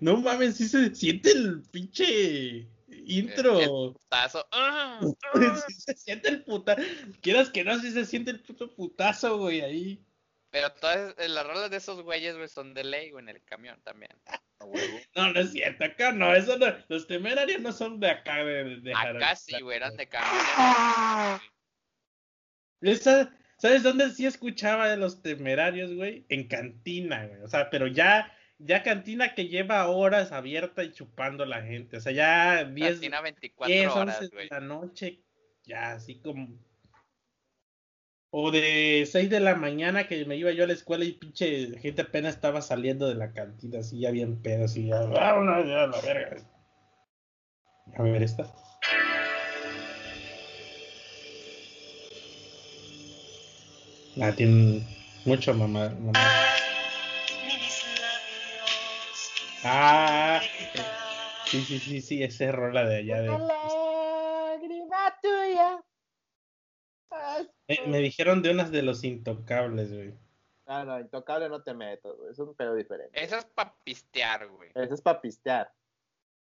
[0.00, 3.94] No mames, sí se siente el pinche intro.
[5.68, 6.76] Sí se siente el puta.
[7.20, 10.04] Quieras que no, sí se siente el puto putazo, güey, ahí.
[10.50, 13.80] Pero todas las rolas de esos güeyes, güey, son de ley, güey, en el camión
[13.82, 14.12] también.
[14.26, 14.98] A huevo.
[15.14, 16.66] No, no es cierto, acá no, eso no.
[16.88, 21.40] Los temerarios no son de acá, de, de Acá sí, güey, eran de camión.
[22.80, 26.24] Esa- ¿Sabes dónde sí escuchaba de los temerarios, güey?
[26.28, 27.40] En cantina, güey.
[27.42, 31.96] O sea, pero ya, ya cantina que lleva horas abierta y chupando la gente.
[31.96, 34.48] O sea, ya 10, Cantina 24 10 horas, 11 de güey.
[34.48, 35.24] la noche,
[35.64, 36.56] ya así como.
[38.30, 41.78] O de 6 de la mañana que me iba yo a la escuela y pinche
[41.78, 45.84] gente apenas estaba saliendo de la cantina, así ya bien pedo, así ya, vámonos ya
[45.84, 46.36] a la verga.
[47.96, 48.44] A ver esta.
[54.20, 54.82] Ah, tiene
[55.24, 55.88] mucho mamá.
[55.98, 56.18] mamá.
[59.64, 60.40] Ah,
[61.46, 63.30] sí, sí, sí, sí, esa es rola de allá de.
[67.86, 70.14] Me dijeron de unas de los intocables, güey.
[70.66, 72.32] Ah, no, intocable no te meto, güey.
[72.32, 73.22] Es un pedo diferente.
[73.22, 74.70] Esa es pa' pistear, güey.
[74.74, 75.72] Ese es para pistear.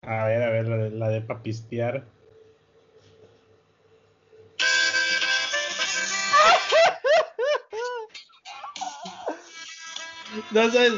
[0.02, 2.06] A ver, a ver, la de, la de papistear.
[10.52, 10.94] No sabes.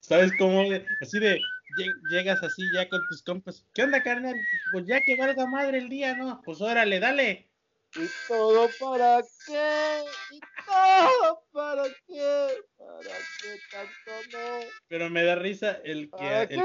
[0.00, 0.62] ¿Sabes cómo?
[0.68, 1.38] de- Así de.
[1.78, 3.64] lle- Llegas así ya con tus compas.
[3.74, 4.34] ¿Qué onda, carnal?
[4.72, 6.40] Pues ya que valga madre el día, ¿no?
[6.44, 7.48] Pues órale, dale.
[7.96, 10.04] ¿Y todo para qué?
[10.32, 12.58] ¿Y todo para qué?
[12.76, 14.60] ¿Para qué tanto no?
[14.88, 16.62] Pero me da risa el que, ¿Para el, qué el-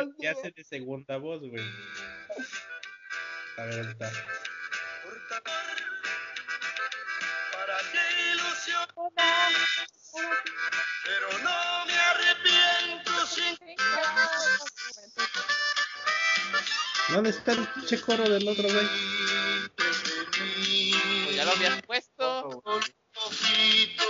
[0.00, 1.64] el que hace de segunda voz, güey.
[3.56, 4.10] A ver, ahí está.
[7.52, 9.52] ¿Para qué ilusionar?
[11.04, 13.56] Pero no me arrepiento sin
[17.08, 18.86] ¿Dónde está el pinche coro del otro, güey?
[21.60, 22.48] Habías puesto.
[22.48, 24.04] un poquito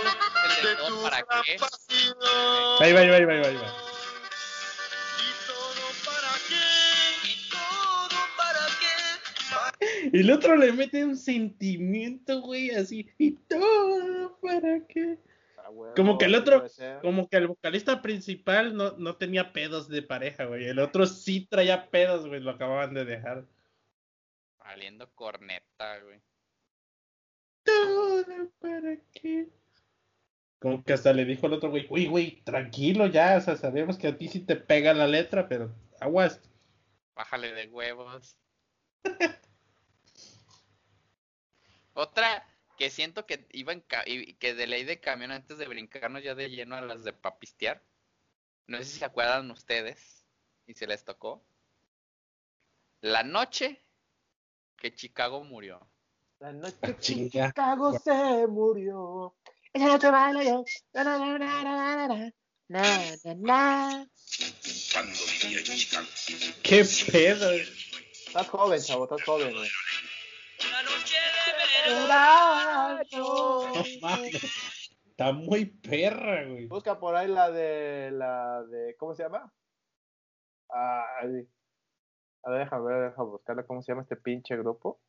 [10.13, 13.09] El otro le mete un sentimiento, güey, así.
[13.17, 15.17] ¿Y todo para qué?
[15.57, 16.65] Ah, Como que el otro-.
[17.01, 20.65] Como que el vocalista principal no, no tenía pedos de pareja, güey.
[20.67, 22.39] El otro sí traía pedos, güey.
[22.39, 23.45] Lo acababan de dejar.
[24.57, 26.21] Valiendo corneta, güey.
[27.63, 29.49] ¿Todo para qué?
[30.59, 33.37] Como que hasta le dijo al otro, güey, uy, güey, tranquilo ya.
[33.37, 36.39] O sea, sabemos que a ti sí te pega la letra, pero aguas.
[37.15, 38.37] Bájale de huevos.
[41.93, 42.47] Otra
[42.77, 43.81] que siento que iba en
[44.39, 47.83] que de ley de camión antes de brincarnos ya de lleno a las de papistear.
[48.67, 50.25] No sé si se acuerdan ustedes
[50.67, 51.43] y se les tocó.
[53.01, 53.81] La noche
[54.77, 55.87] que Chicago murió.
[56.41, 57.49] La noche Chinga.
[57.49, 59.35] Chicago se murió.
[59.71, 60.63] Esa noche bailo yo.
[60.91, 62.81] Na, na, na, na, na, na,
[63.23, 64.07] na, na.
[64.91, 66.07] Cuando vivía en Chicago.
[66.63, 67.51] ¿Qué pedo?
[67.51, 69.69] Estás joven, chavo, estás joven, güey.
[70.67, 71.15] Una noche
[71.45, 73.03] de verano.
[73.11, 74.43] No mames.
[75.11, 76.65] Está muy perra, güey.
[76.65, 78.09] Busca por ahí la de.
[78.13, 78.95] la de.
[78.97, 79.53] ¿Cómo se llama?
[80.71, 81.47] Ah, sí.
[82.41, 83.63] A ver, déjame ver, déjame buscarla.
[83.63, 84.99] ¿Cómo se llama este pinche grupo?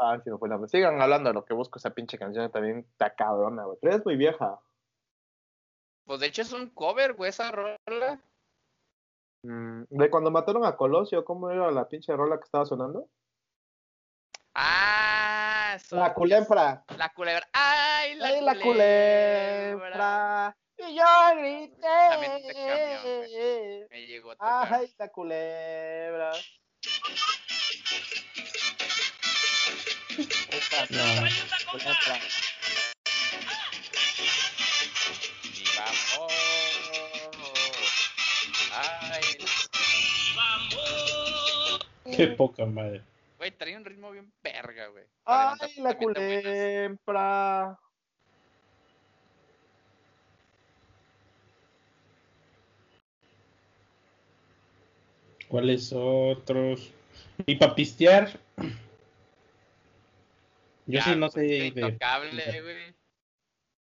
[0.00, 2.86] Ah, si no fue la Sigan hablando de lo que busco esa pinche canción también
[2.90, 3.78] está cabrona, güey.
[3.82, 4.60] Pero es muy vieja.
[6.04, 8.20] Pues de hecho es un cover, güey, esa rola.
[9.42, 13.08] Mm, de cuando mataron a Colosio, ¿cómo era la pinche rola que estaba sonando?
[14.54, 16.84] Ah, son- La culebra.
[16.96, 17.46] La culebra.
[17.52, 19.74] ¡Ay, la, Ay, la culebra!
[19.74, 20.56] culebra.
[20.78, 22.22] Y yo También este camión,
[23.02, 23.86] grité.
[23.90, 24.74] Me llegó a tocar.
[24.74, 26.32] Ay, la culebra.
[30.18, 31.70] Esta No.
[31.70, 32.18] culebra.
[35.44, 36.32] Y vamos.
[38.72, 39.22] Ay,
[42.16, 43.02] Qué poca madre.
[43.38, 45.04] güey, trae un ritmo bien verga, güey.
[45.24, 47.78] Ay, la culebra.
[55.48, 56.90] ¿Cuáles otros?
[57.46, 58.38] Y para pistear.
[60.88, 61.80] Yo Ya, sí no sé pues, de.
[61.82, 62.96] Intocable, güey.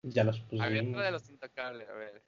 [0.03, 0.93] Ya los Había pusimos.
[0.95, 2.23] otra de los intocables, a ver.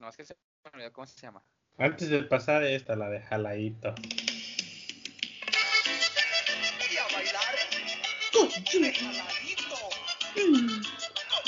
[0.00, 1.44] No, es que se me olvidó cómo se llama.
[1.78, 3.94] Antes de pasar esta, la de Jalaito.
[6.90, 7.56] Y a bailar.
[8.92, 9.76] Jaladito.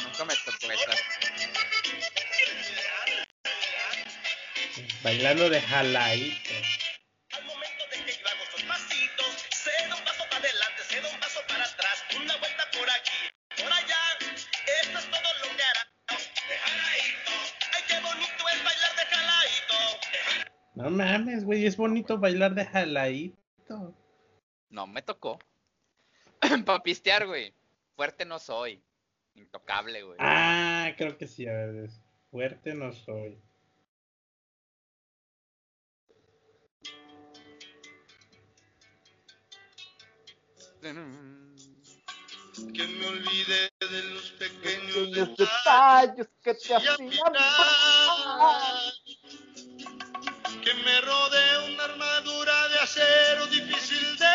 [0.05, 0.93] Nunca me tocó esa.
[5.03, 6.48] Bailando de Jalaito.
[21.19, 23.95] Mames, güey, es bonito bailar de Jalaito.
[24.71, 25.39] No, me tocó.
[26.65, 27.53] pa' pistear, güey.
[27.97, 28.83] Fuerte no soy.
[29.35, 30.17] Intocable, güey.
[30.21, 32.01] Ah, creo que sí, a ver, es
[32.31, 33.39] fuerte no soy.
[40.81, 40.93] Que
[42.87, 45.39] me olvide de los pequeños Pequeños detalles.
[45.39, 47.11] detalles que te hacían
[50.69, 54.27] que me rodee una armadura de acero difícil de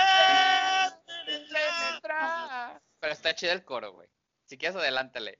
[1.05, 2.81] penetrar.
[2.99, 4.07] Pero está chido el coro, güey.
[4.45, 5.39] Si quieres, adelántale.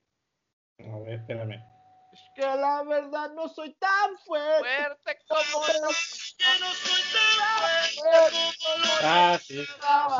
[0.78, 1.62] A ver, espérame.
[2.12, 4.68] Es que la verdad no soy tan fuerte.
[4.68, 5.88] Fuerte como pero
[6.38, 9.64] Que no soy tan fuerte como lo Ah, sí.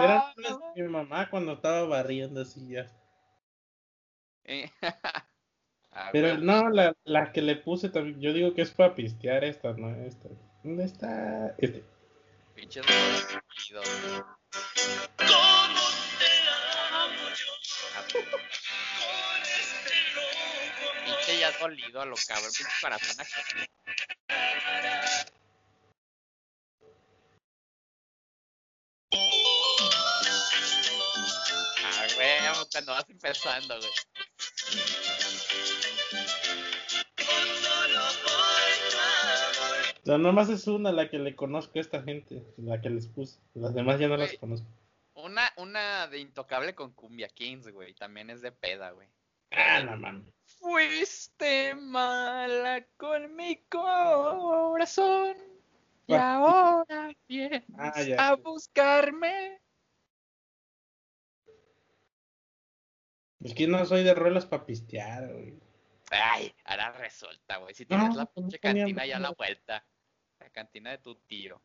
[0.01, 2.91] Eran rolas de mi mamá cuando estaba barriendo así ya.
[4.43, 4.69] Eh,
[5.93, 9.45] ah, Pero no, la, la que le puse también, yo digo que es para pistear
[9.45, 10.29] esta, no esta.
[10.65, 11.85] ¿Dónde está este?
[12.55, 12.87] Pinche no
[15.19, 16.31] ¿Cómo te
[16.91, 17.53] amo yo?
[21.05, 23.35] Pinche ya dolido a lo cabrón, pinche corazón aquí.
[31.85, 32.39] Ah, güey,
[32.73, 33.91] cuando vas empezando, güey.
[40.07, 43.39] No, nomás es una la que le conozco a esta gente, la que les puse.
[43.55, 44.67] Las demás ya no las conozco.
[45.15, 47.95] Una, una de Intocable con Cumbia Kings, güey.
[47.95, 49.09] También es de peda, güey.
[49.53, 50.25] Ah, no mames.
[50.59, 55.37] Fuiste mala con mi corazón.
[56.07, 56.35] Y Ah.
[56.35, 58.29] ahora vienes Ah, ya.
[58.29, 59.59] a buscarme.
[63.43, 65.55] Es que no soy de rolas para pistear, güey.
[66.11, 67.75] Ay, ahora resulta, güey.
[67.75, 69.85] Si No, tienes la no pinche cantina ya a la vuelta.
[70.45, 71.59] La cantina de tu tío.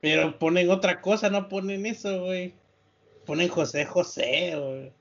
[0.00, 2.52] Pero ponen otra cosa, no ponen eso, güey.
[3.24, 4.92] Ponen José José, güey.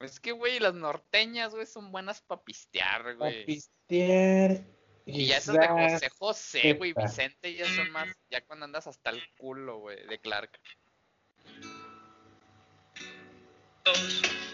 [0.00, 3.44] Es que, güey, las norteñas, güey, son buenas para pistear, Para güey.
[3.44, 4.64] pistear.
[5.04, 6.94] Y ya esas de José José, güey.
[6.94, 10.58] Vicente, ya son más, ya cuando andas hasta el culo, güey, de Clark.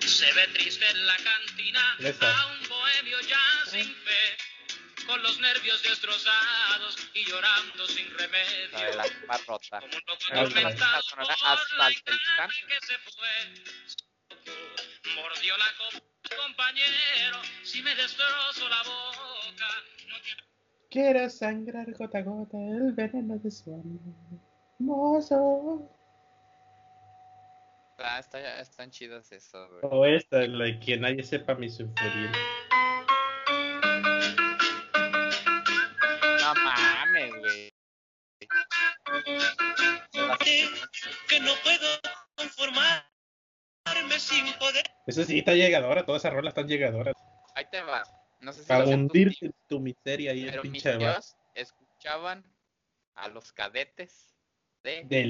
[0.01, 4.37] Se ve triste en la cantina a un bohemio ya sin fe,
[5.09, 8.73] con los nervios destrozados y llorando sin remedio.
[8.73, 9.81] La de la cama rota.
[9.81, 12.51] Como un hasta el Beltrán.
[12.69, 13.29] que se fue.
[15.17, 19.69] Mordió la copa, compañero, si me destrozo la boca.
[20.09, 20.45] No quiero
[20.91, 24.41] Quiero sangrar gota a gota el veneno de su amor.
[24.79, 25.91] Mozo.
[27.99, 29.81] Ah, está, están chidas eso, güey.
[29.83, 32.31] O esta, la de que nadie sepa mi sufrir.
[41.29, 41.89] Que no puedo
[42.37, 44.85] conformarme sin poder.
[45.07, 47.15] Esa sí está llegadora, todas esas rolas están llegadoras.
[47.55, 48.03] Ahí te va.
[48.41, 50.97] No sé si Para hundirte en tu miseria y el pinche
[51.55, 52.45] escuchaban
[53.15, 54.35] a los cadetes
[54.85, 55.25] de de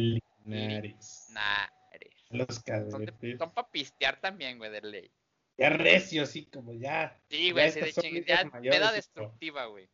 [0.45, 1.27] Linares.
[1.31, 2.15] Nares.
[2.31, 3.39] Los Son, cadetes.
[3.39, 5.11] son para pistear también, güey, de ley.
[5.57, 7.19] Ya recio, así como ya.
[7.31, 9.89] Sí, Ya güey, de son ching- ligas ya peda destructiva, güey.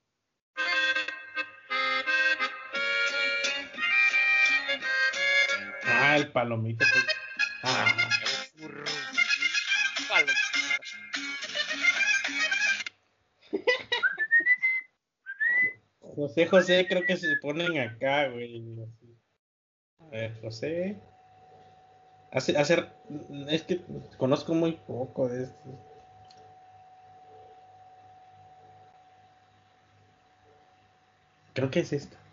[5.86, 6.84] Ah, el palomito.
[6.92, 7.06] pues.
[7.62, 7.86] Ah.
[16.16, 18.62] José José creo que se ponen acá, güey.
[19.98, 20.96] A ver, José.
[22.30, 22.84] Hace, hace,
[23.48, 23.80] es que
[24.16, 25.94] conozco muy poco de esto.
[31.52, 32.23] Creo que es esta.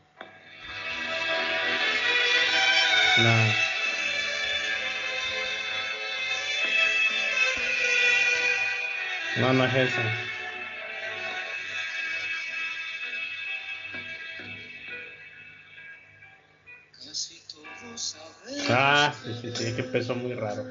[3.18, 3.72] No.
[9.54, 10.02] No, es esa.
[18.70, 20.64] Ah, sí, sí, sí, que empezó muy raro.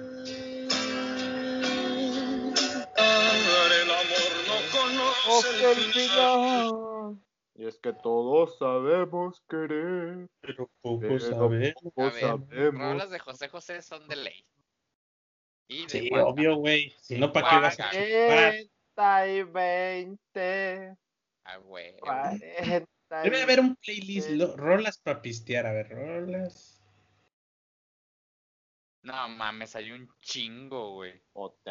[7.60, 10.26] Y es que todos sabemos querer.
[10.40, 11.74] Pero poco Pero sabemos.
[11.82, 12.80] poco A ver, sabemos.
[12.92, 14.46] rolas de José José son de ley.
[15.68, 16.88] Y de Sí, Juan obvio, güey.
[17.02, 17.90] Si no, ¿para qué vas a?
[17.90, 20.96] 40 y 20.
[21.44, 21.98] Ah, güey.
[21.98, 25.66] 40 y Debe haber un playlist, lo- rolas para pistear.
[25.66, 26.82] A ver, rolas.
[29.02, 31.20] No mames, hay un chingo, güey.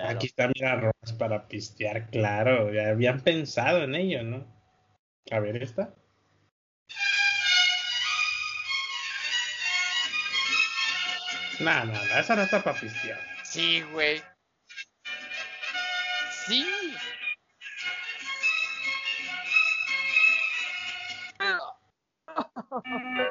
[0.04, 2.72] Aquí está, mira, rolas para pistear, claro.
[2.72, 4.59] Ya habían pensado en ello, ¿no?
[5.32, 5.94] A ver, esta.
[11.60, 13.20] No, no, no, esa no está para pistear.
[13.44, 14.22] Sí, güey.
[16.48, 16.66] Sí.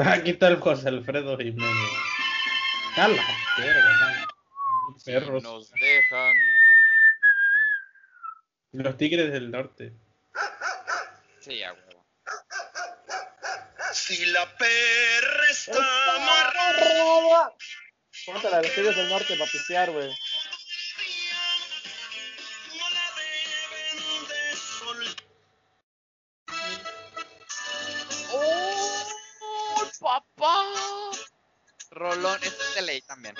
[0.06, 1.90] Aquí está el José Alfredo Jiménez.
[2.96, 3.22] A la
[3.58, 4.26] verga,
[5.04, 5.42] Perros.
[5.42, 6.34] nos dejan.
[8.72, 9.92] Los Tigres del Norte.
[11.40, 12.06] Sí, a huevo.
[13.92, 17.54] Si la perra está amarrada.
[18.26, 20.10] Póntela a los Tigres del Norte para pistear, güey.
[32.40, 33.34] Rolón, es de ley también.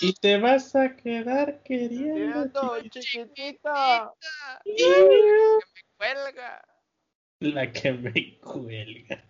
[0.00, 2.80] Y te vas a quedar queriendo.
[2.90, 4.12] Chiquitita.
[4.64, 6.64] Que me cuelga.
[7.40, 9.24] La que me cuelga.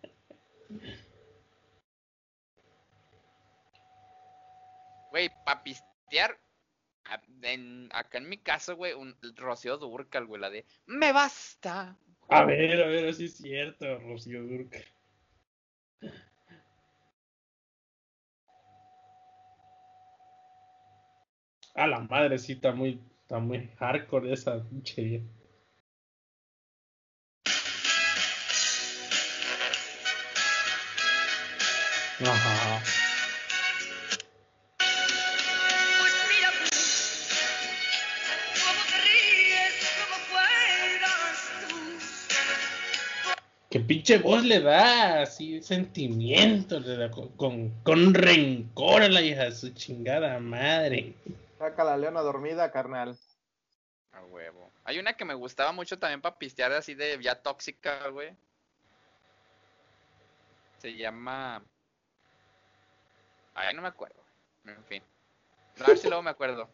[5.11, 6.39] Güey, pa' pistear,
[7.43, 11.97] en- acá en mi caso, güey, un Rocío Durcal, güey, la de Me basta.
[12.29, 14.79] A ver, a ver, sí es cierto, Rocío Durca.
[21.77, 25.25] A la madre, sí, está muy, está muy hardcore esa pinche vieja.
[32.21, 32.81] Ajá.
[34.79, 36.71] Pues mira tú,
[38.65, 41.39] cómo te ríes, cómo juegas
[41.69, 41.75] tú.
[43.71, 45.23] ¿Qué pinche voz le da?
[45.23, 51.15] Así, sentimiento, le da con, con, con rencor a la hija de su chingada madre.
[51.65, 53.19] Saca la leona dormida, carnal.
[54.13, 54.71] A huevo.
[54.85, 58.37] Hay una que me gustaba mucho también para pistear así de ya tóxica, güey.
[60.77, 61.65] Se llama.
[63.55, 64.23] Ay, no me acuerdo.
[64.67, 65.03] En fin.
[65.81, 66.69] A ver si luego me acuerdo.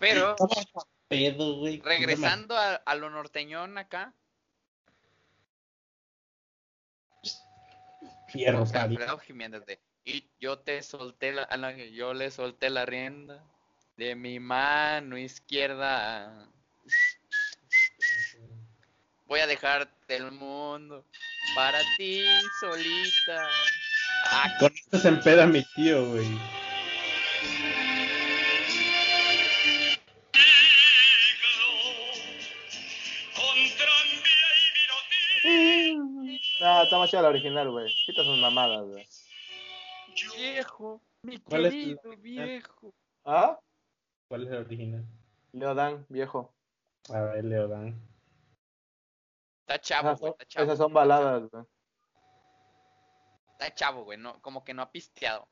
[0.00, 0.34] Pero,
[1.08, 1.80] Pedo, güey.
[1.80, 4.12] regresando a, a lo norteñón acá,
[8.26, 8.64] Fierro.
[8.74, 9.80] Alfredo Jiménez de.
[10.08, 13.44] Y yo te solté la, ah, yo le solté la rienda
[13.98, 16.48] de mi mano izquierda.
[19.26, 21.04] Voy a dejarte el mundo
[21.54, 22.24] para ti
[22.58, 23.50] solita.
[24.30, 26.26] Ah, Con esto se empeda mi tío, güey.
[33.34, 34.94] Con tranvía y vino
[36.60, 37.94] No, está más chida la original, güey.
[38.06, 39.06] Quita sus mamadas, güey.
[40.36, 42.94] Viejo, mi ¿Cuál es querido viejo.
[43.24, 43.58] ¿Ah?
[44.28, 45.04] ¿Cuál es el original?
[45.52, 46.52] Leodan, viejo.
[47.12, 48.00] A ver, Leodan.
[49.66, 50.64] Está chavo, Esas güey, son, está chavo.
[50.66, 51.64] esas son baladas, güey.
[53.52, 55.48] Está chavo, güey, no, como que no ha pisteado.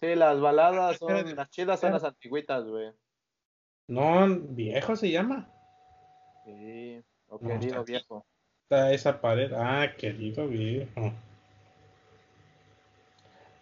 [0.00, 2.92] Sí, las baladas son, las chidas son las antigüitas, güey.
[3.88, 5.50] No, viejo se llama.
[6.44, 8.26] Sí, o No, querido está- viejo.
[8.64, 9.52] Está esa pared.
[9.54, 11.12] Ah, querido viejo.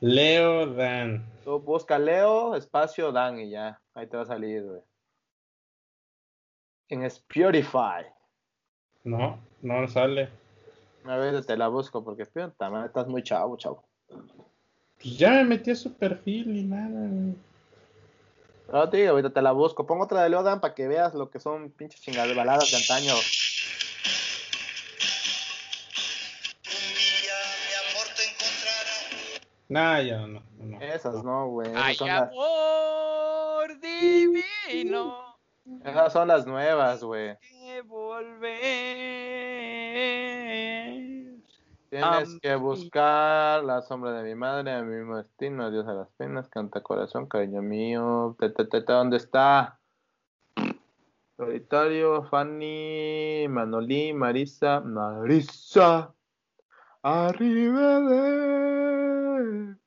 [0.01, 1.25] Leodan.
[1.45, 3.81] Tú busca Leo, espacio, Dan y ya.
[3.95, 4.81] Ahí te va a salir, güey.
[6.89, 8.07] En Spotify.
[9.05, 10.29] No, no sale.
[11.05, 13.85] A ver, te la busco porque puta estás muy chavo, chavo.
[14.09, 17.09] Pues ya me metí a su perfil y nada.
[17.09, 17.35] güey.
[18.73, 19.87] No, tío, ahorita te la busco.
[19.87, 22.77] Pongo otra de Leo Dan para que veas lo que son pinches chingadas baladas de
[22.77, 23.15] antaño.
[29.69, 30.81] Nah, ya no, no.
[30.81, 31.73] Esas no, güey.
[31.75, 35.37] Ay, son las- amor divino,
[35.85, 37.37] esas son las nuevas, güey.
[37.41, 38.47] que volver.
[41.91, 46.09] Tienes que buscar la sombra de mi madre, a mi mismo destino, adiós a las
[46.13, 49.81] penas, canta corazón, cariño mío, te, te, te, te, ¿dónde está?
[51.37, 56.13] Solitario, Fanny, Manolí, Marisa, Marisa,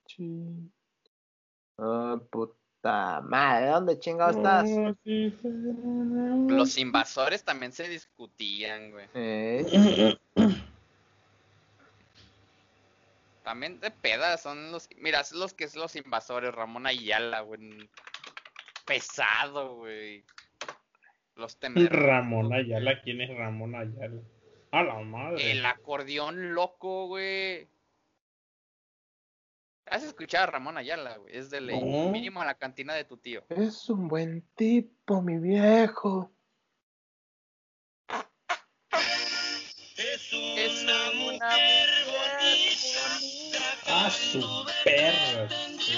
[0.09, 0.71] arrivederci.
[1.77, 4.69] Ah, puta madre, ¿dónde chingado estás?
[5.03, 5.33] Sí,
[6.49, 9.07] Los invasores también se discutían, güey.
[9.13, 10.17] Eh,
[13.43, 14.89] También de peda son los.
[14.97, 17.89] Mira, es los que es los invasores, Ramón Ayala, güey.
[18.85, 20.23] Pesado, güey.
[21.35, 21.97] Los temerosos.
[21.97, 24.21] Ramón Ayala, ¿quién es Ramón Ayala?
[24.71, 25.51] A la madre.
[25.51, 27.67] El acordeón loco, güey.
[29.91, 31.35] Has escuchado a Ramón Ayala, güey.
[31.35, 31.79] Es de ley.
[31.81, 32.11] No.
[32.11, 33.43] Mínimo a la cantina de tu tío.
[33.49, 36.31] es un buen tipo, mi viejo.
[39.97, 43.59] Es Es una una mujer mujer bonita.
[43.87, 45.49] Ah, su perra.
[45.79, 45.97] sí.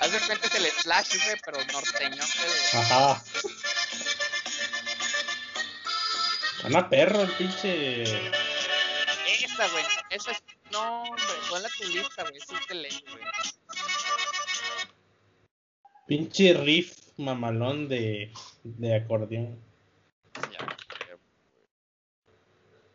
[0.00, 2.82] Haz de cuenta es el slash, güey, pero norteño, güey.
[2.82, 3.22] Ajá.
[6.66, 8.02] Una perro, el pinche.
[8.02, 9.84] Esa, güey.
[10.10, 10.42] Esa es.
[10.70, 11.22] No, hombre.
[11.48, 12.36] Ponla tu lista, güey.
[12.36, 13.24] Es de ley, güey.
[16.06, 18.32] Pinche riff mamalón de,
[18.64, 19.58] de acordeón.
[20.50, 20.76] Ya.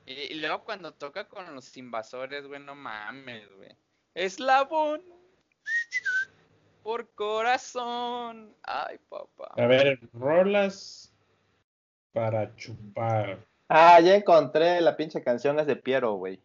[0.06, 3.76] Y, y luego cuando toca con los invasores, güey, no mames, güey.
[4.14, 5.02] Eslabón.
[6.84, 8.56] Por corazón.
[8.62, 9.54] Ay, papá.
[9.58, 11.12] A ver, rolas
[12.14, 13.46] para chupar.
[13.68, 16.42] Ah, ya encontré la pinche canción, es de Piero, güey.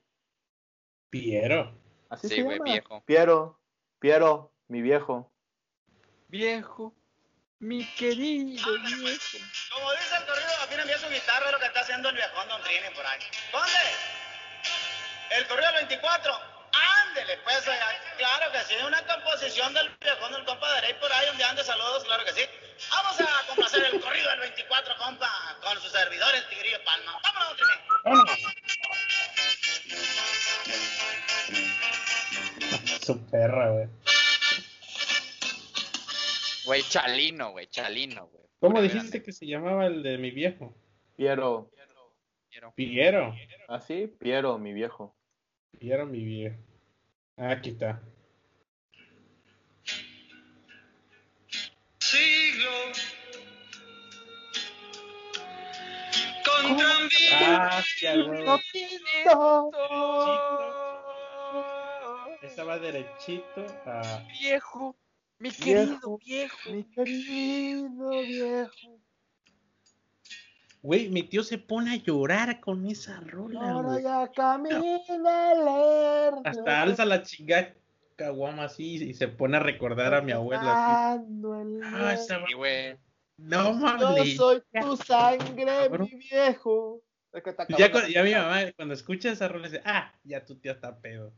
[1.11, 1.77] Piero.
[2.09, 2.71] Así Sí, se güey, llama.
[2.73, 3.05] viejo.
[3.05, 3.61] Piero,
[3.99, 5.31] Piero, mi viejo.
[6.29, 6.95] Viejo.
[7.59, 9.39] Mi querido viejo.
[9.75, 12.49] Como dice el corrido, aquí envía su guitarra, es lo que está haciendo el viejón
[12.49, 13.21] Don Trini por ahí.
[13.53, 13.79] ¿Dónde?
[15.37, 16.33] El corrido del 24.
[16.73, 17.63] Ándele, pues,
[18.17, 21.65] claro que sí, una composición del viejón del compa de Rey por ahí donde ande
[21.65, 22.43] saludos, claro que sí.
[22.89, 25.29] Vamos a complacer el corrido del 24, compa,
[25.63, 27.21] con sus servidores Tigrillo Palma.
[27.23, 28.31] Vámonos.
[33.03, 33.89] Su perra, güey.
[36.65, 38.45] Güey, Chalino, güey, Chalino, güey.
[38.61, 39.23] ¿Cómo dijiste grande.
[39.23, 40.75] que se llamaba el de mi viejo?
[41.17, 41.71] Piero.
[42.49, 42.73] Quiero.
[42.75, 43.35] Piero.
[43.69, 44.07] ¿Ah, sí?
[44.07, 45.17] Piero, mi viejo.
[45.79, 46.57] Piero, mi viejo.
[47.37, 48.01] Ah, aquí está.
[52.61, 52.71] Siglo.
[56.45, 57.67] Con tranvía.
[57.69, 58.61] Ah, sí, a huevo.
[62.43, 64.23] Esa va derechito a.
[64.41, 64.97] Viejo,
[65.39, 65.65] mi Viejo.
[65.65, 66.71] querido viejo.
[66.71, 69.01] Mi querido viejo.
[70.83, 74.81] Güey, mi tío se pone a llorar con esa rola, Ahora ya camina.
[76.45, 77.75] Hasta alza la chingada
[78.25, 81.13] caguama así y se pone a recordar a mi abuela.
[81.15, 81.23] así.
[82.33, 82.97] Ah, güey.
[83.39, 84.37] No Yo mames.
[84.37, 86.09] soy tu sangre, Cabrón.
[86.13, 87.03] mi viejo.
[87.33, 90.73] Es que Ya, ya mi mamá, cuando escucha esa rola, dice, ah, ya tu tía
[90.73, 91.33] está pedo.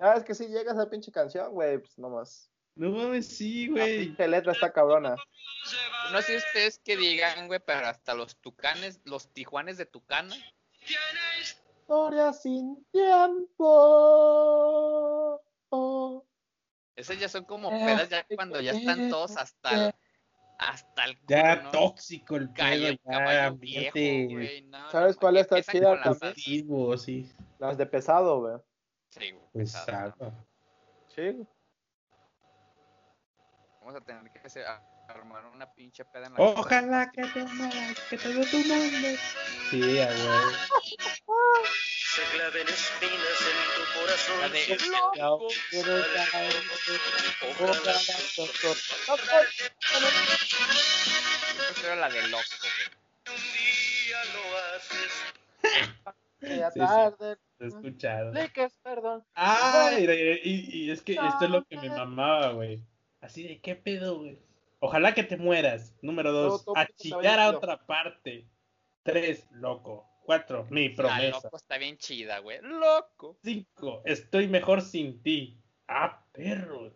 [0.00, 2.50] Ah, es que si llega esa pinche canción, güey, pues nomás.
[2.74, 4.06] No mames, sí, La güey.
[4.06, 5.14] pinche letra está cabrona.
[6.12, 10.34] No sé ustedes qué digan, güey, pero hasta los tucanes, los tijuanes de Tucana,
[11.40, 13.68] Historia sin tiempo.
[15.70, 16.24] Oh.
[16.96, 19.94] esas ya son como Eh, pedas ya cuando ya están todos hasta el,
[20.58, 25.20] hasta el Ya tóxico el pedo, Caballo, ya caballo viejo, ambiente güey, no, ¿Sabes no,
[25.20, 26.18] cuál que está chida las
[27.02, 27.32] sí.
[27.76, 28.56] De pesado, güey.
[29.10, 30.32] Sí, güey, pesado.
[31.08, 31.46] Sí.
[33.80, 34.66] Vamos a tener que hacer-
[35.10, 39.08] a- armar una pinche peda en la Ojalá que te mueras, que todo tu mundo.
[39.70, 40.54] Sí, a güey.
[42.10, 44.40] Se claven espinas en tu corazón.
[44.40, 44.78] La de
[45.20, 45.48] Loco,
[47.62, 47.92] ojalá,
[51.70, 53.36] Esa era la de loco, güey.
[53.36, 54.42] Un día lo
[54.76, 55.12] haces.
[56.58, 56.86] ya Sí, sí.
[56.86, 57.36] tarde.
[57.60, 58.32] He escuchado.
[58.82, 59.24] Perdón.
[59.34, 62.82] Ah, y, y- y es que esto es lo que me mamaba, güey.
[63.20, 64.38] Así de, ¿qué pedo, güey?
[64.80, 65.94] Ojalá que te mueras.
[66.02, 68.48] Número dos, Todo, todo a chillar otra parte.
[69.02, 70.06] Tres, loco.
[70.24, 71.40] Cuatro, mi La promesa.
[71.42, 72.60] loco está bien chida, güey.
[72.62, 73.38] Loco.
[73.42, 75.60] Cinco, estoy mejor sin ti.
[75.86, 76.92] Ah, perros.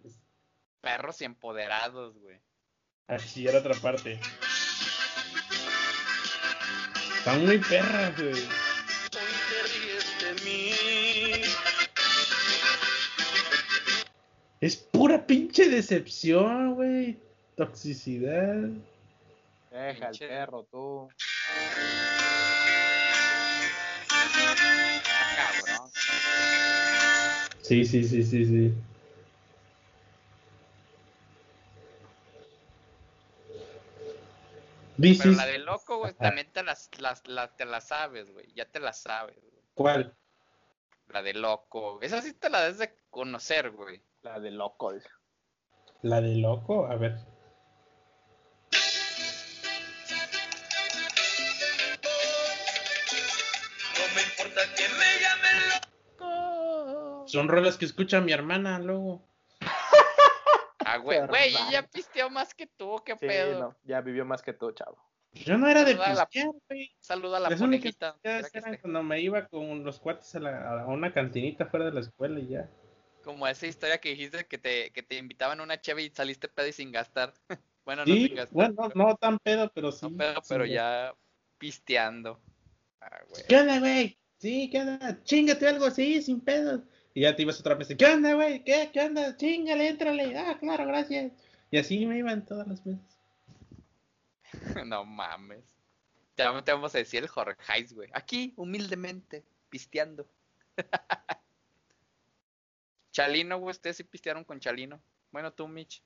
[0.80, 2.40] Perros y empoderados, güey.
[3.08, 4.18] A chillar a otra parte.
[7.18, 8.34] Están muy perras, güey.
[14.60, 17.18] Es pura pinche decepción, güey.
[17.56, 18.68] Toxicidad.
[19.70, 21.08] Deja el perro, tú.
[25.36, 25.90] Cabrón.
[27.62, 28.74] Sí, sí, sí, sí, sí.
[35.00, 38.30] This Pero is- la de loco, güey, también te las, las, la- te la sabes,
[38.30, 38.52] güey.
[38.54, 39.64] Ya te la sabes, güey.
[39.74, 40.14] ¿Cuál?
[41.08, 42.00] La de loco.
[42.00, 44.02] Esa sí te la debes de conocer, güey.
[44.22, 44.92] La de loco.
[46.02, 46.86] ¿La de loco?
[46.86, 47.18] A ver.
[54.54, 55.68] No me importa que me llamen
[56.18, 57.24] loco.
[57.28, 59.22] Son rolas que escucha mi hermana luego.
[60.86, 63.58] Ah, güey, güey, ella pisteó más que tú, qué Sí, pedo.
[63.58, 64.96] no, ya vivió más que tú, chavo.
[65.32, 66.94] Yo no era de Saluda la- pistear, güey.
[67.00, 68.16] Saluda a la conejita.
[68.22, 68.78] esté.
[68.80, 72.38] cuando me iba con los cuates a, la- a una cantinita fuera de la escuela
[72.38, 72.68] y ya.
[73.24, 76.48] Como esa historia que dijiste que te, que te invitaban a una cheve y saliste
[76.48, 77.32] pedo y sin gastar.
[77.86, 78.54] bueno, no sin gastar.
[78.54, 80.06] bueno, pero- no tan pedo, pero sí.
[80.08, 81.14] no pedo, pero ya
[81.58, 82.38] pisteando.
[83.00, 83.42] Ah, güey.
[83.48, 84.18] ¿Qué onda, güey?
[84.38, 85.22] Sí, ¿qué onda?
[85.24, 86.82] Chingate algo así, sin pedos.
[87.14, 87.88] Y ya te ibas otra vez.
[87.96, 88.62] ¿Qué onda, güey?
[88.64, 88.90] ¿Qué?
[88.92, 89.36] ¿Qué onda?
[89.36, 90.36] Chingale, éntrale.
[90.36, 91.32] Ah, claro, gracias.
[91.70, 93.18] Y así me iban todas las veces.
[94.86, 95.64] no mames.
[96.34, 98.10] Te, vamos- te vamos a decir el Jorgeis, güey.
[98.12, 100.26] Aquí, humildemente, pisteando.
[103.12, 105.00] Chalino, güey, ustedes sí pistearon con Chalino.
[105.30, 106.02] Bueno, tú, Mitch.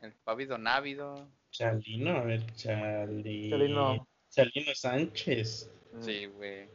[0.00, 1.28] El Pávido Návido.
[1.50, 3.50] Chalino, a ver, Chali...
[3.50, 4.08] Chalino.
[4.34, 5.70] Chalino Sánchez.
[6.00, 6.68] Sí, güey.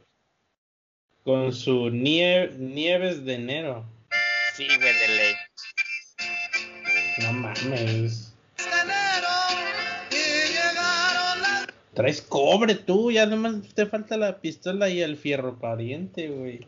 [1.24, 3.86] Con su nie- Nieves de enero.
[4.56, 5.34] Sí, güey, de ley.
[7.22, 8.34] No mames.
[11.94, 16.66] Traes cobre tú, ya nomás te falta la pistola y el fierro pariente, güey.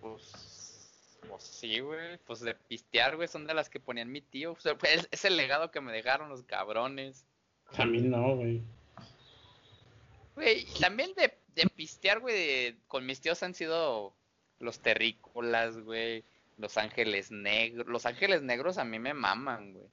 [0.00, 0.88] Pues,
[1.28, 2.16] pues sí, güey.
[2.26, 4.52] Pues de pistear, güey, son de las que ponían mi tío.
[4.52, 7.26] O sea, fue- es, es el legado que me dejaron los cabrones.
[7.76, 8.62] A mí no, güey.
[10.40, 14.14] Güey, también de, de pistear, güey, de- con mis tíos han sido
[14.58, 16.24] Los terrícolas, güey.
[16.58, 17.86] Los ángeles negros.
[17.86, 19.86] Los ángeles negros a mí me maman, güey.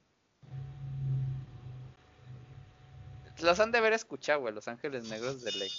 [3.40, 4.54] Los han de haber escuchado, güey.
[4.54, 5.70] Los ángeles negros de ley.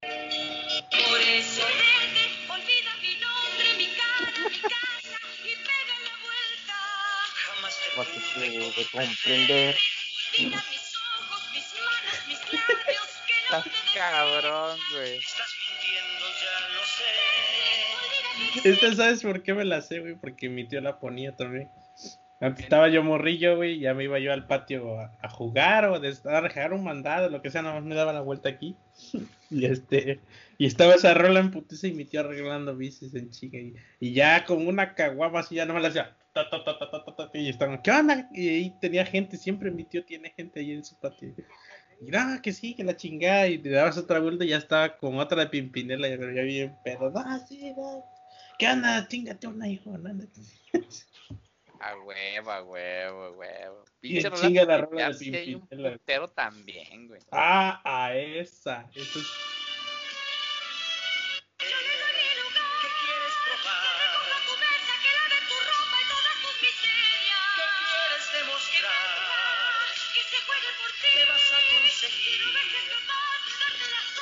[0.00, 6.78] Por eso vete, olvida mi nombre, mi cara, mi casa y pega la vuelta.
[7.46, 9.76] Jamás te pude comprender.
[10.36, 13.92] Mira mis ojos, mis manos, mis labios, que no Estás te dejen.
[13.94, 15.16] cabrón, güey.
[15.18, 16.84] Estás mintiendo, ya lo
[18.62, 18.68] sé.
[18.68, 20.14] Esta, ¿sabes por qué me la sé, güey?
[20.16, 21.68] Porque mi tío la ponía también.
[22.40, 25.98] Antes estaba yo morrillo, güey, ya me iba yo al patio a, a jugar o
[25.98, 28.48] de estar a dejar un mandado, lo que sea, nada más me daba la vuelta
[28.48, 28.76] aquí.
[29.50, 30.20] y este,
[30.56, 33.58] y estaba esa rola en putiza y mi tío arreglando bicis en chica.
[33.58, 36.14] Y, y ya con una caguama así ya no me la hacía.
[36.50, 36.78] Ta, ta,
[37.16, 38.28] ta, y estaban, ¿qué onda?
[38.32, 41.34] Y ahí tenía gente, siempre mi tío tiene gente ahí en su patio.
[42.00, 44.96] Y nada, que sí, que la chingada, y te dabas otra vuelta y ya estaba
[44.96, 47.10] con otra de Pimpinela, ya, ya bien pedo.
[47.10, 48.04] No, sí, no.
[48.58, 49.06] ¿Qué onda?
[49.08, 49.96] Chingate una, hijo.
[49.98, 50.10] No.
[51.80, 53.84] A huevo, a huevo, a huevo.
[54.02, 55.92] Y Pinche rola chinga la rola de Pimpinela.
[55.92, 57.20] putero también, güey.
[57.30, 58.90] Ah, a esa.
[58.96, 59.26] Eso es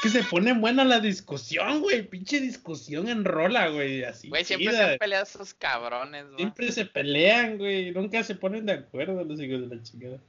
[0.06, 2.08] que se pone buena la discusión, güey.
[2.08, 4.04] Pinche discusión en rola, güey.
[4.04, 4.28] Así.
[4.28, 4.92] Güey, siempre se chida.
[4.92, 6.36] han peleado esos cabrones, güey.
[6.36, 7.90] Siempre se pelean, güey.
[7.92, 10.20] Nunca se ponen de acuerdo los hijos de la chingada.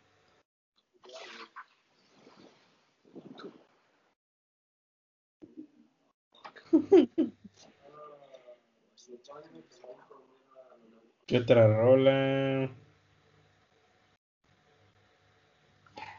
[11.25, 12.71] ¿Qué otra rola?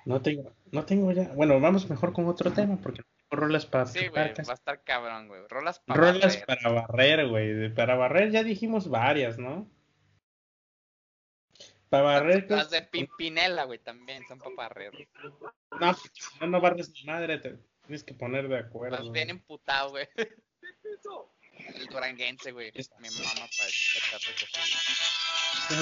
[0.05, 1.33] No tengo, no tengo ya.
[1.35, 5.29] Bueno, vamos mejor con otro tema porque rolas para Sí, güey, va a estar cabrón,
[5.29, 5.43] güey.
[5.49, 6.47] Rolas para Rolas barrer.
[6.47, 7.53] para barrer, güey.
[7.53, 9.71] De- Para barrer ya dijimos varias, ¿no?
[11.89, 12.47] Para barrer.
[12.51, 14.93] Las pues, de Pimpinela, güey, también son para barrer.
[15.81, 17.39] No, porque si no, no barres ni madre.
[17.39, 18.99] Te tienes que poner de acuerdo.
[18.99, 20.07] Más bien emputado, güey.
[21.59, 22.73] El duranguense, güey.
[22.99, 24.21] Mi mamá para estar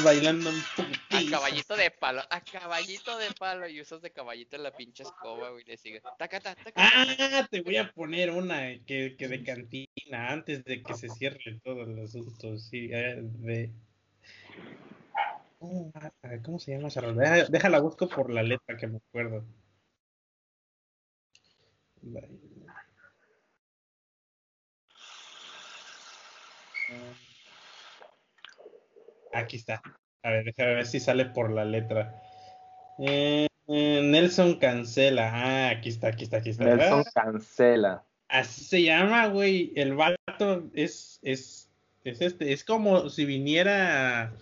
[0.02, 0.62] bailando un
[1.10, 3.68] A caballito de palo, a caballito de palo.
[3.68, 5.64] Y usas de caballito en la pinche escoba, güey.
[5.64, 6.00] Le sigue.
[6.18, 6.72] Tacata, tacata.
[6.76, 11.08] Ah, te voy a poner una eh, que, que de cantina antes de que se
[11.08, 12.58] cierre todo el asunto.
[12.58, 13.70] Sí, eh, de.
[15.94, 16.10] Ah,
[16.44, 17.00] ¿Cómo se llama esa?
[17.00, 19.44] Deja- Déjala busco por la letra que me acuerdo.
[29.32, 29.82] Aquí está.
[30.22, 32.22] A ver, déjame ver si sale por la letra.
[32.98, 35.30] Eh, eh, Nelson Cancela.
[35.32, 36.64] Ah, aquí está, aquí está, aquí está.
[36.64, 38.04] Nelson cancela.
[38.28, 39.72] Así se llama, güey.
[39.76, 41.70] El vato es, es,
[42.04, 44.32] es este, es como si viniera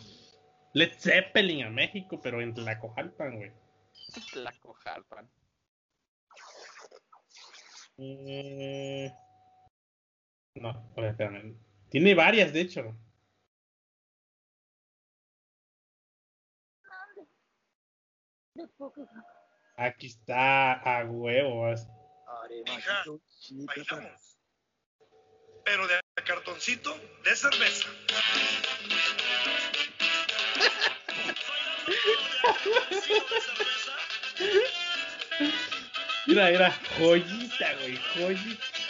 [0.73, 3.53] Led Zeppelin a México, pero en Tlacojalpan, güey.
[4.35, 5.29] La cojalpan.
[7.99, 9.12] Eh,
[10.57, 11.57] No, espérame.
[11.95, 12.93] Tiene varias, de hecho.
[19.77, 21.87] Aquí está, a huevos.
[22.66, 23.05] Hija,
[23.49, 24.41] bailamos.
[25.65, 27.89] Pero de cartoncito de cerveza.
[36.27, 38.84] Mira, mira, joyita, güey, joyita.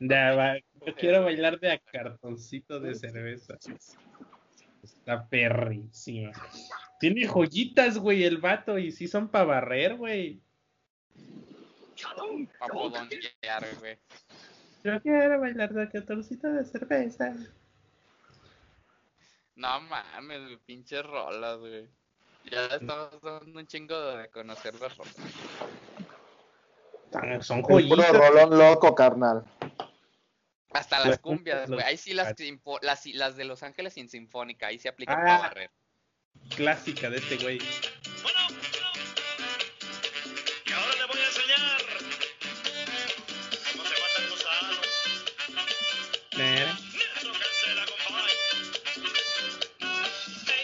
[0.00, 3.58] Ya, va, Yo quiero bailar de a cartoncito de cerveza.
[4.82, 6.32] Está perrísima.
[7.00, 10.40] Tiene joyitas, güey, el vato, y sí son para barrer, güey.
[12.58, 13.98] Pa' podonquear, güey.
[14.84, 17.34] Yo quiero bailar de a cartoncito de cerveza.
[19.56, 21.88] No mames, pinches rolas, güey.
[22.44, 25.14] Ya estamos dando un chingo de conocer las rolas.
[27.46, 28.12] Son El puro joyitas.
[28.12, 29.44] rolón loco, carnal.
[30.72, 31.78] Hasta Las cumbias, güey.
[31.78, 32.34] los- Ahí sí las,
[32.82, 35.24] las, las de Los Ángeles sin Sinfónica, ahí se aplican Ah.
[35.24, 35.70] para barrer.
[36.56, 37.58] Clásica de este güey.
[38.22, 38.40] Bueno,
[40.66, 41.78] y ahora le voy a enseñar
[43.72, 43.94] cómo se
[44.28, 44.78] compadre.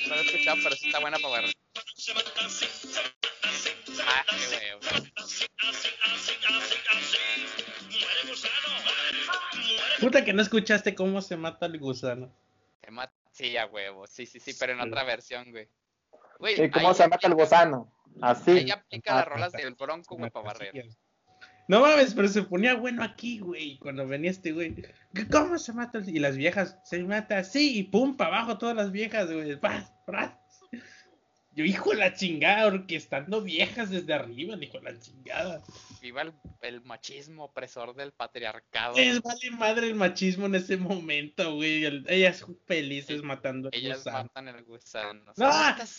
[0.08, 1.54] No lo he escuchado, pero sí está buena para barrer.
[2.04, 5.12] Se mata así, se mata así, se Ah, mata qué así, güey.
[5.16, 7.98] así, así, así, así, así.
[7.98, 12.30] Muere gusano, muere Puta que no escuchaste cómo se mata el gusano.
[12.84, 14.06] Se mata, sí, a huevo.
[14.06, 14.88] Sí, sí, sí, pero en Sí.
[14.88, 15.66] otra versión, güey.
[16.40, 17.90] Güey, ¿Y cómo se mata el gusano?
[18.20, 18.50] Así.
[18.50, 20.86] Ahí aplica las Ah, rolas del bronco, güey, para barrer.
[21.68, 24.74] No mames, pero se ponía bueno aquí, güey, cuando venía este güey.
[25.32, 25.96] ¿Cómo se mata?
[25.96, 29.58] el- Y las viejas, se mata así, y pum, para abajo todas las viejas, güey.
[29.58, 30.32] Paz, paz.
[31.56, 35.62] Yo, hijo de la chingada, orquestando viejas desde arriba, hijo de la chingada.
[36.02, 36.32] Viva el,
[36.62, 38.96] el machismo opresor del patriarcado.
[38.96, 41.84] Les vale madre el machismo en ese momento, güey.
[41.84, 44.18] el- Ellas felices matando al Ellas gusano.
[44.24, 45.22] matan el gusano.
[45.36, 45.48] No,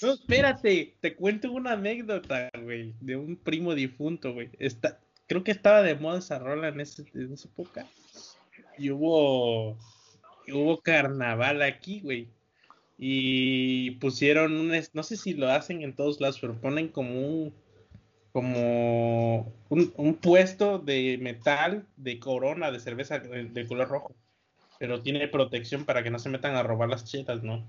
[0.01, 4.49] no, espérate, te cuento una anécdota, güey, de un primo difunto, güey.
[4.59, 7.85] Está, creo que estaba de moda esa rola en, ese- en esa época.
[8.77, 9.77] Y hubo,
[10.45, 12.27] y hubo carnaval aquí, güey.
[12.97, 17.53] Y pusieron un, no sé si lo hacen en todos lados, pero ponen como un,
[18.31, 24.15] como un, puesto de metal de corona de cerveza de, de color rojo.
[24.79, 27.65] Pero tiene protección para que no se metan a robar las chetas, ¿no?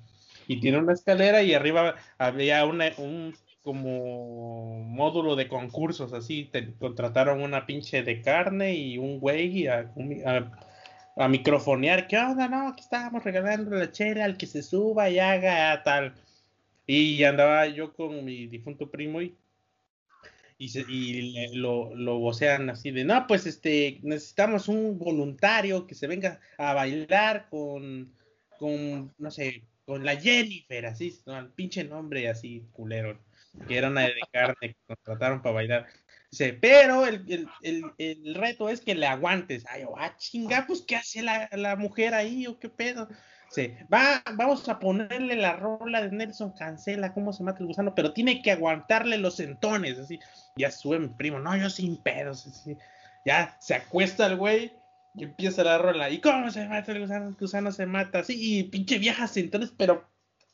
[0.48, 6.72] y tiene una escalera y arriba había una, un como módulo de concursos así te
[6.74, 9.92] contrataron una pinche de carne y un güey a,
[10.24, 10.50] a,
[11.16, 15.18] a microfonear qué onda no que estábamos regalando la chela al que se suba y
[15.18, 16.14] haga tal
[16.86, 19.36] y andaba yo con mi difunto primo y
[20.58, 25.94] y, se, y lo, lo vocean así de, no, pues este, necesitamos un voluntario que
[25.94, 28.12] se venga a bailar con,
[28.58, 31.38] con no sé, con la Jennifer, así, ¿no?
[31.38, 33.18] el pinche nombre así culero,
[33.68, 35.86] que era una de carne que contrataron para bailar.
[36.38, 39.64] Dice, pero el, el, el, el reto es que le aguantes.
[39.70, 43.08] Ay, yo, ah, chinga, pues, ¿qué hace la, la mujer ahí o qué pedo?
[43.48, 47.94] Dice, va, vamos a ponerle la rola de Nelson Cancela, cómo se mata el gusano,
[47.94, 50.20] pero tiene que aguantarle los sentones, así.
[50.56, 52.76] Ya sube mi primo, no, yo sin pedos, así.
[53.24, 54.72] Ya se acuesta el güey
[55.14, 56.10] y empieza la rola.
[56.10, 57.28] ¿Y cómo se mata el gusano?
[57.28, 60.06] El gusano se mata así, y pinche vieja sentones, pero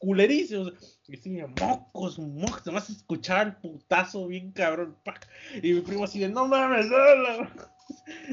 [0.03, 0.99] culerísimos.
[1.07, 4.97] Y así, mocos, mocos, nomás escuchaba el putazo bien cabrón.
[5.05, 5.29] ¡pac!
[5.63, 7.51] Y mi primo así de, no mames, no, no".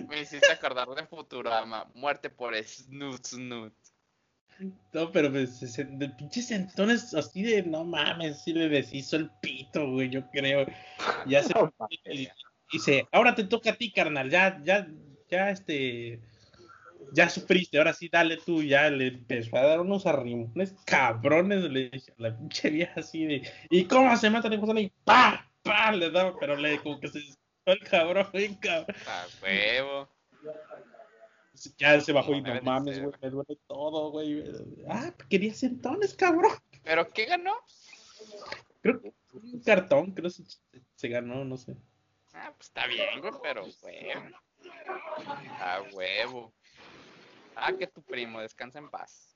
[0.08, 1.88] Me hiciste acordar de Futurama.
[1.94, 3.74] Muerte por Snoot Snoot.
[4.92, 9.92] No, pero pues, de pinches sentones así de, no mames, sí le deshizo el pito,
[9.92, 10.66] güey, yo creo.
[11.28, 11.54] Ya se...
[12.12, 12.28] Y-
[12.72, 14.88] Dice, ahora te toca a ti, carnal, ya, ya,
[15.28, 16.20] ya, este,
[17.14, 21.90] ya sufriste, ahora sí, dale tú, ya le empezó a dar unos arrimones cabrones, le
[21.90, 24.80] dije a la pinche vieja así de, ¿y cómo se mata el gusano?
[24.80, 27.20] Y pa, pa, le daba, pero le, como que se
[27.66, 28.96] el cabrón, bien cabrón.
[29.08, 30.10] A huevo.
[31.78, 34.44] Ya se bajó y No, mames, güey, me duele todo, güey.
[34.88, 36.54] Ah, quería sentones, cabrón.
[36.84, 37.54] ¿Pero qué ganó?
[38.82, 40.44] Creo que un cartón, creo que se,
[40.96, 41.76] se ganó, no sé.
[42.34, 44.38] Ah, pues está bien, güey, pero huevo.
[45.60, 46.54] A huevo.
[47.56, 49.36] Ah, que tu primo, descansa en paz.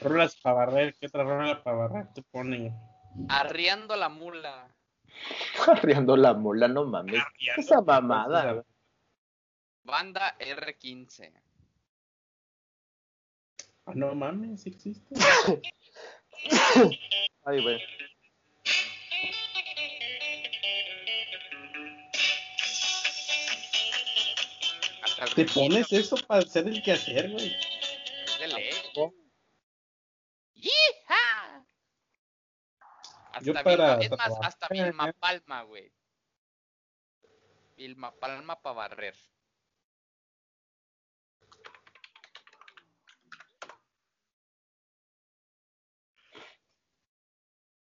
[0.00, 2.74] Rolas para barrer, ¿qué otra rola para barrer te ponen?
[3.28, 4.74] Arriando la mula.
[5.68, 7.22] Arriando la mula, no mames.
[7.56, 8.64] Esa mamada.
[9.82, 11.32] Banda R15.
[13.86, 15.06] Ah, no mames, existe.
[17.44, 17.80] Ay, güey.
[25.20, 27.54] Hasta ¿Te pones eso para hacer el quehacer, güey?
[27.54, 28.70] es de ley.
[28.70, 29.14] ¿Tampoco?
[30.54, 31.66] ¡Yija!
[33.42, 35.92] Yo Hasta para Vilma, es más, trabajar, hasta Vilma Palma, güey.
[37.76, 39.16] Vilma Palma para barrer.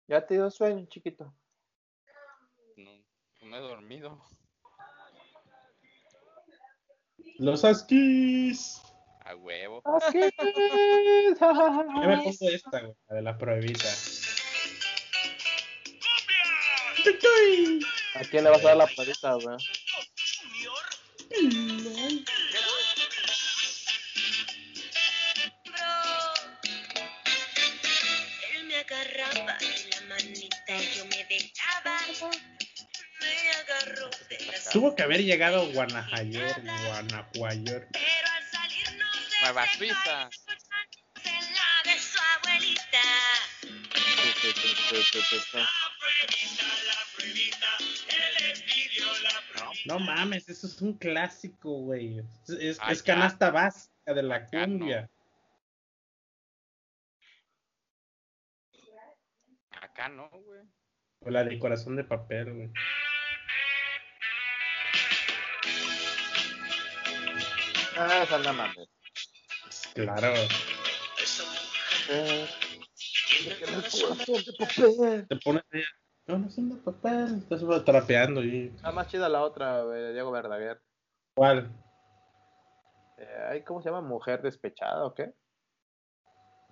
[0.07, 1.33] Ya te dio sueño, chiquito.
[2.75, 2.91] No,
[3.41, 4.21] no me he dormido.
[7.41, 8.79] Los asquis.
[9.25, 9.81] A huevo.
[9.83, 13.87] Así Yo me pongo esta, güey, la de la pruebita.
[18.13, 19.57] ¿A quién le vas a dar la palita, güey?
[34.71, 35.71] Tuvo que haber llegado
[38.51, 40.29] salirnos de Nueva Suiza.
[49.85, 52.19] No mames, eso es un clásico, güey.
[52.19, 53.13] Es, es- Ah, es ya.
[53.13, 54.49] canasta básica de la no.
[54.77, 55.09] cumbia.
[59.71, 60.61] Acá no, güey.
[61.21, 62.71] O la de corazón de papel, güey.
[68.03, 68.89] Ah, esa no mames.
[69.93, 70.33] Claro.
[72.09, 72.47] Eh,
[74.45, 75.27] de papel.
[75.27, 75.83] Te pones ahí,
[76.27, 77.37] no, no son de papel.
[77.37, 78.71] Estás trapeando y.
[78.75, 80.81] Está más chida la otra, de Diego Verdaguer.
[81.35, 81.71] ¿Cuál?
[83.17, 84.01] Eh, ay, ¿Cómo se llama?
[84.01, 85.33] ¿Mujer despechada o qué?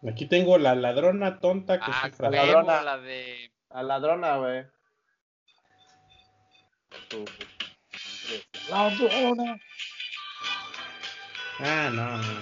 [0.09, 2.81] Aquí tengo la ladrona tonta que Ah, la huevo, ladrona.
[2.81, 3.53] la de.
[3.69, 4.65] La ladrona, güey.
[8.69, 9.59] Ladrona.
[11.61, 12.41] Ah, no, no.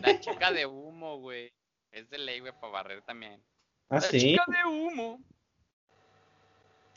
[0.00, 1.52] La chica de humo, güey.
[1.90, 3.42] Es de ley, güey, para barrer también.
[3.90, 4.18] Ah, La sí.
[4.18, 5.22] chica de humo.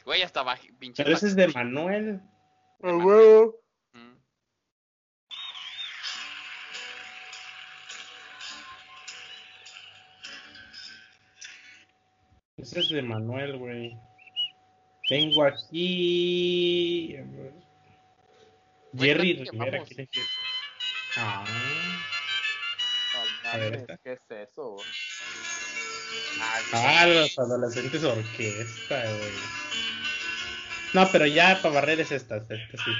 [0.05, 1.03] Güey, hasta baji, pinche.
[1.03, 2.21] Pero ese es de Manuel.
[2.81, 3.55] A huevo.
[3.93, 4.15] Mm.
[12.57, 13.97] Ese es de Manuel, güey.
[15.09, 17.15] Tengo aquí.
[18.97, 19.85] Jerry ¿cuánto Rivera.
[21.17, 21.45] Ah,
[23.43, 23.97] No A ver, mames, esta.
[23.97, 24.71] ¿qué es eso?
[24.71, 24.85] güey?
[26.73, 29.33] ah, los adolescentes orquesta, güey.
[30.93, 32.91] No, pero ya para barrer es esta, esta sí.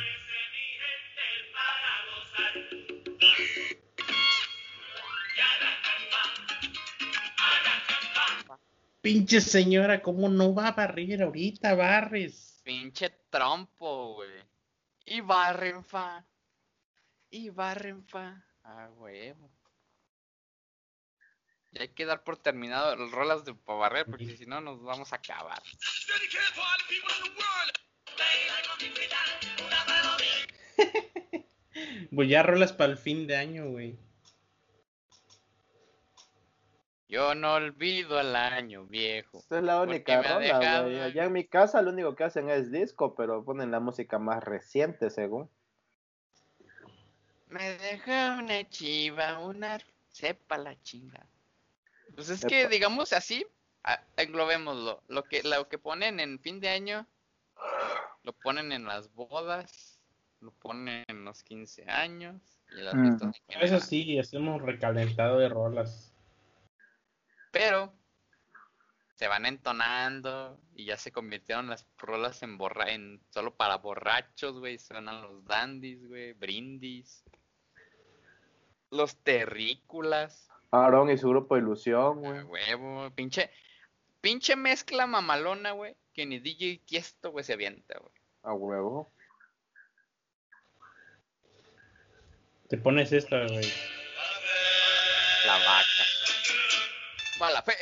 [9.01, 12.59] Pinche señora, ¿cómo no va a barrer ahorita, barres?
[12.63, 14.24] Pinche trompo, güey.
[15.15, 16.27] Y barren fa.
[17.29, 18.45] Y barren fa.
[18.63, 19.49] Ah, huevo.
[21.71, 25.13] Y hay que dar por terminado las rolas de barrer, porque si no nos vamos
[25.13, 25.63] a acabar.
[27.37, 27.79] World.
[32.13, 33.97] Pues ya rolas para el fin de año, güey.
[37.07, 39.37] Yo no olvido el año viejo.
[39.37, 40.99] Esta es la única me ha rola, dejado güey.
[40.99, 44.43] Allá en mi casa lo único que hacen es disco, pero ponen la música más
[44.43, 45.49] reciente, según.
[47.47, 49.79] Me deja una chiva, una...
[50.09, 51.27] Sepa la chinga.
[52.15, 53.45] Pues es que, digamos así,
[54.15, 55.03] englobémoslo.
[55.07, 57.05] Lo que, lo que ponen en fin de año,
[58.23, 59.99] lo ponen en las bodas,
[60.39, 62.41] lo ponen en los 15 años
[62.71, 63.33] y las general.
[63.49, 66.14] Eso sí, hacemos recalentado de rolas.
[67.55, 67.93] Pero
[69.13, 74.59] se van entonando y ya se convirtieron las rolas en borra en solo para borrachos,
[74.59, 74.77] güey.
[74.77, 77.23] Suenan los dandies, güey, brindis.
[78.91, 82.41] Los terrícolas, Aaron y su grupo Ilusión, a güey.
[82.43, 83.49] huevo, pinche
[84.19, 88.13] pinche mezcla mamalona, güey, que ni DJ Tiesto, güey, se avienta, güey.
[88.43, 89.13] A huevo.
[92.67, 93.71] Te pones esta, güey.
[95.45, 95.94] La vaca.
[97.41, 97.73] Va la fe.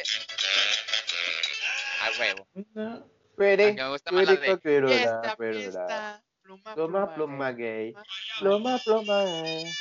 [2.02, 2.48] A huevo.
[3.38, 7.94] Pere, Aunque me gusta más la de fiesta, fiesta, pluma, Pluma, pluma, gay.
[8.40, 9.72] Pluma, pluma gay.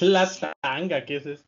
[0.00, 1.44] La tanga, ¿qué es eso?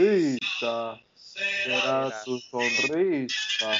[0.00, 1.00] Sonrisa.
[1.66, 3.72] Era su sonrisa.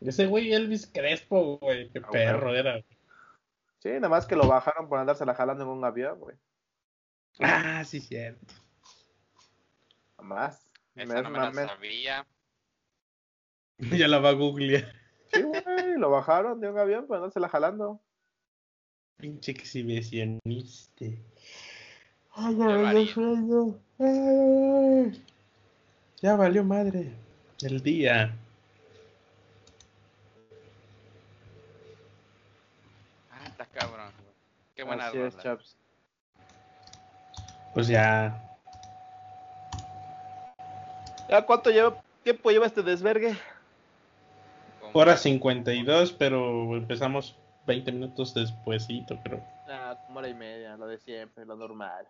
[0.00, 1.90] Ese güey Elvis Crespo, güey.
[1.90, 2.82] Qué Ah, perro era.
[3.80, 6.36] Sí, nada más que lo bajaron por andársela jalando en un avión, güey.
[7.40, 8.52] Ah, sí, cierto.
[10.18, 10.70] Nada más.
[10.94, 12.26] Esa Me- no me la me- sabía.
[14.06, 14.92] ya la va a googlear.
[15.32, 18.00] Sí, güey, lo bajaron de un avión por andársela jalando.
[19.16, 21.22] Pinche exhibicioniste.
[22.34, 23.14] Ay, Qué ay,
[23.98, 25.24] ay.
[26.20, 27.12] Ya valió madre.
[27.60, 28.34] El día.
[33.30, 34.10] Ah, está cabrón.
[34.74, 35.76] Qué buena Así es, chaps.
[37.74, 38.40] Pues ya.
[41.28, 43.36] ¿Ya cuánto lleva, tiempo lleva este desvergue?
[44.92, 47.36] Hora 52, pero empezamos
[47.66, 49.42] 20 minutos despuesito, creo.
[49.68, 52.06] Ah, como hora y media, lo de siempre, lo normal.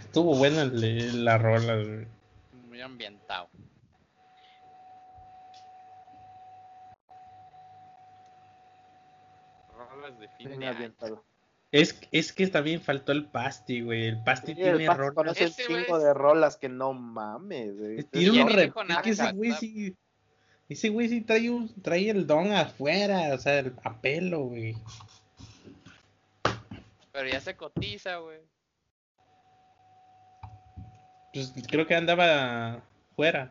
[0.00, 1.76] Estuvo buena el- la rola.
[1.76, 2.06] güey.
[2.68, 3.48] Muy ambientado.
[9.76, 11.24] Rolas de fin de ambientado.
[11.72, 14.06] Es, es que también faltó el Pasti, güey.
[14.06, 15.14] El Pasti Sí, el tiene rolas.
[15.14, 18.02] conoce chingo güey- de rolas que no mames, güey.
[18.04, 18.64] Tiene un Ya ni rep.
[18.66, 19.96] dijo Es nada, que ese güey sí.
[20.68, 24.76] Ese güey sí trae, un, trae el don afuera, o sea, el, a pelo, güey.
[27.12, 28.38] Pero ya se cotiza, güey.
[31.34, 32.80] Pues creo que andaba
[33.16, 33.50] fuera.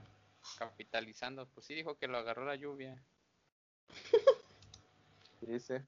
[0.57, 1.45] Capitalizando.
[1.49, 3.03] Pues sí, dijo que lo agarró la lluvia.
[5.41, 5.83] Dice.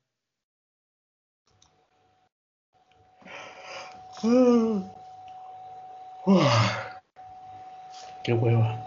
[8.24, 8.78] Qué hueva.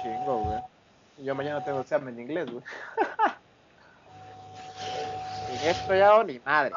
[0.00, 0.60] Chingo, güey.
[1.18, 2.64] Yo mañana tengo examen de inglés, güey.
[5.52, 6.74] Y esto ya ni madre.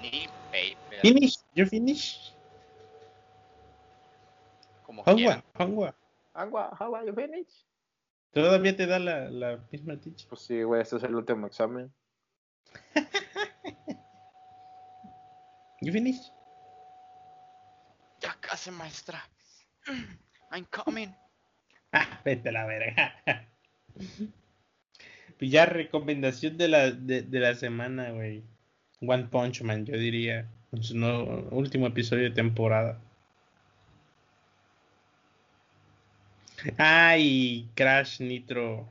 [0.00, 1.00] Ni paper.
[1.00, 2.31] Finish, you finish.
[4.96, 5.94] Como hangua.
[6.34, 7.64] Agua, how are you finish?
[8.32, 10.28] Todavía te da la, la misma teacher.
[10.28, 11.90] Pues sí, güey, este es el último examen.
[15.80, 16.30] You finish.
[18.20, 19.20] Ya casi, maestra.
[20.52, 21.08] I'm coming.
[21.94, 23.14] Ah, vete a la verga.
[25.38, 28.44] Pues ya recomendación de la, de, de la semana, güey.
[29.00, 30.48] One Punch Man, yo diría.
[30.72, 32.98] En su nuevo- último episodio de temporada.
[36.78, 38.88] Ah, y Crash Nitro.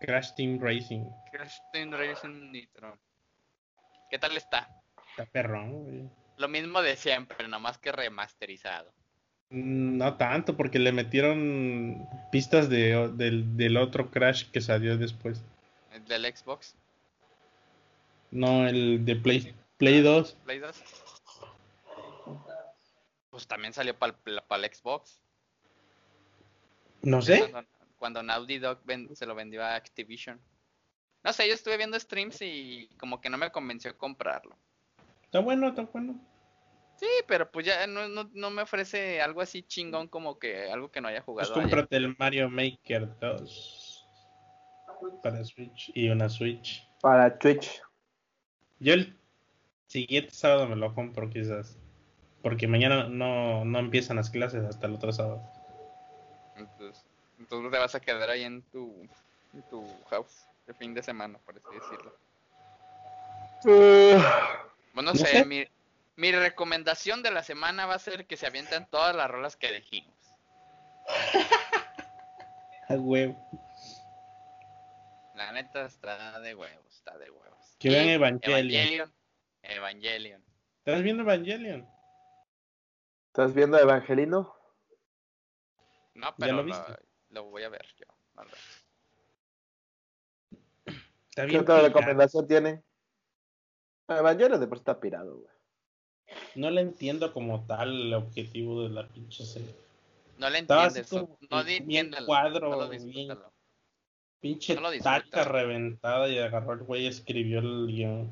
[0.00, 1.04] Crash Team Racing.
[1.32, 2.98] Crash Team Racing Nitro.
[4.10, 4.68] ¿Qué tal está?
[5.10, 6.08] Está perrón, güey.
[6.36, 8.92] Lo mismo de siempre, nomás que remasterizado.
[9.50, 15.42] Mm, No tanto, porque le metieron pistas de, del, del otro Crash que salió después.
[15.92, 16.76] El del Xbox,
[18.30, 20.32] No, el de Play, Play 2.
[20.44, 20.82] Play 2.
[23.30, 25.20] Pues también salió para el Xbox.
[27.02, 27.50] No sé.
[27.50, 30.40] Cuando, cuando Naughty Dog ven- se lo vendió a Activision.
[31.24, 34.56] No sé, yo estuve viendo streams y como que no me convenció comprarlo.
[35.24, 36.20] Está bueno, está bueno.
[36.96, 40.90] Sí, pero pues ya no, no, no me ofrece algo así chingón como que algo
[40.90, 41.52] que no haya Pues jugado.
[41.54, 41.62] ayer.
[41.62, 44.06] cómprate el Mario Maker 2
[45.22, 46.84] para Switch y una Switch.
[47.00, 47.80] Para Twitch.
[48.80, 49.16] Yo el
[49.86, 51.78] siguiente sábado me lo compro quizás.
[52.42, 55.42] Porque mañana no, no empiezan las clases hasta el otro sábado.
[56.58, 57.04] Entonces,
[57.38, 59.08] entonces te vas a quedar ahí en tu,
[59.54, 62.14] en tu house de fin de semana, por así decirlo.
[63.64, 64.22] Bueno,
[64.94, 65.44] no No sé, sé.
[65.44, 65.66] Mi,
[66.16, 69.72] mi recomendación de la semana va a ser que se avienten todas las rolas que
[69.72, 70.14] dijimos.
[72.88, 73.36] A huevo.
[75.34, 77.76] La neta está de huevos, está de huevos.
[77.78, 78.58] Que vean Evangelion.
[78.82, 79.12] Evangelion.
[79.62, 80.44] Evangelion.
[80.78, 81.88] ¿Estás viendo Evangelion?
[83.28, 84.57] ¿Estás viendo Evangelino?
[86.18, 86.92] No, ¿Ya pero lo lo, viste?
[87.30, 88.06] lo voy a ver yo.
[88.36, 88.48] al
[91.48, 92.82] ¿Qué otra recomendación tiene?
[94.08, 95.52] Evangelio de por está pirado, güey.
[96.56, 99.74] No le entiendo como tal el objetivo de la pinche serie.
[100.38, 101.08] No le entiendes.
[101.08, 102.26] como No bien entiéndelo.
[102.26, 103.38] cuadro, solo bien-.
[104.40, 108.30] Pinche No tacha reventada y agarró el güey y escribió el guion.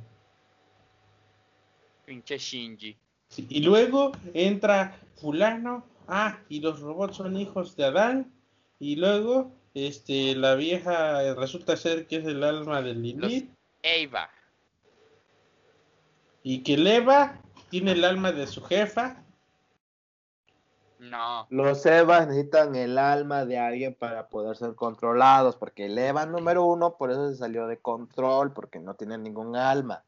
[2.04, 2.96] Pinche Shinji.
[3.28, 8.32] Sí, Y luego entra fulano, ah, y los robots son hijos de Adán,
[8.78, 13.50] y luego este la vieja resulta ser que es el alma de Lilith,
[13.82, 14.30] Eva.
[16.42, 19.22] y que el Eva tiene el alma de su jefa,
[20.98, 21.46] No.
[21.50, 26.64] Los Evas necesitan el alma de alguien para poder ser controlados, porque el Eva número
[26.64, 30.05] uno, por eso se salió de control, porque no tiene ningún alma.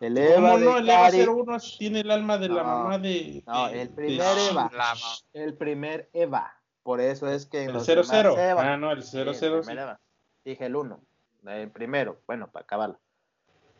[0.00, 0.78] El Eva ¿cómo de no?
[0.78, 3.42] El Eva Cari- 01 tiene el alma de la mamá de...
[3.46, 4.70] no, de- el de- primer Eva.
[4.74, 4.94] La
[5.32, 6.52] el primer Eva.
[6.82, 8.02] Por eso es que en El los 00,
[8.34, 10.00] demás Eva- ah no, el Sí, el 00 primer Eva.
[10.44, 11.00] Dije el uno,
[11.46, 12.98] el primero, bueno, para acabarlo.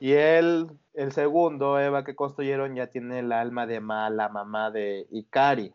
[0.01, 4.71] Y el, el segundo Eva que construyeron ya tiene el alma de ma- la mamá
[4.71, 5.75] de Ikari.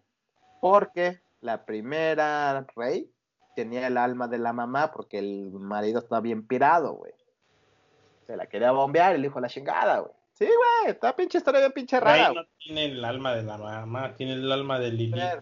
[0.61, 3.09] Porque la primera rey
[3.55, 7.13] tenía el alma de la mamá porque el marido estaba bien pirado, güey.
[8.27, 10.13] Se la quería bombear y le dijo la chingada, güey.
[10.39, 12.33] Sí, güey, está pinche historia bien pinche Rey rara.
[12.33, 15.13] no tiene el alma de la mamá, tiene el alma de Lilith.
[15.15, 15.41] güey.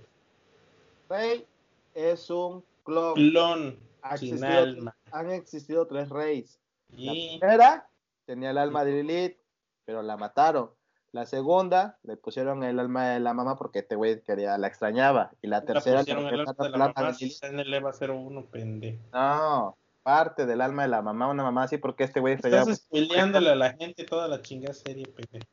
[1.10, 1.46] Rey
[1.94, 3.14] es un clon.
[3.14, 4.98] Clon Ha sin existido- alma.
[5.12, 6.60] Han existido tres reyes.
[6.98, 7.90] La primera
[8.26, 9.38] tenía el alma de Lilith,
[9.86, 10.72] pero la mataron.
[11.12, 15.32] La segunda le pusieron el alma de la mamá porque este güey quería, la extrañaba.
[15.42, 17.92] Y la la tercera le pusieron el alma de la mamá, está en el Eva
[17.94, 19.00] 01, pendejo.
[19.14, 19.78] No,
[20.08, 22.62] parte del alma de la mamá, una mamá así porque este güey extrañaba.
[22.62, 25.46] Estás spoileándole a la gente toda la chingada serie, pendejo.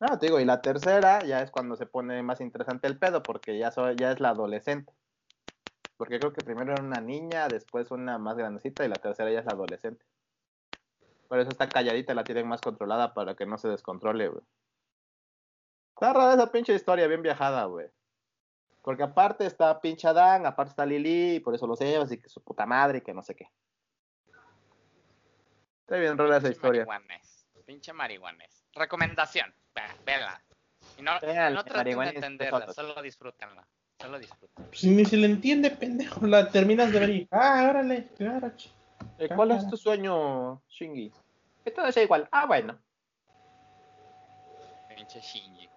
[0.00, 3.22] No, te digo, y la tercera ya es cuando se pone más interesante el pedo
[3.22, 4.90] porque ya, so- ya es la adolescente.
[5.98, 9.40] Porque creo que primero era una niña, después una más grandecita y la tercera ya
[9.40, 10.02] es la adolescente.
[11.28, 14.42] Por eso está calladita, la tienen más controlada para que no se descontrole, güey.
[15.94, 17.88] Está rara esa pinche historia, bien viajada, güey.
[18.80, 22.30] Porque aparte está pinche Adán, aparte está Lili, y por eso los llevas y que
[22.30, 23.50] su puta madre y que no sé qué.
[25.90, 26.84] Está bien rara esa Pinche historia.
[26.86, 27.46] marihuanes.
[27.66, 28.64] Pinche marihuanes.
[28.74, 29.52] Recomendación.
[29.74, 30.40] Ve- Vela.
[30.96, 33.66] Y no, no traten de entenderla, solo disfrútenla.
[34.00, 34.66] Solo disfruten.
[34.66, 36.24] Pues ni se le entiende, pendejo.
[36.28, 37.28] La terminas de ver y.
[37.32, 38.52] Ah, órale, claro.
[39.18, 41.10] Eh, ¿Cuál es tu sueño, Shingy?
[41.64, 42.28] Que todo sea igual.
[42.30, 42.78] Ah, bueno.
[44.94, 45.68] Pinche Shinji.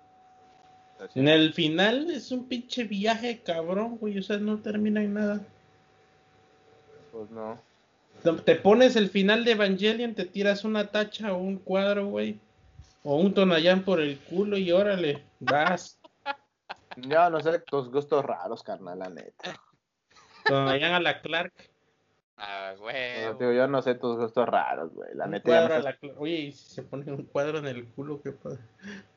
[1.15, 4.19] En el final es un pinche viaje cabrón, güey.
[4.19, 5.41] O sea, no termina en nada.
[7.11, 7.60] Pues no.
[8.45, 12.40] Te pones el final de Evangelion, te tiras una tacha o un cuadro, güey.
[13.04, 16.00] O un tonallán por el culo y órale, vas.
[16.95, 19.60] Yo no sé tus gustos raros, carnal, la neta.
[20.45, 21.54] Tonallán a la Clark.
[22.36, 23.38] Ah, No, güey.
[23.40, 25.10] digo, yo no sé tus gustos raros, güey.
[25.16, 26.14] La un neta, ya me estás, la.
[26.18, 28.60] Oye, y si se pone un cuadro en el culo, qué padre.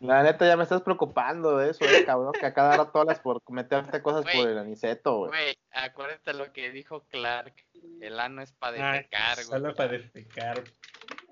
[0.01, 2.33] la neta ya me estás preocupando de eso, eh, cabrón.
[2.39, 4.37] Que a cada rato hablas por meterte cosas Güey.
[4.37, 5.31] por el aniceto, güey.
[5.31, 7.55] Güey, acuérdate lo que dijo Clark.
[8.01, 9.47] El ano es para Ah, defecar, güey.
[9.47, 10.65] Solo para defecar.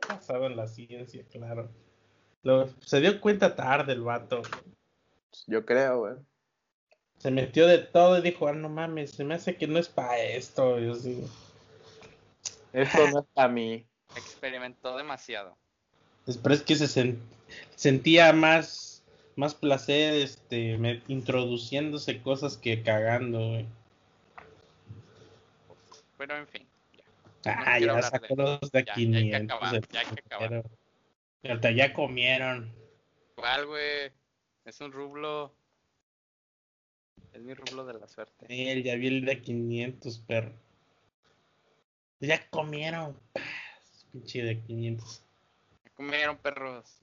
[0.08, 1.70] Basado en la ciencia, claro.
[2.42, 4.42] Lo- se dio cuenta tarde el vato.
[5.46, 6.14] Yo creo, güey.
[7.18, 9.88] Se metió de todo y dijo, ah, no mames, se me hace que no es
[9.88, 10.78] para esto.
[10.78, 11.24] Yo sí.
[12.72, 13.86] Esto no es para mí.
[14.16, 15.56] Experimentó demasiado.
[16.42, 17.18] Pero es que se sen-
[17.76, 19.02] sentía más,
[19.36, 23.66] más placer este, me- introduciéndose cosas que cagando, güey.
[26.26, 26.66] Pero en fin.
[27.44, 29.56] Ah, ya hablar de sacó los de Ya, ya hay que 500.
[29.56, 30.64] acabar, ya hay que acabar.
[31.44, 32.74] ahorita ya comieron.
[33.34, 34.10] ¿Cuál, güey?
[34.64, 35.54] Es un rublo.
[37.34, 38.46] Es mi rublo de la suerte.
[38.48, 40.54] Él ya vi el de 500, perro.
[42.20, 43.20] Ya comieron.
[44.12, 45.22] Pinche de 500.
[45.82, 47.00] ¿Qué comieron, perros?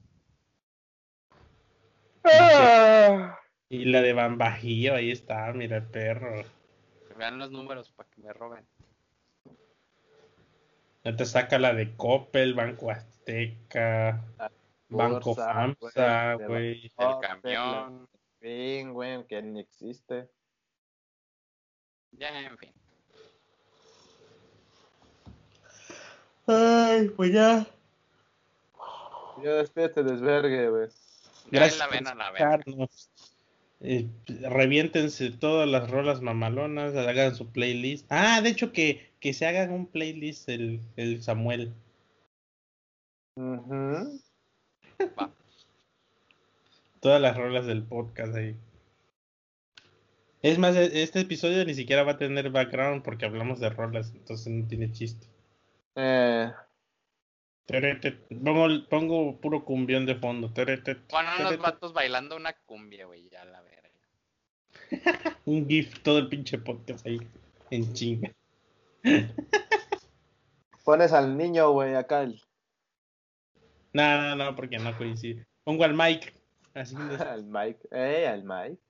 [3.68, 6.42] Y la de Bambajío, ahí está, mira el perro.
[7.06, 8.66] Que vean los números para que me roben.
[11.04, 14.22] Ya te saca la de Coppel, Banco Azteca,
[14.88, 16.92] Banco FAMSA, güey.
[16.96, 18.08] El camión.
[18.38, 20.28] Fin, güey, que ni existe.
[22.12, 22.72] Ya, en fin.
[26.46, 27.66] Ay, pues ya.
[29.42, 30.88] Yo despídete, desvergue, güey.
[31.50, 32.88] Ya Gracias la por ven a la verga.
[33.84, 34.06] Eh,
[34.48, 38.06] reviéntense todas las rolas mamalonas, hagan su playlist.
[38.10, 41.72] Ah, de hecho que, que se hagan un playlist el, el Samuel.
[43.36, 44.20] Ujú.
[47.00, 48.54] Todas las rolas del podcast ahí.
[50.42, 54.12] Es más, e- este episodio ni siquiera va a tener background porque hablamos de rolas,
[54.14, 55.26] entonces no tiene chiste.
[55.96, 56.52] Eh,
[57.66, 58.12] Terete,
[58.42, 60.52] Pongo, pongo puro cumbión de fondo.
[60.52, 61.56] Terete, Bueno, unos terete.
[61.62, 63.28] vatos bailando una cumbia, güey.
[63.30, 63.90] Ya la verga.
[65.44, 67.18] Un GIF, todo el pinche podcast ahí
[67.70, 68.32] en chinga.
[70.84, 72.42] pones al niño, güey, acá el,
[73.92, 75.46] No, no, no, porque no coincide.
[75.64, 76.32] Pongo al Mike.
[76.74, 77.88] Así de- al Mike.
[77.92, 78.80] Eh, al Mike.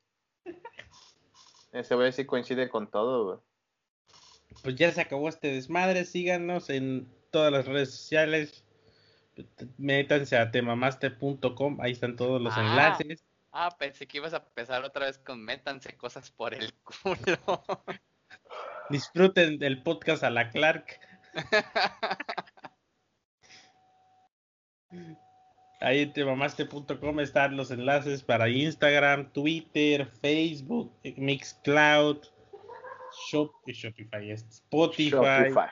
[1.73, 3.39] Ese güey sí coincide con todo, güey.
[4.63, 6.05] Pues ya se acabó este desmadre.
[6.05, 8.65] Síganos en todas las redes sociales.
[9.79, 11.81] Métanse a temamaste.com.
[11.81, 12.61] Ahí están todos los Ah.
[12.61, 13.25] enlaces.
[13.51, 17.05] Ah, pensé que ibas a empezar otra vez con métanse cosas por el culo.
[18.91, 21.01] Disfruten del podcast a la Clark.
[25.81, 32.19] Ahí en temamaste.com están los enlaces para Instagram, Twitter, Facebook, Mixcloud,
[33.29, 35.11] Shop, Shopify, Spotify.
[35.11, 35.71] Shopify.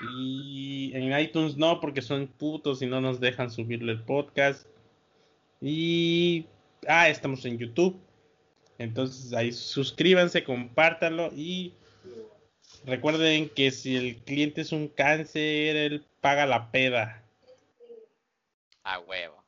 [0.00, 4.66] Y en iTunes no, porque son putos y no nos dejan subirle el podcast.
[5.60, 6.46] Y.
[6.88, 8.00] Ah, estamos en YouTube.
[8.78, 11.74] Entonces ahí suscríbanse, compártanlo y
[12.86, 17.22] recuerden que si el cliente es un cáncer, él paga la peda.
[18.82, 19.44] A huevo.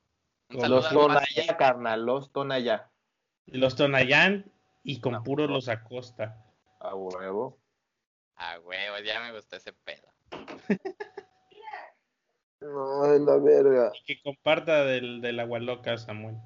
[0.51, 0.91] Un Los.
[0.91, 2.91] Tonaya, carnal, los Tonaya.
[3.47, 4.53] Y Los Tonayán
[4.83, 5.55] y con No, puro no.
[5.55, 6.45] los acosta.
[6.79, 7.59] A huevo.
[8.37, 10.12] A huevo, ya me gustó ese pedo.
[12.63, 13.91] No, es la verga.
[13.93, 16.37] Y que comparta del, del agua loca, Samuel.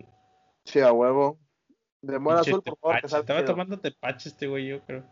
[0.64, 1.38] Sí, a huevo.
[2.01, 5.05] De Mora Azul, por favor, que Estaba tomando tepache este güey, yo creo.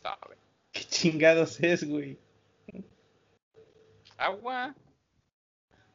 [0.00, 0.36] Sabe.
[0.70, 2.18] ¿Qué chingados es, güey?
[4.16, 4.74] Agua.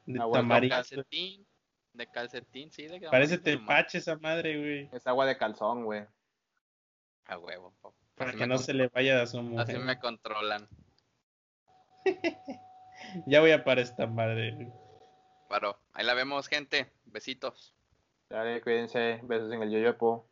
[0.05, 1.47] De Agua De calcetín.
[1.93, 2.87] De calcetín, sí.
[2.87, 4.89] De Parece tepache esa madre, güey.
[4.91, 6.05] Es agua de calzón, güey.
[7.25, 7.73] A huevo.
[7.81, 7.93] po.
[8.17, 9.79] Para Así que no se le vaya a su Así mujer.
[9.79, 10.67] me controlan.
[13.25, 14.57] Ya voy a para esta madre.
[15.47, 16.91] Claro, ahí la vemos, gente.
[17.05, 17.73] Besitos.
[18.29, 19.19] Dale, cuídense.
[19.23, 20.27] Besos en el yoyopo.